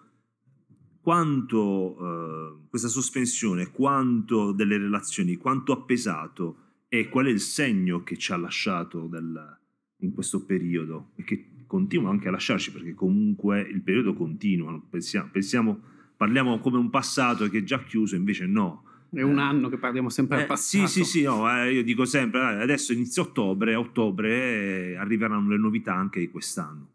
quanto 1.02 1.98
eh, 2.00 2.68
questa 2.70 2.88
sospensione, 2.88 3.70
quanto 3.72 4.54
delle 4.54 4.78
relazioni, 4.78 5.36
quanto 5.36 5.74
ha 5.74 5.82
pesato 5.82 6.58
e 6.88 7.10
qual 7.10 7.26
è 7.26 7.30
il 7.30 7.42
segno 7.42 8.04
che 8.04 8.18
ci 8.18 8.32
ha 8.32 8.38
lasciato 8.38 9.08
del, 9.08 9.60
in 9.98 10.14
questo 10.14 10.46
periodo 10.46 11.12
e 11.16 11.24
che 11.24 11.66
continua 11.68 12.10
anche 12.10 12.30
a 12.30 12.32
lasciarci 12.32 12.72
perché 12.72 12.94
comunque 12.94 13.60
il 13.60 13.82
periodo 13.82 14.14
continua, 14.14 14.82
pensiamo, 14.90 15.30
pensiamo 15.32 15.82
parliamo 16.16 16.60
come 16.60 16.78
un 16.78 16.90
passato 16.90 17.50
che 17.50 17.60
è 17.60 17.64
già 17.64 17.84
chiuso, 17.84 18.16
invece 18.16 18.46
no. 18.46 18.84
È 19.16 19.22
un 19.22 19.40
anno 19.40 19.70
che 19.70 19.78
parliamo 19.78 20.10
sempre 20.10 20.40
eh, 20.40 20.42
al 20.42 20.48
passato. 20.48 20.88
Sì, 20.88 21.04
sì, 21.04 21.10
sì, 21.10 21.22
no, 21.24 21.50
eh, 21.50 21.72
io 21.72 21.84
dico 21.84 22.04
sempre, 22.04 22.42
eh, 22.42 22.62
adesso 22.62 22.92
inizia 22.92 23.24
ottobre, 23.24 23.74
a 23.74 23.80
ottobre 23.80 24.92
eh, 24.92 24.96
arriveranno 24.98 25.50
le 25.50 25.58
novità 25.58 25.96
anche 25.96 26.20
di 26.20 26.30
quest'anno. 26.30 26.90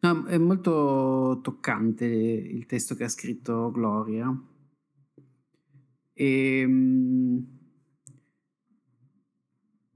No, 0.00 0.24
è 0.24 0.38
molto 0.38 1.40
toccante 1.42 2.06
il 2.06 2.64
testo 2.64 2.94
che 2.94 3.04
ha 3.04 3.08
scritto 3.08 3.70
Gloria. 3.70 4.34
E, 6.14 6.60
ehm, 6.60 7.46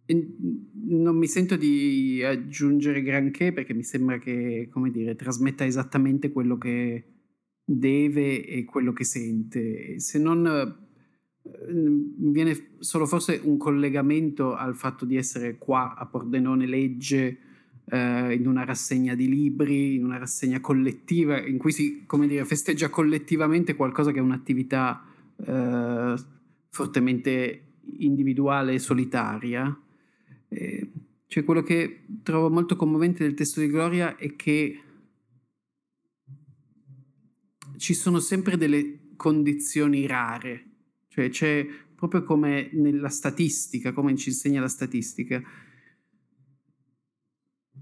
e 0.04 0.36
non 0.84 1.16
mi 1.16 1.26
sento 1.28 1.56
di 1.56 2.22
aggiungere 2.22 3.00
granché 3.00 3.52
perché 3.52 3.72
mi 3.72 3.84
sembra 3.84 4.18
che, 4.18 4.68
come 4.70 4.90
dire, 4.90 5.16
trasmetta 5.16 5.64
esattamente 5.64 6.30
quello 6.30 6.58
che 6.58 7.06
deve 7.64 8.44
e 8.44 8.64
quello 8.64 8.92
che 8.92 9.04
sente. 9.04 9.98
Se 9.98 10.18
non 10.18 10.46
eh, 10.46 10.81
viene 11.44 12.68
solo 12.78 13.06
forse 13.06 13.40
un 13.42 13.56
collegamento 13.56 14.54
al 14.54 14.76
fatto 14.76 15.04
di 15.04 15.16
essere 15.16 15.58
qua 15.58 15.94
a 15.96 16.06
Pordenone 16.06 16.66
Legge 16.66 17.38
eh, 17.86 18.34
in 18.34 18.46
una 18.46 18.64
rassegna 18.64 19.14
di 19.14 19.28
libri, 19.28 19.96
in 19.96 20.04
una 20.04 20.18
rassegna 20.18 20.60
collettiva, 20.60 21.44
in 21.44 21.58
cui 21.58 21.72
si 21.72 22.06
dire, 22.08 22.44
festeggia 22.44 22.90
collettivamente 22.90 23.74
qualcosa 23.74 24.12
che 24.12 24.18
è 24.18 24.22
un'attività 24.22 25.04
eh, 25.44 26.14
fortemente 26.70 27.62
individuale 27.98 28.74
e 28.74 28.78
solitaria. 28.78 29.76
Eh, 30.48 30.90
cioè 31.26 31.44
quello 31.44 31.62
che 31.62 32.04
trovo 32.22 32.50
molto 32.50 32.76
commovente 32.76 33.24
del 33.24 33.34
testo 33.34 33.60
di 33.60 33.68
Gloria 33.68 34.16
è 34.16 34.36
che 34.36 34.80
ci 37.78 37.94
sono 37.94 38.20
sempre 38.20 38.56
delle 38.56 38.98
condizioni 39.16 40.06
rare, 40.06 40.71
cioè 41.12 41.28
c'è 41.28 41.66
proprio 41.94 42.22
come 42.22 42.70
nella 42.72 43.10
statistica, 43.10 43.92
come 43.92 44.16
ci 44.16 44.30
insegna 44.30 44.62
la 44.62 44.68
statistica, 44.68 45.42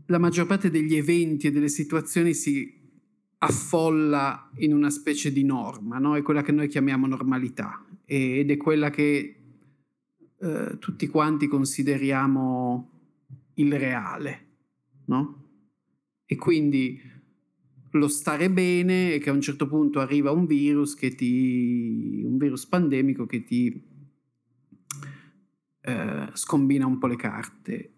la 0.06 0.18
maggior 0.18 0.46
parte 0.46 0.68
degli 0.68 0.96
eventi 0.96 1.46
e 1.46 1.52
delle 1.52 1.68
situazioni 1.68 2.34
si 2.34 2.76
affolla 3.38 4.50
in 4.56 4.74
una 4.74 4.90
specie 4.90 5.32
di 5.32 5.44
norma, 5.44 5.98
no? 5.98 6.16
è 6.16 6.22
quella 6.22 6.42
che 6.42 6.50
noi 6.50 6.66
chiamiamo 6.66 7.06
normalità 7.06 7.86
ed 8.04 8.50
è 8.50 8.56
quella 8.56 8.90
che 8.90 9.36
eh, 10.36 10.76
tutti 10.80 11.06
quanti 11.06 11.46
consideriamo 11.46 12.90
il 13.54 13.78
reale. 13.78 14.46
No? 15.04 15.44
E 16.26 16.34
quindi 16.34 17.00
lo 17.92 18.08
stare 18.08 18.50
bene 18.50 19.14
è 19.14 19.18
che 19.20 19.30
a 19.30 19.32
un 19.32 19.40
certo 19.40 19.66
punto 19.66 20.00
arriva 20.00 20.30
un 20.30 20.46
virus 20.46 20.94
che 20.94 21.14
ti 21.14 22.22
un 22.24 22.36
virus 22.36 22.66
pandemico 22.66 23.26
che 23.26 23.42
ti 23.42 23.82
eh, 25.80 26.28
scombina 26.32 26.86
un 26.86 26.98
po' 26.98 27.06
le 27.06 27.16
carte. 27.16 27.92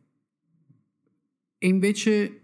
E 1.58 1.66
invece 1.68 2.40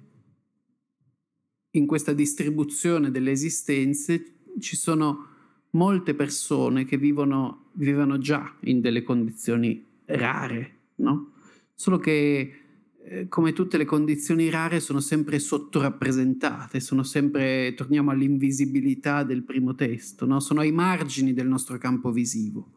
in 1.70 1.86
questa 1.86 2.12
distribuzione 2.12 3.10
delle 3.10 3.30
esistenze 3.30 4.36
ci 4.58 4.76
sono 4.76 5.26
molte 5.70 6.14
persone 6.14 6.84
che 6.84 6.96
vivono, 6.96 7.70
vivono 7.74 8.18
già 8.18 8.56
in 8.62 8.80
delle 8.80 9.02
condizioni 9.02 9.84
rare, 10.06 10.76
no? 10.96 11.32
Solo 11.74 11.98
che 11.98 12.67
eh, 13.10 13.28
come 13.28 13.54
tutte 13.54 13.78
le 13.78 13.86
condizioni 13.86 14.50
rare 14.50 14.80
sono 14.80 15.00
sempre 15.00 15.38
sottorappresentate, 15.38 16.78
sono 16.78 17.02
sempre, 17.02 17.72
torniamo 17.74 18.10
all'invisibilità 18.10 19.22
del 19.22 19.44
primo 19.44 19.74
testo, 19.74 20.26
no? 20.26 20.40
sono 20.40 20.60
ai 20.60 20.72
margini 20.72 21.32
del 21.32 21.48
nostro 21.48 21.78
campo 21.78 22.12
visivo. 22.12 22.72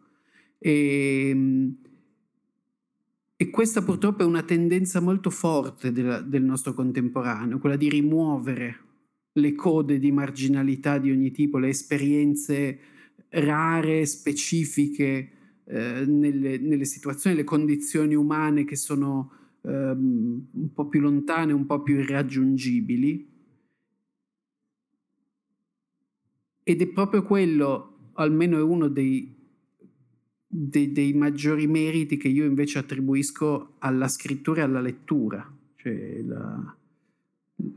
E, 0.57 1.29
ehm, 1.29 1.75
e 3.35 3.49
questa 3.49 3.81
purtroppo 3.81 4.21
è 4.21 4.25
una 4.25 4.43
tendenza 4.43 5.01
molto 5.01 5.29
forte 5.31 5.91
del, 5.91 6.25
del 6.27 6.43
nostro 6.43 6.73
contemporaneo, 6.73 7.57
quella 7.57 7.75
di 7.75 7.89
rimuovere 7.89 8.77
le 9.33 9.53
code 9.53 9.99
di 9.99 10.11
marginalità 10.11 10.97
di 10.97 11.11
ogni 11.11 11.31
tipo, 11.31 11.57
le 11.57 11.69
esperienze 11.69 12.79
rare, 13.29 14.05
specifiche 14.05 15.31
eh, 15.65 16.05
nelle, 16.05 16.57
nelle, 16.57 16.85
situazioni, 16.85 17.35
le 17.35 17.43
condizioni 17.43 18.13
umane 18.13 18.63
che 18.63 18.75
sono 18.75 19.40
ehm, 19.63 20.47
un 20.51 20.73
po' 20.73 20.87
più 20.87 20.99
lontane, 21.01 21.53
un 21.53 21.65
po' 21.65 21.81
più 21.81 21.99
irraggiungibili. 21.99 23.29
Ed 26.63 26.81
è 26.81 26.87
proprio 26.87 27.23
quello, 27.23 28.11
almeno 28.13 28.57
è 28.57 28.61
uno 28.61 28.87
dei 28.87 29.39
dei, 30.53 30.91
dei 30.91 31.13
maggiori 31.13 31.65
meriti 31.65 32.17
che 32.17 32.27
io 32.27 32.43
invece 32.43 32.79
attribuisco 32.79 33.75
alla 33.79 34.09
scrittura 34.09 34.59
e 34.61 34.63
alla 34.65 34.81
lettura, 34.81 35.49
cioè 35.77 36.21
la, 36.23 36.75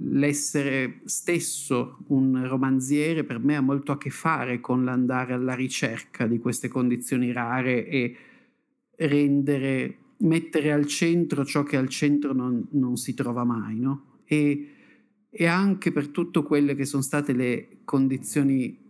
l'essere 0.00 1.00
stesso 1.04 1.98
un 2.08 2.46
romanziere 2.48 3.22
per 3.22 3.38
me 3.38 3.54
ha 3.56 3.60
molto 3.60 3.92
a 3.92 3.98
che 3.98 4.10
fare 4.10 4.60
con 4.60 4.84
l'andare 4.84 5.34
alla 5.34 5.54
ricerca 5.54 6.26
di 6.26 6.38
queste 6.38 6.66
condizioni 6.66 7.30
rare 7.30 7.86
e 7.86 8.16
rendere, 8.96 9.96
mettere 10.18 10.72
al 10.72 10.86
centro 10.86 11.44
ciò 11.44 11.62
che 11.62 11.76
al 11.76 11.88
centro 11.88 12.32
non, 12.32 12.66
non 12.72 12.96
si 12.96 13.14
trova 13.14 13.44
mai, 13.44 13.78
no? 13.78 14.20
E, 14.24 14.68
e 15.28 15.46
anche 15.46 15.92
per 15.92 16.08
tutte 16.08 16.42
quelle 16.42 16.74
che 16.74 16.84
sono 16.84 17.02
state 17.02 17.32
le 17.32 17.78
condizioni 17.84 18.82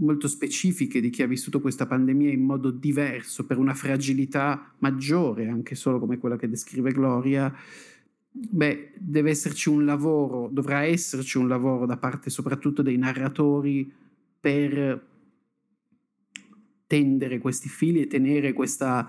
molto 0.00 0.28
specifiche 0.28 1.00
di 1.00 1.10
chi 1.10 1.22
ha 1.22 1.26
vissuto 1.26 1.60
questa 1.60 1.86
pandemia 1.86 2.30
in 2.30 2.42
modo 2.42 2.70
diverso, 2.70 3.44
per 3.44 3.58
una 3.58 3.74
fragilità 3.74 4.74
maggiore, 4.78 5.48
anche 5.48 5.74
solo 5.74 5.98
come 5.98 6.18
quella 6.18 6.36
che 6.36 6.48
descrive 6.48 6.92
Gloria, 6.92 7.54
beh, 8.30 8.92
deve 8.96 9.30
esserci 9.30 9.68
un 9.68 9.84
lavoro, 9.84 10.48
dovrà 10.50 10.84
esserci 10.84 11.38
un 11.38 11.48
lavoro 11.48 11.86
da 11.86 11.96
parte 11.96 12.30
soprattutto 12.30 12.82
dei 12.82 12.96
narratori 12.96 13.92
per 14.40 15.08
tendere 16.86 17.38
questi 17.38 17.68
fili 17.68 18.00
e 18.00 18.06
tenere 18.06 18.52
questa, 18.52 19.08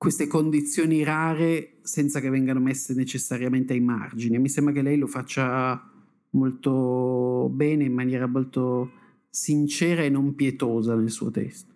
queste 0.00 0.28
condizioni 0.28 1.02
rare 1.04 1.74
senza 1.82 2.20
che 2.20 2.30
vengano 2.30 2.58
messe 2.58 2.94
necessariamente 2.94 3.74
ai 3.74 3.80
margini. 3.80 4.38
Mi 4.38 4.48
sembra 4.48 4.72
che 4.72 4.80
lei 4.80 4.96
lo 4.96 5.06
faccia 5.06 5.90
molto 6.30 7.50
bene, 7.52 7.84
in 7.84 7.92
maniera 7.92 8.24
molto 8.26 8.92
sincera 9.28 10.00
e 10.00 10.08
non 10.08 10.34
pietosa 10.34 10.94
nel 10.94 11.10
suo 11.10 11.30
testo. 11.30 11.74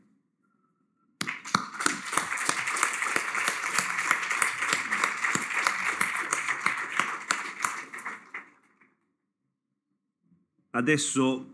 Adesso 10.71 11.53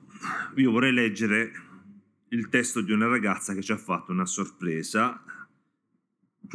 io 0.54 0.70
vorrei 0.70 0.92
leggere 0.92 1.50
il 2.28 2.48
testo 2.48 2.80
di 2.80 2.92
una 2.92 3.08
ragazza 3.08 3.54
che 3.54 3.60
ci 3.60 3.72
ha 3.72 3.76
fatto 3.76 4.12
una 4.12 4.24
sorpresa, 4.24 5.20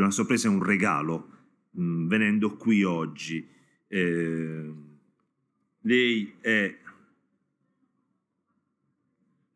una 0.01 0.11
sorpresa 0.11 0.47
è 0.47 0.51
un 0.51 0.63
regalo, 0.63 1.29
mh, 1.71 1.83
mm, 1.83 2.07
venendo 2.07 2.55
qui 2.55 2.83
oggi. 2.83 3.47
Eh, 3.87 4.73
lei 5.81 6.33
è 6.41 6.77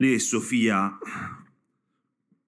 lei 0.01 0.13
è 0.13 0.17
Sofia 0.17 0.97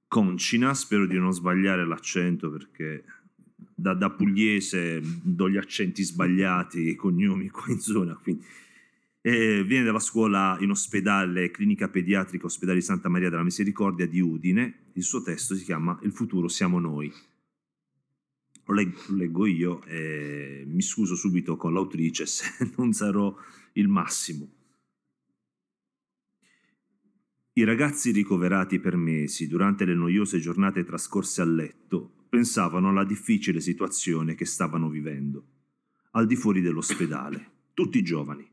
Concina, 0.07 0.73
spero 0.73 1.05
di 1.05 1.17
non 1.17 1.33
sbagliare 1.33 1.85
l'accento 1.85 2.49
perché 2.49 3.03
da, 3.75 3.93
da 3.93 4.09
pugliese 4.09 5.01
do 5.21 5.49
gli 5.49 5.57
accenti 5.57 6.03
sbagliati, 6.03 6.89
i 6.89 6.95
cognomi 6.95 7.49
qua 7.49 7.71
in 7.71 7.79
zona, 7.79 8.15
quindi 8.15 8.45
eh, 9.21 9.63
viene 9.63 9.85
dalla 9.85 9.99
scuola 9.99 10.57
in 10.61 10.69
ospedale, 10.69 11.51
clinica 11.51 11.89
pediatrica, 11.89 12.45
ospedale 12.45 12.79
di 12.79 12.85
Santa 12.85 13.09
Maria 13.09 13.29
della 13.29 13.43
Misericordia 13.43 14.07
di 14.07 14.19
Udine. 14.19 14.73
Il 14.93 15.03
suo 15.03 15.21
testo 15.21 15.55
si 15.55 15.63
chiama 15.63 15.97
Il 16.03 16.11
futuro 16.11 16.47
siamo 16.47 16.79
noi. 16.79 17.11
Lo 18.65 18.73
lo 18.73 19.15
leggo 19.15 19.45
io 19.45 19.83
e 19.85 20.63
mi 20.67 20.81
scuso 20.81 21.15
subito 21.15 21.57
con 21.57 21.73
l'autrice 21.73 22.25
se 22.27 22.71
non 22.77 22.93
sarò 22.93 23.35
il 23.73 23.87
massimo. 23.87 24.59
I 27.53 27.63
ragazzi 27.65 28.11
ricoverati 28.11 28.79
per 28.79 28.95
mesi 28.95 29.47
durante 29.47 29.83
le 29.83 29.93
noiose 29.93 30.39
giornate 30.39 30.85
trascorse 30.85 31.41
a 31.41 31.45
letto 31.45 32.25
pensavano 32.29 32.89
alla 32.89 33.03
difficile 33.03 33.59
situazione 33.59 34.35
che 34.35 34.45
stavano 34.45 34.87
vivendo, 34.87 35.45
al 36.11 36.27
di 36.27 36.37
fuori 36.37 36.61
dell'ospedale, 36.61 37.51
tutti 37.73 38.01
giovani. 38.03 38.47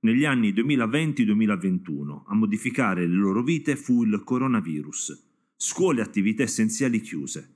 Negli 0.00 0.24
anni 0.24 0.52
2020-2021 0.52 2.22
a 2.26 2.34
modificare 2.34 3.06
le 3.06 3.14
loro 3.14 3.42
vite 3.42 3.76
fu 3.76 4.04
il 4.04 4.22
coronavirus, 4.24 5.22
scuole 5.54 6.00
e 6.00 6.04
attività 6.04 6.44
essenziali 6.44 7.00
chiuse, 7.00 7.53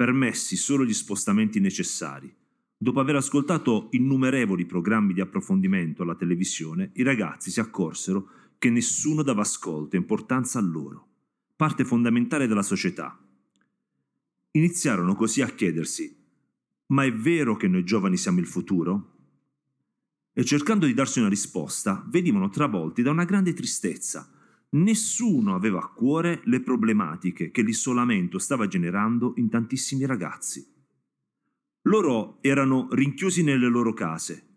permessi 0.00 0.56
solo 0.56 0.86
gli 0.86 0.94
spostamenti 0.94 1.60
necessari. 1.60 2.34
Dopo 2.74 3.00
aver 3.00 3.16
ascoltato 3.16 3.88
innumerevoli 3.90 4.64
programmi 4.64 5.12
di 5.12 5.20
approfondimento 5.20 6.02
alla 6.02 6.14
televisione, 6.14 6.92
i 6.94 7.02
ragazzi 7.02 7.50
si 7.50 7.60
accorsero 7.60 8.30
che 8.56 8.70
nessuno 8.70 9.22
dava 9.22 9.42
ascolto 9.42 9.96
e 9.96 9.98
importanza 9.98 10.58
a 10.58 10.62
loro, 10.62 11.06
parte 11.54 11.84
fondamentale 11.84 12.46
della 12.46 12.62
società. 12.62 13.14
Iniziarono 14.52 15.14
così 15.14 15.42
a 15.42 15.48
chiedersi, 15.48 16.16
ma 16.86 17.04
è 17.04 17.12
vero 17.12 17.56
che 17.56 17.68
noi 17.68 17.84
giovani 17.84 18.16
siamo 18.16 18.38
il 18.38 18.46
futuro? 18.46 19.18
E 20.32 20.42
cercando 20.46 20.86
di 20.86 20.94
darsi 20.94 21.18
una 21.18 21.28
risposta, 21.28 22.06
venivano 22.08 22.48
travolti 22.48 23.02
da 23.02 23.10
una 23.10 23.26
grande 23.26 23.52
tristezza. 23.52 24.32
Nessuno 24.72 25.54
aveva 25.54 25.80
a 25.80 25.88
cuore 25.88 26.40
le 26.44 26.60
problematiche 26.60 27.50
che 27.50 27.62
l'isolamento 27.62 28.38
stava 28.38 28.66
generando 28.66 29.34
in 29.36 29.48
tantissimi 29.48 30.06
ragazzi. 30.06 30.64
Loro 31.82 32.38
erano 32.40 32.88
rinchiusi 32.90 33.42
nelle 33.42 33.68
loro 33.68 33.92
case, 33.92 34.50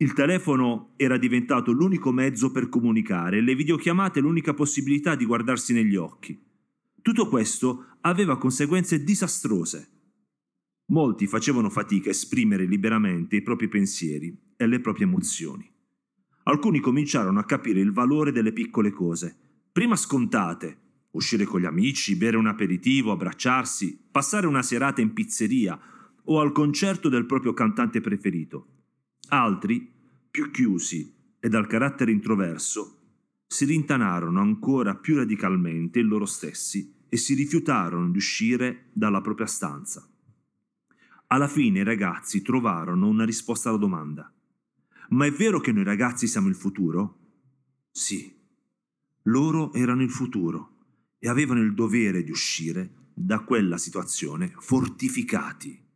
il 0.00 0.12
telefono 0.12 0.92
era 0.96 1.18
diventato 1.18 1.72
l'unico 1.72 2.12
mezzo 2.12 2.52
per 2.52 2.68
comunicare 2.68 3.38
e 3.38 3.40
le 3.40 3.56
videochiamate 3.56 4.20
l'unica 4.20 4.54
possibilità 4.54 5.16
di 5.16 5.24
guardarsi 5.24 5.72
negli 5.72 5.96
occhi. 5.96 6.40
Tutto 7.02 7.28
questo 7.28 7.96
aveva 8.02 8.38
conseguenze 8.38 9.02
disastrose. 9.02 9.90
Molti 10.92 11.26
facevano 11.26 11.68
fatica 11.68 12.10
a 12.10 12.12
esprimere 12.12 12.64
liberamente 12.64 13.34
i 13.34 13.42
propri 13.42 13.66
pensieri 13.66 14.32
e 14.56 14.66
le 14.68 14.78
proprie 14.78 15.06
emozioni. 15.06 15.68
Alcuni 16.48 16.80
cominciarono 16.80 17.40
a 17.40 17.44
capire 17.44 17.78
il 17.80 17.92
valore 17.92 18.32
delle 18.32 18.54
piccole 18.54 18.90
cose, 18.90 19.36
prima 19.70 19.96
scontate, 19.96 20.78
uscire 21.10 21.44
con 21.44 21.60
gli 21.60 21.66
amici, 21.66 22.16
bere 22.16 22.38
un 22.38 22.46
aperitivo, 22.46 23.12
abbracciarsi, 23.12 24.08
passare 24.10 24.46
una 24.46 24.62
serata 24.62 25.02
in 25.02 25.12
pizzeria 25.12 25.78
o 26.24 26.40
al 26.40 26.52
concerto 26.52 27.10
del 27.10 27.26
proprio 27.26 27.52
cantante 27.52 28.00
preferito. 28.00 28.66
Altri, 29.28 29.92
più 30.30 30.50
chiusi 30.50 31.14
e 31.38 31.48
dal 31.50 31.66
carattere 31.66 32.12
introverso, 32.12 32.96
si 33.46 33.66
rintanarono 33.66 34.40
ancora 34.40 34.94
più 34.96 35.16
radicalmente 35.16 36.00
in 36.00 36.06
loro 36.06 36.24
stessi 36.24 36.94
e 37.10 37.18
si 37.18 37.34
rifiutarono 37.34 38.08
di 38.08 38.16
uscire 38.16 38.86
dalla 38.94 39.20
propria 39.20 39.46
stanza. 39.46 40.08
Alla 41.26 41.48
fine 41.48 41.80
i 41.80 41.84
ragazzi 41.84 42.40
trovarono 42.40 43.06
una 43.06 43.26
risposta 43.26 43.68
alla 43.68 43.76
domanda. 43.76 44.32
Ma 45.10 45.24
è 45.24 45.30
vero 45.30 45.58
che 45.60 45.72
noi 45.72 45.84
ragazzi 45.84 46.26
siamo 46.26 46.48
il 46.48 46.54
futuro? 46.54 47.16
Sì. 47.90 48.36
Loro 49.22 49.72
erano 49.72 50.02
il 50.02 50.10
futuro 50.10 50.76
e 51.18 51.28
avevano 51.28 51.62
il 51.62 51.74
dovere 51.74 52.22
di 52.22 52.30
uscire 52.30 53.12
da 53.14 53.40
quella 53.40 53.78
situazione 53.78 54.52
fortificati. 54.58 55.86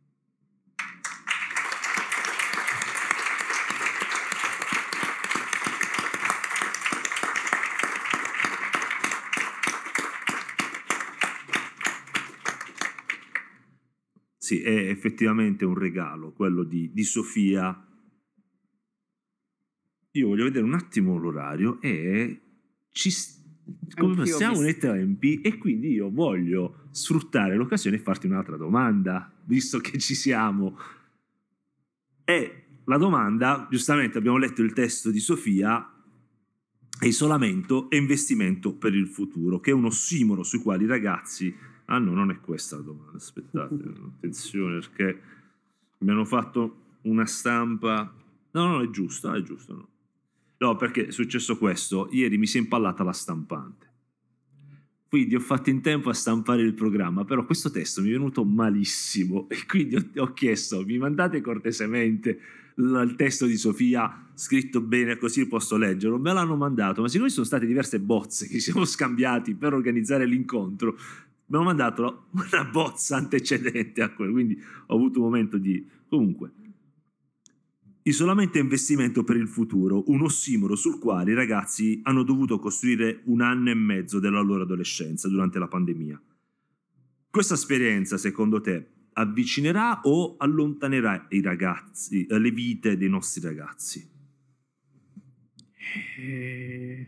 Sì, 14.37 14.61
è 14.61 14.89
effettivamente 14.89 15.65
un 15.65 15.75
regalo 15.75 16.33
quello 16.33 16.63
di, 16.63 16.91
di 16.91 17.03
Sofia. 17.03 17.87
Io 20.15 20.27
voglio 20.27 20.43
vedere 20.43 20.63
un 20.63 20.75
attimo 20.75 21.17
l'orario 21.17 21.81
e 21.81 22.39
ci 22.91 23.11
come 23.95 24.25
siamo 24.25 24.61
nei 24.61 24.77
tempi 24.77 25.41
e 25.41 25.57
quindi 25.57 25.91
io 25.91 26.11
voglio 26.11 26.87
sfruttare 26.91 27.55
l'occasione 27.55 27.95
e 27.95 27.99
farti 27.99 28.27
un'altra 28.27 28.57
domanda, 28.57 29.31
visto 29.45 29.79
che 29.79 29.97
ci 29.97 30.13
siamo. 30.13 30.77
E 32.23 32.63
la 32.83 32.97
domanda, 32.97 33.67
giustamente 33.71 34.17
abbiamo 34.19 34.37
letto 34.37 34.61
il 34.61 34.73
testo 34.73 35.09
di 35.09 35.19
Sofia, 35.19 35.89
è 36.99 37.05
isolamento 37.05 37.89
e 37.89 37.97
investimento 37.97 38.73
per 38.73 38.93
il 38.93 39.07
futuro, 39.07 39.59
che 39.59 39.71
è 39.71 39.73
un 39.73 39.85
ossimoro 39.85 40.43
sui 40.43 40.59
quali 40.59 40.83
i 40.83 40.87
ragazzi... 40.87 41.71
Ah 41.85 41.97
no, 41.97 42.13
non 42.13 42.31
è 42.31 42.39
questa 42.39 42.77
la 42.77 42.83
domanda, 42.83 43.17
aspettate, 43.17 43.75
attenzione 44.15 44.79
perché 44.79 45.21
mi 45.99 46.11
hanno 46.11 46.25
fatto 46.25 46.97
una 47.01 47.25
stampa... 47.25 48.13
No, 48.51 48.67
no, 48.67 48.81
è 48.81 48.89
giusto, 48.89 49.33
è 49.33 49.41
giusto. 49.41 49.73
No. 49.73 49.87
No, 50.63 50.77
perché 50.77 51.07
è 51.07 51.11
successo 51.11 51.57
questo. 51.57 52.07
Ieri 52.13 52.37
mi 52.37 52.47
si 52.47 52.57
è 52.57 52.61
impallata 52.61 53.03
la 53.03 53.11
stampante. 53.11 53.91
Quindi 55.09 55.35
ho 55.35 55.41
fatto 55.41 55.69
in 55.69 55.81
tempo 55.81 56.09
a 56.09 56.13
stampare 56.13 56.61
il 56.61 56.73
programma, 56.73 57.25
però 57.25 57.45
questo 57.45 57.69
testo 57.69 58.01
mi 58.01 58.07
è 58.07 58.11
venuto 58.13 58.45
malissimo 58.45 59.47
e 59.49 59.65
quindi 59.67 59.97
ho, 59.97 60.09
ho 60.15 60.31
chiesto, 60.31 60.81
mi 60.85 60.97
mandate 60.97 61.41
cortesemente 61.41 62.39
il 62.77 63.13
testo 63.17 63.45
di 63.45 63.57
Sofia 63.57 64.29
scritto 64.33 64.79
bene 64.79 65.17
così 65.17 65.45
posso 65.47 65.75
leggerlo. 65.75 66.17
Me 66.17 66.31
l'hanno 66.31 66.55
mandato, 66.55 67.01
ma 67.01 67.09
siccome 67.09 67.29
sono 67.29 67.45
state 67.45 67.65
diverse 67.65 67.99
bozze 67.99 68.47
che 68.47 68.53
ci 68.53 68.61
siamo 68.71 68.85
scambiati 68.85 69.55
per 69.55 69.73
organizzare 69.73 70.25
l'incontro, 70.25 70.97
mi 71.47 71.57
hanno 71.57 71.65
mandato 71.65 72.27
una 72.31 72.63
bozza 72.63 73.17
antecedente 73.17 74.01
a 74.01 74.09
quello, 74.11 74.31
quindi 74.31 74.57
ho 74.87 74.95
avuto 74.95 75.19
un 75.19 75.25
momento 75.25 75.57
di... 75.57 75.85
Comunque, 76.07 76.51
Isolamento 78.05 78.57
e 78.57 78.61
investimento 78.61 79.23
per 79.23 79.37
il 79.37 79.47
futuro, 79.47 80.03
un 80.07 80.23
ossimoro 80.23 80.75
sul 80.75 80.99
quale 80.99 81.31
i 81.31 81.35
ragazzi 81.35 82.01
hanno 82.03 82.23
dovuto 82.23 82.59
costruire 82.59 83.21
un 83.25 83.39
anno 83.39 83.69
e 83.69 83.75
mezzo 83.75 84.19
della 84.19 84.41
loro 84.41 84.63
adolescenza 84.63 85.29
durante 85.29 85.57
la 85.57 85.69
pandemia. 85.69 86.21
Questa 87.29 87.53
esperienza, 87.53 88.17
secondo 88.17 88.59
te, 88.59 88.87
avvicinerà 89.13 90.01
o 90.03 90.35
allontanerà 90.35 91.27
i 91.29 91.41
ragazzi, 91.41 92.25
le 92.27 92.51
vite 92.51 92.97
dei 92.97 93.07
nostri 93.07 93.41
ragazzi? 93.41 94.05
Eh, 96.19 97.07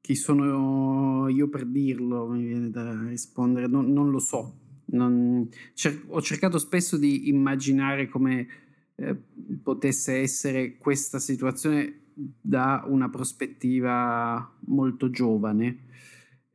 chi 0.00 0.14
sono 0.14 1.26
io 1.26 1.48
per 1.48 1.66
dirlo? 1.66 2.28
Mi 2.28 2.46
viene 2.46 2.70
da 2.70 3.08
rispondere, 3.08 3.66
non, 3.66 3.92
non 3.92 4.10
lo 4.10 4.20
so. 4.20 4.58
Non- 4.92 5.48
cer- 5.74 6.04
ho 6.06 6.22
cercato 6.22 6.58
spesso 6.58 6.96
di 6.96 7.28
immaginare 7.28 8.08
come 8.08 8.69
eh, 9.00 9.16
potesse 9.62 10.18
essere 10.18 10.76
questa 10.76 11.18
situazione 11.18 12.00
da 12.12 12.84
una 12.86 13.08
prospettiva 13.08 14.56
molto 14.66 15.08
giovane. 15.08 15.86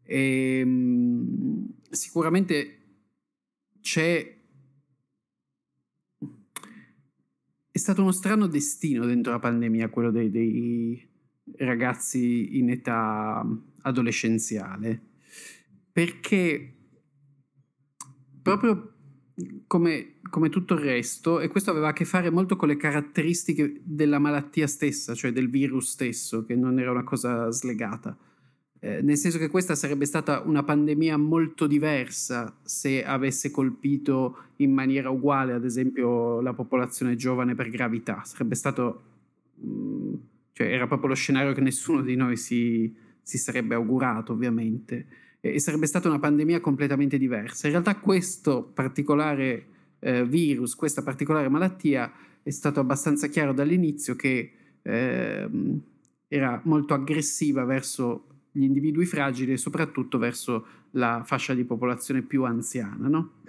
E, 0.03 0.61
mm, 0.63 1.65
sicuramente 1.89 2.79
c'è 3.81 4.33
è 7.71 7.77
stato 7.77 8.01
uno 8.01 8.11
strano 8.11 8.47
destino 8.47 9.05
dentro 9.05 9.33
la 9.33 9.39
pandemia 9.39 9.89
quello 9.89 10.09
dei, 10.09 10.29
dei 10.29 11.09
ragazzi 11.57 12.57
in 12.57 12.69
età 12.69 13.45
adolescenziale 13.81 15.01
perché 15.91 16.73
proprio 18.41 18.94
come, 19.67 20.15
come 20.29 20.49
tutto 20.49 20.75
il 20.75 20.79
resto 20.79 21.39
e 21.39 21.47
questo 21.49 21.71
aveva 21.71 21.89
a 21.89 21.93
che 21.93 22.05
fare 22.05 22.29
molto 22.29 22.55
con 22.55 22.69
le 22.69 22.77
caratteristiche 22.77 23.81
della 23.83 24.19
malattia 24.19 24.67
stessa 24.67 25.13
cioè 25.13 25.31
del 25.31 25.49
virus 25.49 25.91
stesso 25.91 26.45
che 26.45 26.55
non 26.55 26.79
era 26.79 26.91
una 26.91 27.03
cosa 27.03 27.51
slegata 27.51 28.17
eh, 28.85 29.01
nel 29.01 29.17
senso 29.17 29.39
che 29.39 29.49
questa 29.49 29.73
sarebbe 29.73 30.05
stata 30.05 30.41
una 30.41 30.61
pandemia 30.61 31.17
molto 31.17 31.65
diversa 31.65 32.55
se 32.61 33.03
avesse 33.03 33.49
colpito 33.49 34.37
in 34.57 34.71
maniera 34.71 35.09
uguale, 35.09 35.53
ad 35.53 35.65
esempio, 35.65 36.39
la 36.39 36.53
popolazione 36.53 37.15
giovane 37.15 37.55
per 37.55 37.71
gravità. 37.71 38.21
Sarebbe 38.23 38.53
stato, 38.53 39.01
mm, 39.65 40.13
cioè 40.51 40.67
era 40.67 40.85
proprio 40.85 41.09
lo 41.09 41.15
scenario 41.15 41.53
che 41.53 41.61
nessuno 41.61 42.01
di 42.01 42.15
noi 42.15 42.37
si, 42.37 42.93
si 43.23 43.39
sarebbe 43.39 43.73
augurato, 43.73 44.33
ovviamente. 44.33 45.07
E, 45.45 45.59
sarebbe 45.59 45.85
stata 45.85 46.07
una 46.07 46.17
pandemia 46.17 46.59
completamente 46.59 47.19
diversa. 47.19 47.67
In 47.67 47.73
realtà 47.73 47.95
questo 47.97 48.63
particolare 48.63 49.67
eh, 49.99 50.25
virus, 50.25 50.75
questa 50.75 51.03
particolare 51.03 51.49
malattia, 51.49 52.11
è 52.41 52.49
stato 52.49 52.79
abbastanza 52.79 53.27
chiaro 53.27 53.53
dall'inizio 53.53 54.15
che 54.15 54.51
ehm, 54.81 55.81
era 56.27 56.59
molto 56.65 56.95
aggressiva 56.95 57.63
verso 57.63 58.27
gli 58.51 58.63
individui 58.63 59.05
fragili 59.05 59.51
e 59.51 59.57
soprattutto 59.57 60.17
verso 60.17 60.65
la 60.91 61.23
fascia 61.25 61.53
di 61.53 61.63
popolazione 61.63 62.23
più 62.23 62.43
anziana. 62.43 63.07
No? 63.07 63.41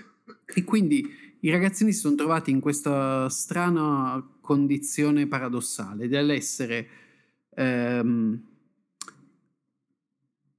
E 0.44 0.64
quindi 0.64 1.09
i 1.40 1.51
ragazzini 1.51 1.92
si 1.92 2.01
sono 2.01 2.16
trovati 2.16 2.51
in 2.51 2.61
questa 2.61 3.28
strana 3.30 4.22
condizione 4.40 5.26
paradossale 5.26 6.09
dell'essere 6.09 6.88
ehm, 7.55 8.42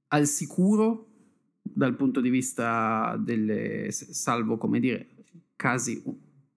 al 0.08 0.26
sicuro 0.26 1.07
dal 1.78 1.94
punto 1.94 2.20
di 2.20 2.28
vista 2.28 3.16
delle, 3.20 3.92
salvo 3.92 4.56
come 4.56 4.80
dire, 4.80 5.06
casi 5.54 6.02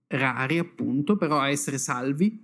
rari 0.07 0.57
appunto, 0.57 1.15
però 1.15 1.39
a 1.39 1.49
essere 1.49 1.77
salvi, 1.77 2.43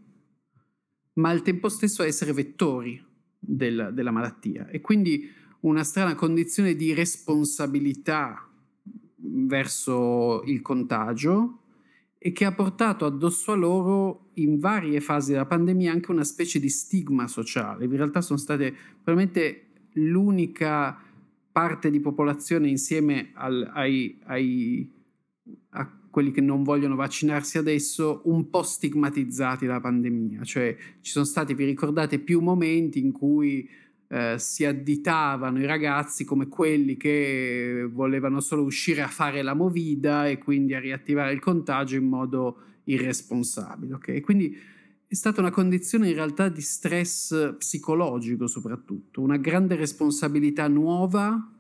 ma 1.14 1.30
al 1.30 1.42
tempo 1.42 1.70
stesso 1.70 2.04
a 2.04 2.06
essere 2.06 2.34
vettori 2.34 3.04
del- 3.40 3.90
della 3.94 4.12
malattia 4.12 4.68
e 4.68 4.80
quindi 4.80 5.28
una 5.62 5.84
strana 5.84 6.14
condizione 6.14 6.76
di 6.76 6.94
responsabilità 6.94 8.48
verso 9.16 10.44
il 10.44 10.62
contagio 10.62 11.62
e 12.20 12.32
che 12.32 12.46
ha 12.46 12.54
portato 12.54 13.06
addosso 13.06 13.54
a 13.54 13.56
loro 13.56 14.30
in 14.36 14.60
varie 14.60 15.02
fasi 15.02 15.32
della 15.32 15.48
pandemia 15.48 15.92
anche 15.92 16.12
una 16.12 16.24
specie 16.24 16.60
di 16.60 16.70
stigma 16.70 17.28
sociale. 17.28 17.86
In 17.86 17.96
realtà 17.96 18.22
sono 18.22 18.38
state 18.38 18.72
probabilmente 19.02 19.64
l'unica 19.94 21.07
parte 21.58 21.90
di 21.90 22.00
popolazione 22.00 22.68
insieme 22.68 23.32
al- 23.34 23.68
ai, 23.74 24.20
ai- 24.26 24.88
a 25.70 25.92
quelli 26.12 26.30
che 26.30 26.40
non 26.40 26.62
vogliono 26.62 26.94
vaccinarsi 26.94 27.58
adesso 27.58 28.22
un 28.26 28.52
po' 28.52 28.62
stigmatizzati 28.62 29.66
dalla 29.66 29.80
pandemia, 29.80 30.44
cioè 30.44 30.78
ci 31.02 31.12
sono 31.12 31.26
stati, 31.26 31.56
vi 31.56 31.66
ricordate, 31.66 32.20
più 32.20 32.42
momenti 32.42 33.00
in 33.00 33.12
cui 33.12 33.68
eh, 34.08 34.36
si 34.38 34.66
additavano 34.66 35.60
i 35.60 35.66
ragazzi 35.66 36.26
come 36.26 36.48
quelli 36.48 36.96
che 36.96 37.90
volevano 37.92 38.40
solo 38.40 38.62
uscire 38.62 39.02
a 39.02 39.08
fare 39.08 39.42
la 39.42 39.56
movida 39.56 40.28
e 40.28 40.38
quindi 40.38 40.76
a 40.76 40.80
riattivare 40.80 41.34
il 41.34 41.40
contagio 41.40 41.96
in 41.96 42.06
modo 42.06 42.58
irresponsabile. 42.84 43.96
ok? 43.96 44.22
Quindi 44.22 44.56
è 45.10 45.16
stata 45.16 45.40
una 45.40 45.52
condizione 45.52 46.10
in 46.10 46.16
realtà 46.16 46.50
di 46.50 46.60
stress 46.60 47.56
psicologico 47.58 48.46
soprattutto, 48.46 49.22
una 49.22 49.38
grande 49.38 49.76
responsabilità 49.76 50.68
nuova 50.68 51.54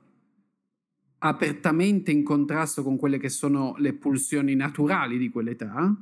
apertamente 1.20 2.12
in 2.12 2.24
contrasto 2.24 2.84
con 2.84 2.98
quelle 2.98 3.18
che 3.18 3.30
sono 3.30 3.74
le 3.78 3.94
pulsioni 3.94 4.54
naturali 4.54 5.18
di 5.18 5.30
quell'età, 5.30 5.96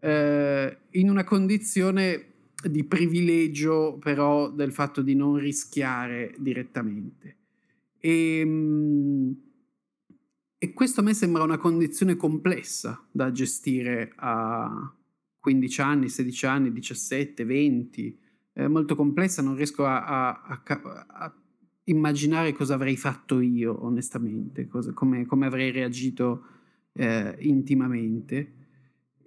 eh, 0.00 0.78
in 0.90 1.10
una 1.10 1.24
condizione 1.24 2.26
di 2.62 2.84
privilegio 2.84 3.98
però 3.98 4.48
del 4.50 4.72
fatto 4.72 5.02
di 5.02 5.14
non 5.14 5.36
rischiare 5.36 6.34
direttamente. 6.38 7.36
E, 7.98 8.42
mm, 8.44 9.32
e 10.56 10.72
questo 10.72 11.00
a 11.00 11.02
me 11.02 11.14
sembra 11.14 11.42
una 11.42 11.58
condizione 11.58 12.16
complessa 12.16 13.04
da 13.10 13.32
gestire 13.32 14.12
a 14.16 14.94
15 15.40 15.80
anni, 15.80 16.08
16 16.08 16.46
anni, 16.46 16.72
17, 16.72 17.44
20, 17.44 18.18
è 18.52 18.66
molto 18.66 18.94
complessa, 18.94 19.42
non 19.42 19.56
riesco 19.56 19.84
a, 19.86 20.04
a- 20.04 20.40
a 20.42 20.62
a 21.08 21.34
immaginare 21.84 22.52
cosa 22.52 22.74
avrei 22.74 22.96
fatto 22.96 23.40
io 23.40 23.84
onestamente, 23.84 24.66
cosa- 24.68 24.92
come, 24.92 25.26
come 25.26 25.46
avrei 25.46 25.70
reagito 25.70 26.44
eh, 26.92 27.36
intimamente. 27.40 28.54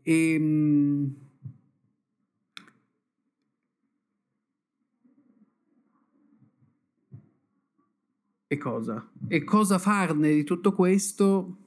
E, 0.04 0.34
ehm, 0.34 1.16
e 8.48 8.58
cosa? 8.58 9.10
E 9.28 9.44
cosa 9.44 9.80
farne 9.80 10.32
di 10.34 10.44
tutto 10.44 10.72
questo? 10.74 11.58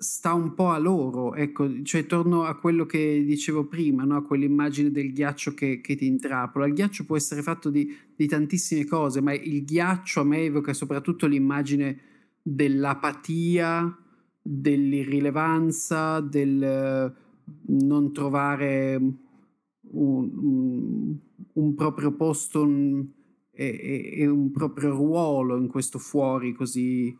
Sta 0.00 0.32
un 0.32 0.54
po' 0.54 0.68
a 0.68 0.78
loro, 0.78 1.34
ecco, 1.34 1.82
cioè 1.82 2.06
torno 2.06 2.44
a 2.44 2.56
quello 2.56 2.86
che 2.86 3.24
dicevo 3.24 3.66
prima, 3.66 4.04
no? 4.04 4.16
a 4.16 4.22
quell'immagine 4.22 4.92
del 4.92 5.12
ghiaccio 5.12 5.54
che, 5.54 5.80
che, 5.80 5.96
ti 5.96 6.06
intrappola. 6.06 6.66
Il 6.66 6.74
ghiaccio 6.74 7.04
può 7.04 7.16
essere 7.16 7.42
fatto 7.42 7.68
di, 7.68 7.92
di, 8.14 8.28
tantissime 8.28 8.84
cose, 8.84 9.20
ma 9.20 9.34
il 9.34 9.64
ghiaccio 9.64 10.20
a 10.20 10.24
me 10.24 10.44
evoca 10.44 10.72
soprattutto 10.72 11.26
l'immagine 11.26 11.98
dell'apatia, 12.40 13.98
dell'irrilevanza, 14.40 16.20
del 16.20 17.16
non 17.66 18.12
trovare 18.12 18.96
un, 19.90 20.30
un, 20.32 21.16
un 21.54 21.74
proprio 21.74 22.12
posto 22.12 22.62
un, 22.62 23.04
e, 23.50 24.12
e 24.14 24.26
un 24.28 24.52
proprio 24.52 24.90
ruolo 24.90 25.56
in 25.56 25.66
questo 25.66 25.98
fuori 25.98 26.52
così 26.52 27.16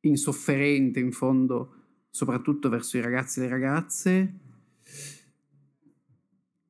insofferente 0.00 0.98
in 0.98 1.12
fondo 1.12 1.83
soprattutto 2.14 2.68
verso 2.68 2.96
i 2.96 3.00
ragazzi 3.00 3.40
e 3.40 3.42
le 3.42 3.48
ragazze. 3.48 4.34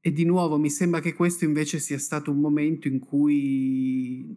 E 0.01 0.11
di 0.11 0.25
nuovo 0.25 0.59
mi 0.59 0.71
sembra 0.71 1.01
che 1.01 1.13
questo 1.13 1.45
invece 1.45 1.81
sia 1.81 1.99
stato 1.99 2.31
un 2.31 2.41
momento 2.41 2.89
in 2.89 2.99
cui 2.99 4.35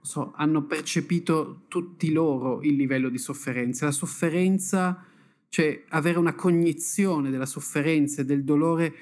so, 0.00 0.32
hanno 0.34 0.64
percepito 0.64 1.64
tutti 1.68 2.10
loro 2.10 2.62
il 2.62 2.76
livello 2.76 3.10
di 3.10 3.18
sofferenza. 3.18 3.84
La 3.84 3.92
sofferenza, 3.92 5.04
cioè 5.50 5.84
avere 5.90 6.18
una 6.18 6.34
cognizione 6.34 7.28
della 7.28 7.44
sofferenza 7.44 8.22
e 8.22 8.24
del 8.24 8.44
dolore 8.44 8.94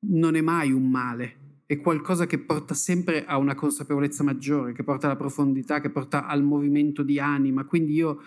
non 0.00 0.34
è 0.34 0.42
mai 0.42 0.70
un 0.70 0.90
male, 0.90 1.36
è 1.64 1.78
qualcosa 1.78 2.26
che 2.26 2.38
porta 2.38 2.74
sempre 2.74 3.24
a 3.24 3.38
una 3.38 3.54
consapevolezza 3.54 4.22
maggiore, 4.22 4.74
che 4.74 4.84
porta 4.84 5.06
alla 5.06 5.16
profondità, 5.16 5.80
che 5.80 5.88
porta 5.88 6.26
al 6.26 6.42
movimento 6.42 7.02
di 7.02 7.18
anima. 7.18 7.64
Quindi 7.64 7.94
io 7.94 8.20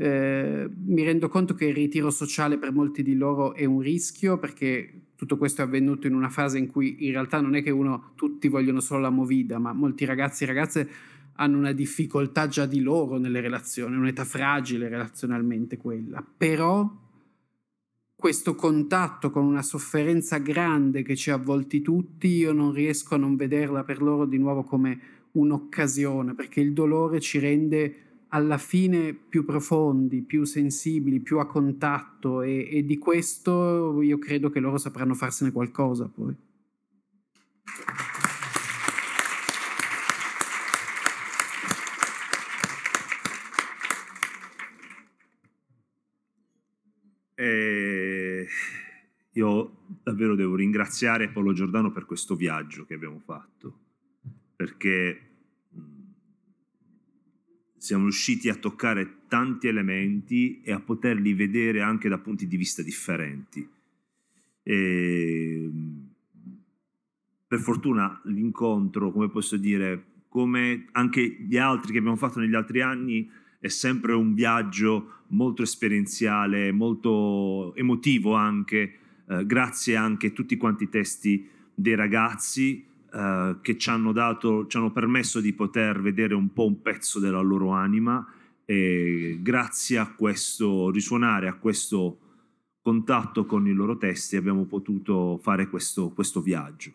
eh, 0.00 0.70
mi 0.86 1.02
rendo 1.02 1.28
conto 1.28 1.54
che 1.54 1.64
il 1.64 1.74
ritiro 1.74 2.10
sociale 2.10 2.56
per 2.56 2.72
molti 2.72 3.02
di 3.02 3.16
loro 3.16 3.52
è 3.54 3.64
un 3.64 3.80
rischio 3.80 4.38
perché 4.38 5.06
tutto 5.16 5.36
questo 5.36 5.60
è 5.60 5.64
avvenuto 5.64 6.06
in 6.06 6.14
una 6.14 6.28
fase 6.28 6.56
in 6.56 6.68
cui 6.68 7.04
in 7.06 7.10
realtà 7.10 7.40
non 7.40 7.56
è 7.56 7.64
che 7.64 7.70
uno, 7.70 8.12
tutti 8.14 8.46
vogliono 8.46 8.78
solo 8.78 9.00
la 9.00 9.10
movida, 9.10 9.58
ma 9.58 9.72
molti 9.72 10.04
ragazzi 10.04 10.44
e 10.44 10.46
ragazze 10.46 10.88
hanno 11.32 11.58
una 11.58 11.72
difficoltà 11.72 12.46
già 12.46 12.64
di 12.64 12.80
loro 12.80 13.18
nelle 13.18 13.40
relazioni, 13.40 13.96
un'età 13.96 14.24
fragile 14.24 14.88
relazionalmente 14.88 15.76
quella. 15.76 16.24
Però 16.36 16.88
questo 18.14 18.54
contatto 18.54 19.32
con 19.32 19.44
una 19.44 19.62
sofferenza 19.62 20.38
grande 20.38 21.02
che 21.02 21.16
ci 21.16 21.32
ha 21.32 21.34
avvolti 21.34 21.80
tutti, 21.80 22.28
io 22.28 22.52
non 22.52 22.72
riesco 22.72 23.16
a 23.16 23.18
non 23.18 23.34
vederla 23.34 23.82
per 23.82 24.00
loro 24.00 24.26
di 24.26 24.38
nuovo 24.38 24.62
come 24.62 25.00
un'occasione, 25.32 26.34
perché 26.34 26.60
il 26.60 26.72
dolore 26.72 27.18
ci 27.18 27.40
rende 27.40 28.07
alla 28.28 28.58
fine 28.58 29.14
più 29.14 29.44
profondi, 29.44 30.22
più 30.22 30.44
sensibili, 30.44 31.20
più 31.20 31.38
a 31.38 31.46
contatto 31.46 32.42
e, 32.42 32.68
e 32.70 32.84
di 32.84 32.98
questo 32.98 34.00
io 34.02 34.18
credo 34.18 34.50
che 34.50 34.60
loro 34.60 34.76
sapranno 34.76 35.14
farsene 35.14 35.52
qualcosa 35.52 36.08
poi. 36.08 36.34
E 47.34 48.46
io 49.32 49.76
davvero 50.02 50.34
devo 50.34 50.56
ringraziare 50.56 51.28
Paolo 51.30 51.52
Giordano 51.52 51.92
per 51.92 52.04
questo 52.04 52.34
viaggio 52.34 52.84
che 52.84 52.94
abbiamo 52.94 53.20
fatto, 53.20 53.78
perché 54.56 55.28
siamo 57.78 58.04
riusciti 58.04 58.48
a 58.48 58.56
toccare 58.56 59.26
tanti 59.28 59.68
elementi 59.68 60.60
e 60.62 60.72
a 60.72 60.80
poterli 60.80 61.32
vedere 61.32 61.80
anche 61.80 62.08
da 62.08 62.18
punti 62.18 62.46
di 62.46 62.56
vista 62.56 62.82
differenti. 62.82 63.66
E, 64.62 65.70
per 67.46 67.60
fortuna 67.60 68.20
l'incontro, 68.24 69.10
come 69.10 69.30
posso 69.30 69.56
dire, 69.56 70.04
come 70.28 70.86
anche 70.92 71.22
gli 71.22 71.56
altri 71.56 71.92
che 71.92 71.98
abbiamo 71.98 72.16
fatto 72.16 72.40
negli 72.40 72.54
altri 72.54 72.82
anni, 72.82 73.30
è 73.58 73.68
sempre 73.68 74.12
un 74.12 74.34
viaggio 74.34 75.22
molto 75.28 75.62
esperienziale, 75.62 76.72
molto 76.72 77.74
emotivo 77.74 78.34
anche, 78.34 78.92
eh, 79.26 79.46
grazie 79.46 79.96
anche 79.96 80.28
a 80.28 80.30
tutti 80.30 80.56
quanti 80.56 80.84
i 80.84 80.88
testi 80.88 81.48
dei 81.74 81.94
ragazzi, 81.94 82.84
eh, 83.12 83.56
che 83.60 83.76
ci 83.78 83.90
hanno, 83.90 84.12
dato, 84.12 84.66
ci 84.66 84.76
hanno 84.76 84.92
permesso 84.92 85.40
di 85.40 85.52
poter 85.52 86.00
vedere 86.00 86.34
un 86.34 86.52
po' 86.52 86.66
un 86.66 86.82
pezzo 86.82 87.18
della 87.18 87.40
loro 87.40 87.70
anima 87.70 88.26
e 88.64 89.38
grazie 89.40 89.96
a 89.98 90.12
questo 90.12 90.90
risuonare, 90.90 91.48
a 91.48 91.54
questo 91.54 92.18
contatto 92.82 93.46
con 93.46 93.66
i 93.66 93.72
loro 93.72 93.96
testi 93.96 94.36
abbiamo 94.36 94.64
potuto 94.64 95.38
fare 95.42 95.68
questo, 95.68 96.10
questo 96.10 96.40
viaggio. 96.40 96.92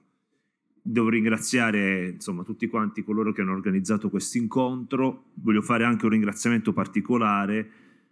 Devo 0.82 1.10
ringraziare 1.10 2.10
insomma, 2.10 2.44
tutti 2.44 2.68
quanti 2.68 3.04
coloro 3.04 3.32
che 3.32 3.42
hanno 3.42 3.54
organizzato 3.54 4.10
questo 4.10 4.38
incontro, 4.38 5.32
voglio 5.36 5.62
fare 5.62 5.84
anche 5.84 6.06
un 6.06 6.12
ringraziamento 6.12 6.74
particolare 6.74 7.70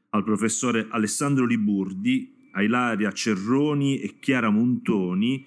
al 0.10 0.24
professore 0.24 0.88
Alessandro 0.90 1.46
Liburdi, 1.46 2.50
a 2.54 2.64
Ilaria 2.64 3.12
Cerroni 3.12 4.00
e 4.00 4.18
Chiara 4.20 4.50
Montoni, 4.50 5.46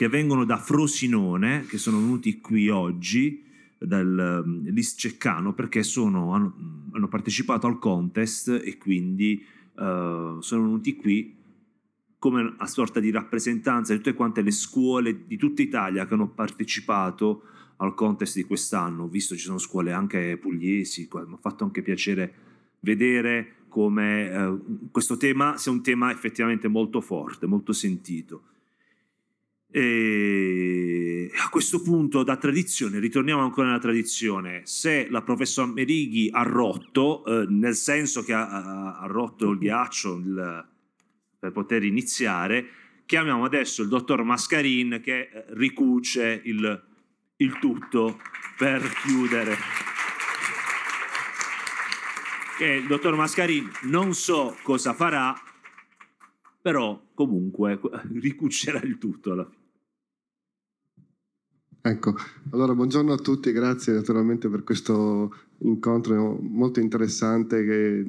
che 0.00 0.08
vengono 0.08 0.46
da 0.46 0.56
Frosinone, 0.56 1.66
che 1.66 1.76
sono 1.76 1.98
venuti 1.98 2.40
qui 2.40 2.70
oggi, 2.70 3.44
dal 3.76 4.42
um, 4.46 4.66
Lisceccano, 4.70 5.52
perché 5.52 5.82
sono, 5.82 6.32
hanno, 6.32 6.54
hanno, 6.92 7.06
partecipato 7.06 7.66
al 7.66 7.78
contest 7.78 8.48
e 8.64 8.78
quindi 8.78 9.44
uh, 9.74 10.40
sono 10.40 10.62
venuti 10.62 10.96
qui 10.96 11.36
come 12.18 12.54
a 12.56 12.66
sorta 12.66 12.98
di 12.98 13.10
rappresentanza 13.10 13.92
di 13.92 13.98
tutte 13.98 14.14
quante 14.14 14.40
le 14.40 14.52
scuole 14.52 15.26
di 15.26 15.36
tutta 15.36 15.60
Italia 15.60 16.06
che 16.06 16.14
hanno 16.14 16.28
partecipato 16.28 17.42
al 17.76 17.92
contest 17.92 18.36
di 18.36 18.44
quest'anno. 18.44 19.02
Ho 19.02 19.08
visto 19.08 19.36
ci 19.36 19.44
sono 19.44 19.58
scuole 19.58 19.92
anche 19.92 20.38
pugliesi, 20.38 21.10
mi 21.12 21.34
ha 21.34 21.38
fatto 21.38 21.64
anche 21.64 21.82
piacere 21.82 22.34
vedere 22.80 23.56
come 23.68 24.34
uh, 24.34 24.88
questo 24.90 25.18
tema 25.18 25.58
sia 25.58 25.70
un 25.70 25.82
tema 25.82 26.10
effettivamente 26.10 26.68
molto 26.68 27.02
forte, 27.02 27.44
molto 27.44 27.74
sentito. 27.74 28.44
E 29.72 31.30
a 31.44 31.48
questo 31.48 31.80
punto, 31.80 32.22
da 32.24 32.36
tradizione, 32.36 32.98
ritorniamo 32.98 33.42
ancora 33.42 33.68
nella 33.68 33.78
tradizione. 33.78 34.62
Se 34.64 35.08
la 35.08 35.22
professor 35.22 35.72
Merighi 35.72 36.28
ha 36.30 36.42
rotto, 36.42 37.24
eh, 37.24 37.46
nel 37.48 37.74
senso 37.74 38.22
che 38.22 38.32
ha, 38.32 38.98
ha 38.98 39.06
rotto 39.06 39.50
il 39.50 39.58
ghiaccio 39.58 40.16
il, 40.16 40.68
per 41.38 41.52
poter 41.52 41.84
iniziare, 41.84 42.66
chiamiamo 43.06 43.44
adesso 43.44 43.82
il 43.82 43.88
dottor 43.88 44.24
Mascarin 44.24 45.00
che 45.02 45.20
eh, 45.20 45.44
ricuce 45.50 46.40
il, 46.44 46.84
il 47.36 47.58
tutto 47.58 48.20
per 48.56 48.82
chiudere. 49.02 49.56
Che 52.58 52.66
il 52.66 52.86
dottor 52.86 53.14
Mascarin 53.14 53.70
non 53.82 54.14
so 54.14 54.56
cosa 54.62 54.94
farà, 54.94 55.34
però 56.60 57.00
comunque 57.14 57.80
ricucerà 58.20 58.80
il 58.82 58.98
tutto 58.98 59.32
alla 59.32 59.44
fine. 59.44 59.59
Ecco, 61.82 62.14
allora 62.50 62.74
buongiorno 62.74 63.10
a 63.10 63.16
tutti, 63.16 63.52
grazie 63.52 63.94
naturalmente 63.94 64.50
per 64.50 64.64
questo 64.64 65.34
incontro 65.60 66.38
molto 66.38 66.78
interessante 66.78 67.64
che 67.64 68.06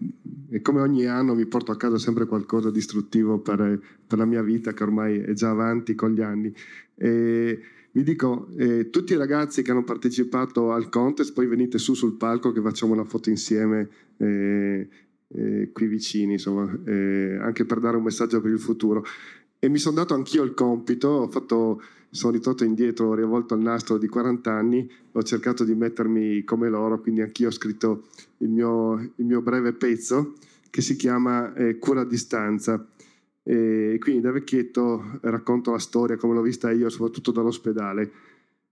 e 0.50 0.62
come 0.62 0.82
ogni 0.82 1.06
anno 1.06 1.34
mi 1.34 1.46
porto 1.46 1.72
a 1.72 1.78
casa 1.78 1.98
sempre 1.98 2.26
qualcosa 2.26 2.70
di 2.70 2.80
istruttivo 2.80 3.40
per, 3.40 3.80
per 4.06 4.18
la 4.18 4.26
mia 4.26 4.42
vita 4.42 4.74
che 4.74 4.84
ormai 4.84 5.20
è 5.20 5.32
già 5.32 5.52
avanti 5.52 5.96
con 5.96 6.12
gli 6.12 6.20
anni. 6.20 6.54
E 6.96 7.60
vi 7.92 8.04
dico, 8.04 8.50
eh, 8.58 8.90
tutti 8.90 9.14
i 9.14 9.18
ragazzi 9.18 9.62
che 9.62 9.72
hanno 9.72 9.86
partecipato 9.86 10.74
al 10.74 10.90
contest, 10.90 11.32
poi 11.32 11.48
venite 11.48 11.78
su 11.78 11.94
sul 11.94 12.18
palco 12.18 12.52
che 12.52 12.60
facciamo 12.60 12.92
una 12.92 13.06
foto 13.06 13.30
insieme 13.30 13.88
eh, 14.18 14.90
eh, 15.30 15.70
qui 15.72 15.88
vicini, 15.88 16.34
insomma, 16.34 16.70
eh, 16.84 17.38
anche 17.40 17.64
per 17.64 17.80
dare 17.80 17.96
un 17.96 18.04
messaggio 18.04 18.42
per 18.42 18.52
il 18.52 18.60
futuro. 18.60 19.06
E 19.58 19.70
mi 19.70 19.78
sono 19.78 19.96
dato 19.96 20.14
anch'io 20.14 20.44
il 20.44 20.54
compito, 20.54 21.08
ho 21.08 21.30
fatto 21.30 21.82
sono 22.12 22.34
ritornato 22.34 22.66
indietro, 22.66 23.08
ho 23.08 23.14
rivolto 23.16 23.56
il 23.56 23.62
nastro 23.62 23.98
di 23.98 24.08
40 24.08 24.52
anni, 24.52 24.92
ho 25.14 25.24
cercato 25.24 25.64
di 25.64 25.74
mettermi 25.74 26.44
come 26.44 26.70
loro, 26.70 27.00
quindi 27.00 27.22
anch'io 27.22 27.48
ho 27.48 27.52
scritto 27.52 28.08
il 28.40 28.50
mio, 28.50 29.00
il 29.16 29.26
mio 29.26 29.42
breve 29.42 29.72
pezzo 29.72 30.34
che 30.70 30.82
si 30.82 30.96
chiama 30.98 31.54
eh, 31.54 31.78
Cura 31.78 32.02
a 32.02 32.06
distanza. 32.06 32.86
E 33.44 33.98
quindi 34.00 34.22
da 34.22 34.32
vecchietto 34.32 35.20
racconto 35.22 35.72
la 35.72 35.80
storia 35.80 36.18
come 36.18 36.36
l'ho 36.36 36.42
vista 36.42 36.70
io, 36.72 36.90
soprattutto 36.90 37.32
dall'ospedale. 37.32 38.12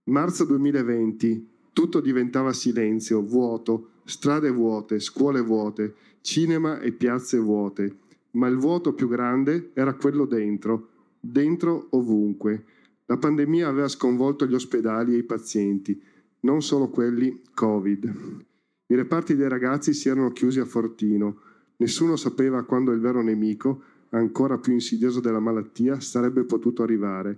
Marzo 0.04 0.44
2020, 0.44 1.48
tutto 1.72 2.00
diventava 2.00 2.52
silenzio, 2.52 3.22
vuoto, 3.22 3.88
strade 4.04 4.50
vuote, 4.50 5.00
scuole 5.00 5.40
vuote, 5.40 5.94
cinema 6.20 6.80
e 6.80 6.92
piazze 6.92 7.38
vuote. 7.38 7.96
ma 8.32 8.46
il 8.46 8.56
vuoto 8.56 8.92
più 8.92 9.08
grande 9.08 9.70
era 9.72 9.94
quello 9.94 10.24
dentro, 10.24 10.88
dentro 11.18 11.88
ovunque. 11.90 12.64
La 13.10 13.16
pandemia 13.16 13.66
aveva 13.66 13.88
sconvolto 13.88 14.46
gli 14.46 14.54
ospedali 14.54 15.14
e 15.14 15.18
i 15.18 15.24
pazienti, 15.24 16.00
non 16.42 16.62
solo 16.62 16.90
quelli 16.90 17.42
Covid. 17.52 18.44
I 18.86 18.94
reparti 18.94 19.34
dei 19.34 19.48
ragazzi 19.48 19.92
si 19.92 20.08
erano 20.08 20.30
chiusi 20.30 20.60
a 20.60 20.64
fortino. 20.64 21.40
Nessuno 21.78 22.14
sapeva 22.14 22.62
quando 22.62 22.92
il 22.92 23.00
vero 23.00 23.20
nemico, 23.20 23.82
ancora 24.10 24.58
più 24.58 24.72
insidioso 24.74 25.18
della 25.18 25.40
malattia, 25.40 25.98
sarebbe 25.98 26.44
potuto 26.44 26.84
arrivare. 26.84 27.36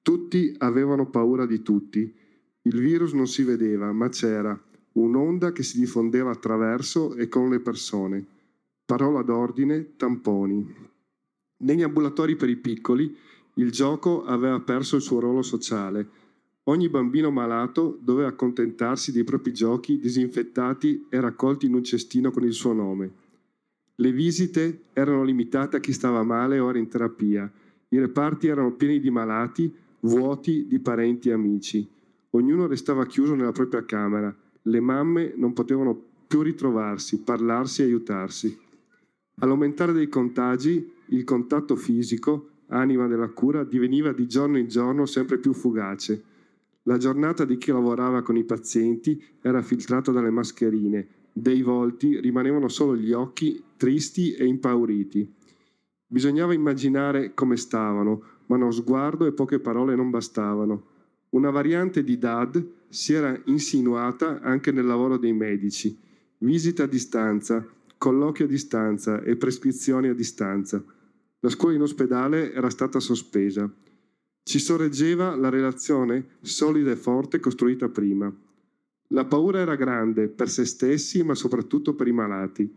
Tutti 0.00 0.54
avevano 0.56 1.10
paura 1.10 1.44
di 1.44 1.60
tutti. 1.60 2.10
Il 2.62 2.80
virus 2.80 3.12
non 3.12 3.26
si 3.26 3.42
vedeva, 3.42 3.92
ma 3.92 4.08
c'era 4.08 4.58
un'onda 4.92 5.52
che 5.52 5.62
si 5.62 5.78
diffondeva 5.78 6.30
attraverso 6.30 7.14
e 7.14 7.28
con 7.28 7.50
le 7.50 7.60
persone. 7.60 8.24
Parola 8.86 9.20
d'ordine, 9.20 9.96
tamponi. 9.96 10.66
Negli 11.58 11.82
ambulatori 11.82 12.36
per 12.36 12.48
i 12.48 12.56
piccoli 12.56 13.14
il 13.54 13.70
gioco 13.70 14.24
aveva 14.24 14.58
perso 14.60 14.96
il 14.96 15.02
suo 15.02 15.20
ruolo 15.20 15.42
sociale. 15.42 16.22
Ogni 16.64 16.88
bambino 16.88 17.30
malato 17.30 17.98
doveva 18.00 18.28
accontentarsi 18.28 19.12
dei 19.12 19.22
propri 19.22 19.52
giochi 19.52 19.98
disinfettati 19.98 21.06
e 21.08 21.20
raccolti 21.20 21.66
in 21.66 21.74
un 21.74 21.84
cestino 21.84 22.30
con 22.30 22.42
il 22.44 22.52
suo 22.52 22.72
nome. 22.72 23.12
Le 23.96 24.12
visite 24.12 24.84
erano 24.92 25.22
limitate 25.22 25.76
a 25.76 25.80
chi 25.80 25.92
stava 25.92 26.22
male 26.24 26.58
o 26.58 26.68
era 26.68 26.78
in 26.78 26.88
terapia. 26.88 27.50
I 27.90 27.98
reparti 27.98 28.48
erano 28.48 28.72
pieni 28.72 28.98
di 28.98 29.10
malati, 29.10 29.72
vuoti 30.00 30.66
di 30.66 30.80
parenti 30.80 31.28
e 31.28 31.32
amici. 31.32 31.86
Ognuno 32.30 32.66
restava 32.66 33.06
chiuso 33.06 33.34
nella 33.34 33.52
propria 33.52 33.84
camera. 33.84 34.34
Le 34.62 34.80
mamme 34.80 35.32
non 35.36 35.52
potevano 35.52 35.96
più 36.26 36.42
ritrovarsi, 36.42 37.20
parlarsi 37.20 37.82
e 37.82 37.84
aiutarsi. 37.84 38.58
All'aumentare 39.40 39.92
dei 39.92 40.08
contagi, 40.08 40.90
il 41.06 41.22
contatto 41.22 41.76
fisico, 41.76 42.48
anima 42.68 43.06
della 43.06 43.28
cura, 43.28 43.64
diveniva 43.64 44.12
di 44.12 44.26
giorno 44.26 44.58
in 44.58 44.68
giorno 44.68 45.06
sempre 45.06 45.38
più 45.38 45.52
fugace. 45.52 46.22
La 46.82 46.98
giornata 46.98 47.44
di 47.44 47.56
chi 47.56 47.70
lavorava 47.70 48.22
con 48.22 48.36
i 48.36 48.44
pazienti 48.44 49.22
era 49.40 49.62
filtrata 49.62 50.12
dalle 50.12 50.30
mascherine, 50.30 51.08
dei 51.32 51.62
volti 51.62 52.20
rimanevano 52.20 52.68
solo 52.68 52.96
gli 52.96 53.12
occhi 53.12 53.62
tristi 53.76 54.34
e 54.34 54.46
impauriti. 54.46 55.32
Bisognava 56.06 56.52
immaginare 56.54 57.34
come 57.34 57.56
stavano, 57.56 58.22
ma 58.46 58.56
uno 58.56 58.70
sguardo 58.70 59.26
e 59.26 59.32
poche 59.32 59.58
parole 59.58 59.96
non 59.96 60.10
bastavano. 60.10 60.86
Una 61.30 61.50
variante 61.50 62.04
di 62.04 62.18
DAD 62.18 62.66
si 62.88 63.14
era 63.14 63.36
insinuata 63.46 64.40
anche 64.40 64.70
nel 64.70 64.86
lavoro 64.86 65.16
dei 65.16 65.32
medici. 65.32 65.98
Visita 66.38 66.84
a 66.84 66.86
distanza, 66.86 67.66
colloqui 67.98 68.44
a 68.44 68.46
distanza 68.46 69.20
e 69.22 69.36
prescrizioni 69.36 70.08
a 70.08 70.14
distanza. 70.14 70.84
La 71.44 71.50
scuola 71.50 71.74
in 71.74 71.82
ospedale 71.82 72.54
era 72.54 72.70
stata 72.70 73.00
sospesa. 73.00 73.70
Ci 74.42 74.58
sorreggeva 74.58 75.36
la 75.36 75.50
relazione 75.50 76.38
solida 76.40 76.90
e 76.90 76.96
forte 76.96 77.38
costruita 77.38 77.90
prima. 77.90 78.34
La 79.08 79.26
paura 79.26 79.58
era 79.58 79.76
grande 79.76 80.28
per 80.28 80.48
se 80.48 80.64
stessi, 80.64 81.22
ma 81.22 81.34
soprattutto 81.34 81.94
per 81.94 82.08
i 82.08 82.12
malati. 82.12 82.74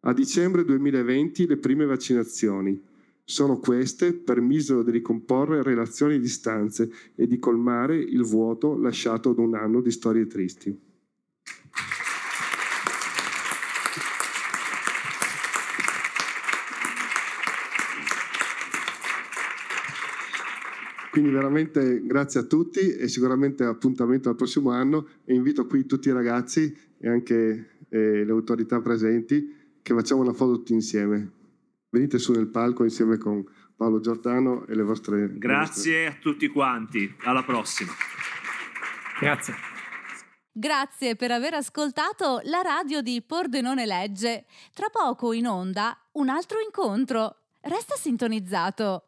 A 0.00 0.12
dicembre 0.12 0.64
2020 0.64 1.46
le 1.46 1.58
prime 1.58 1.84
vaccinazioni. 1.86 2.82
Sono 3.22 3.60
queste 3.60 4.12
permisero 4.14 4.82
di 4.82 4.90
ricomporre 4.90 5.62
relazioni 5.62 6.16
a 6.16 6.18
distanze 6.18 6.90
e 7.14 7.28
di 7.28 7.38
colmare 7.38 7.96
il 7.98 8.24
vuoto 8.24 8.76
lasciato 8.76 9.32
da 9.32 9.42
un 9.42 9.54
anno 9.54 9.80
di 9.80 9.92
storie 9.92 10.26
tristi. 10.26 10.76
Quindi 21.18 21.34
veramente 21.34 22.00
grazie 22.06 22.38
a 22.38 22.42
tutti 22.44 22.94
e 22.94 23.08
sicuramente 23.08 23.64
appuntamento 23.64 24.28
al 24.28 24.36
prossimo 24.36 24.70
anno 24.70 25.08
e 25.24 25.34
invito 25.34 25.66
qui 25.66 25.84
tutti 25.84 26.10
i 26.10 26.12
ragazzi 26.12 26.72
e 26.96 27.08
anche 27.08 27.78
eh, 27.88 28.24
le 28.24 28.30
autorità 28.30 28.80
presenti 28.80 29.76
che 29.82 29.94
facciamo 29.94 30.20
una 30.20 30.32
foto 30.32 30.58
tutti 30.58 30.74
insieme. 30.74 31.32
Venite 31.90 32.20
su 32.20 32.30
nel 32.30 32.46
palco 32.46 32.84
insieme 32.84 33.18
con 33.18 33.44
Paolo 33.74 33.98
Giordano 33.98 34.64
e 34.66 34.76
le 34.76 34.84
vostre... 34.84 35.36
Grazie 35.36 36.02
le 36.02 36.04
vostre... 36.04 36.06
a 36.06 36.14
tutti 36.20 36.46
quanti, 36.46 37.12
alla 37.24 37.42
prossima. 37.42 37.90
Grazie. 39.18 39.54
Grazie 40.52 41.16
per 41.16 41.32
aver 41.32 41.54
ascoltato 41.54 42.42
la 42.44 42.60
radio 42.62 43.00
di 43.00 43.20
Pordenone 43.26 43.86
Legge. 43.86 44.44
Tra 44.72 44.86
poco 44.88 45.32
in 45.32 45.48
onda 45.48 45.98
un 46.12 46.28
altro 46.28 46.60
incontro. 46.60 47.38
Resta 47.60 47.96
sintonizzato. 47.96 49.07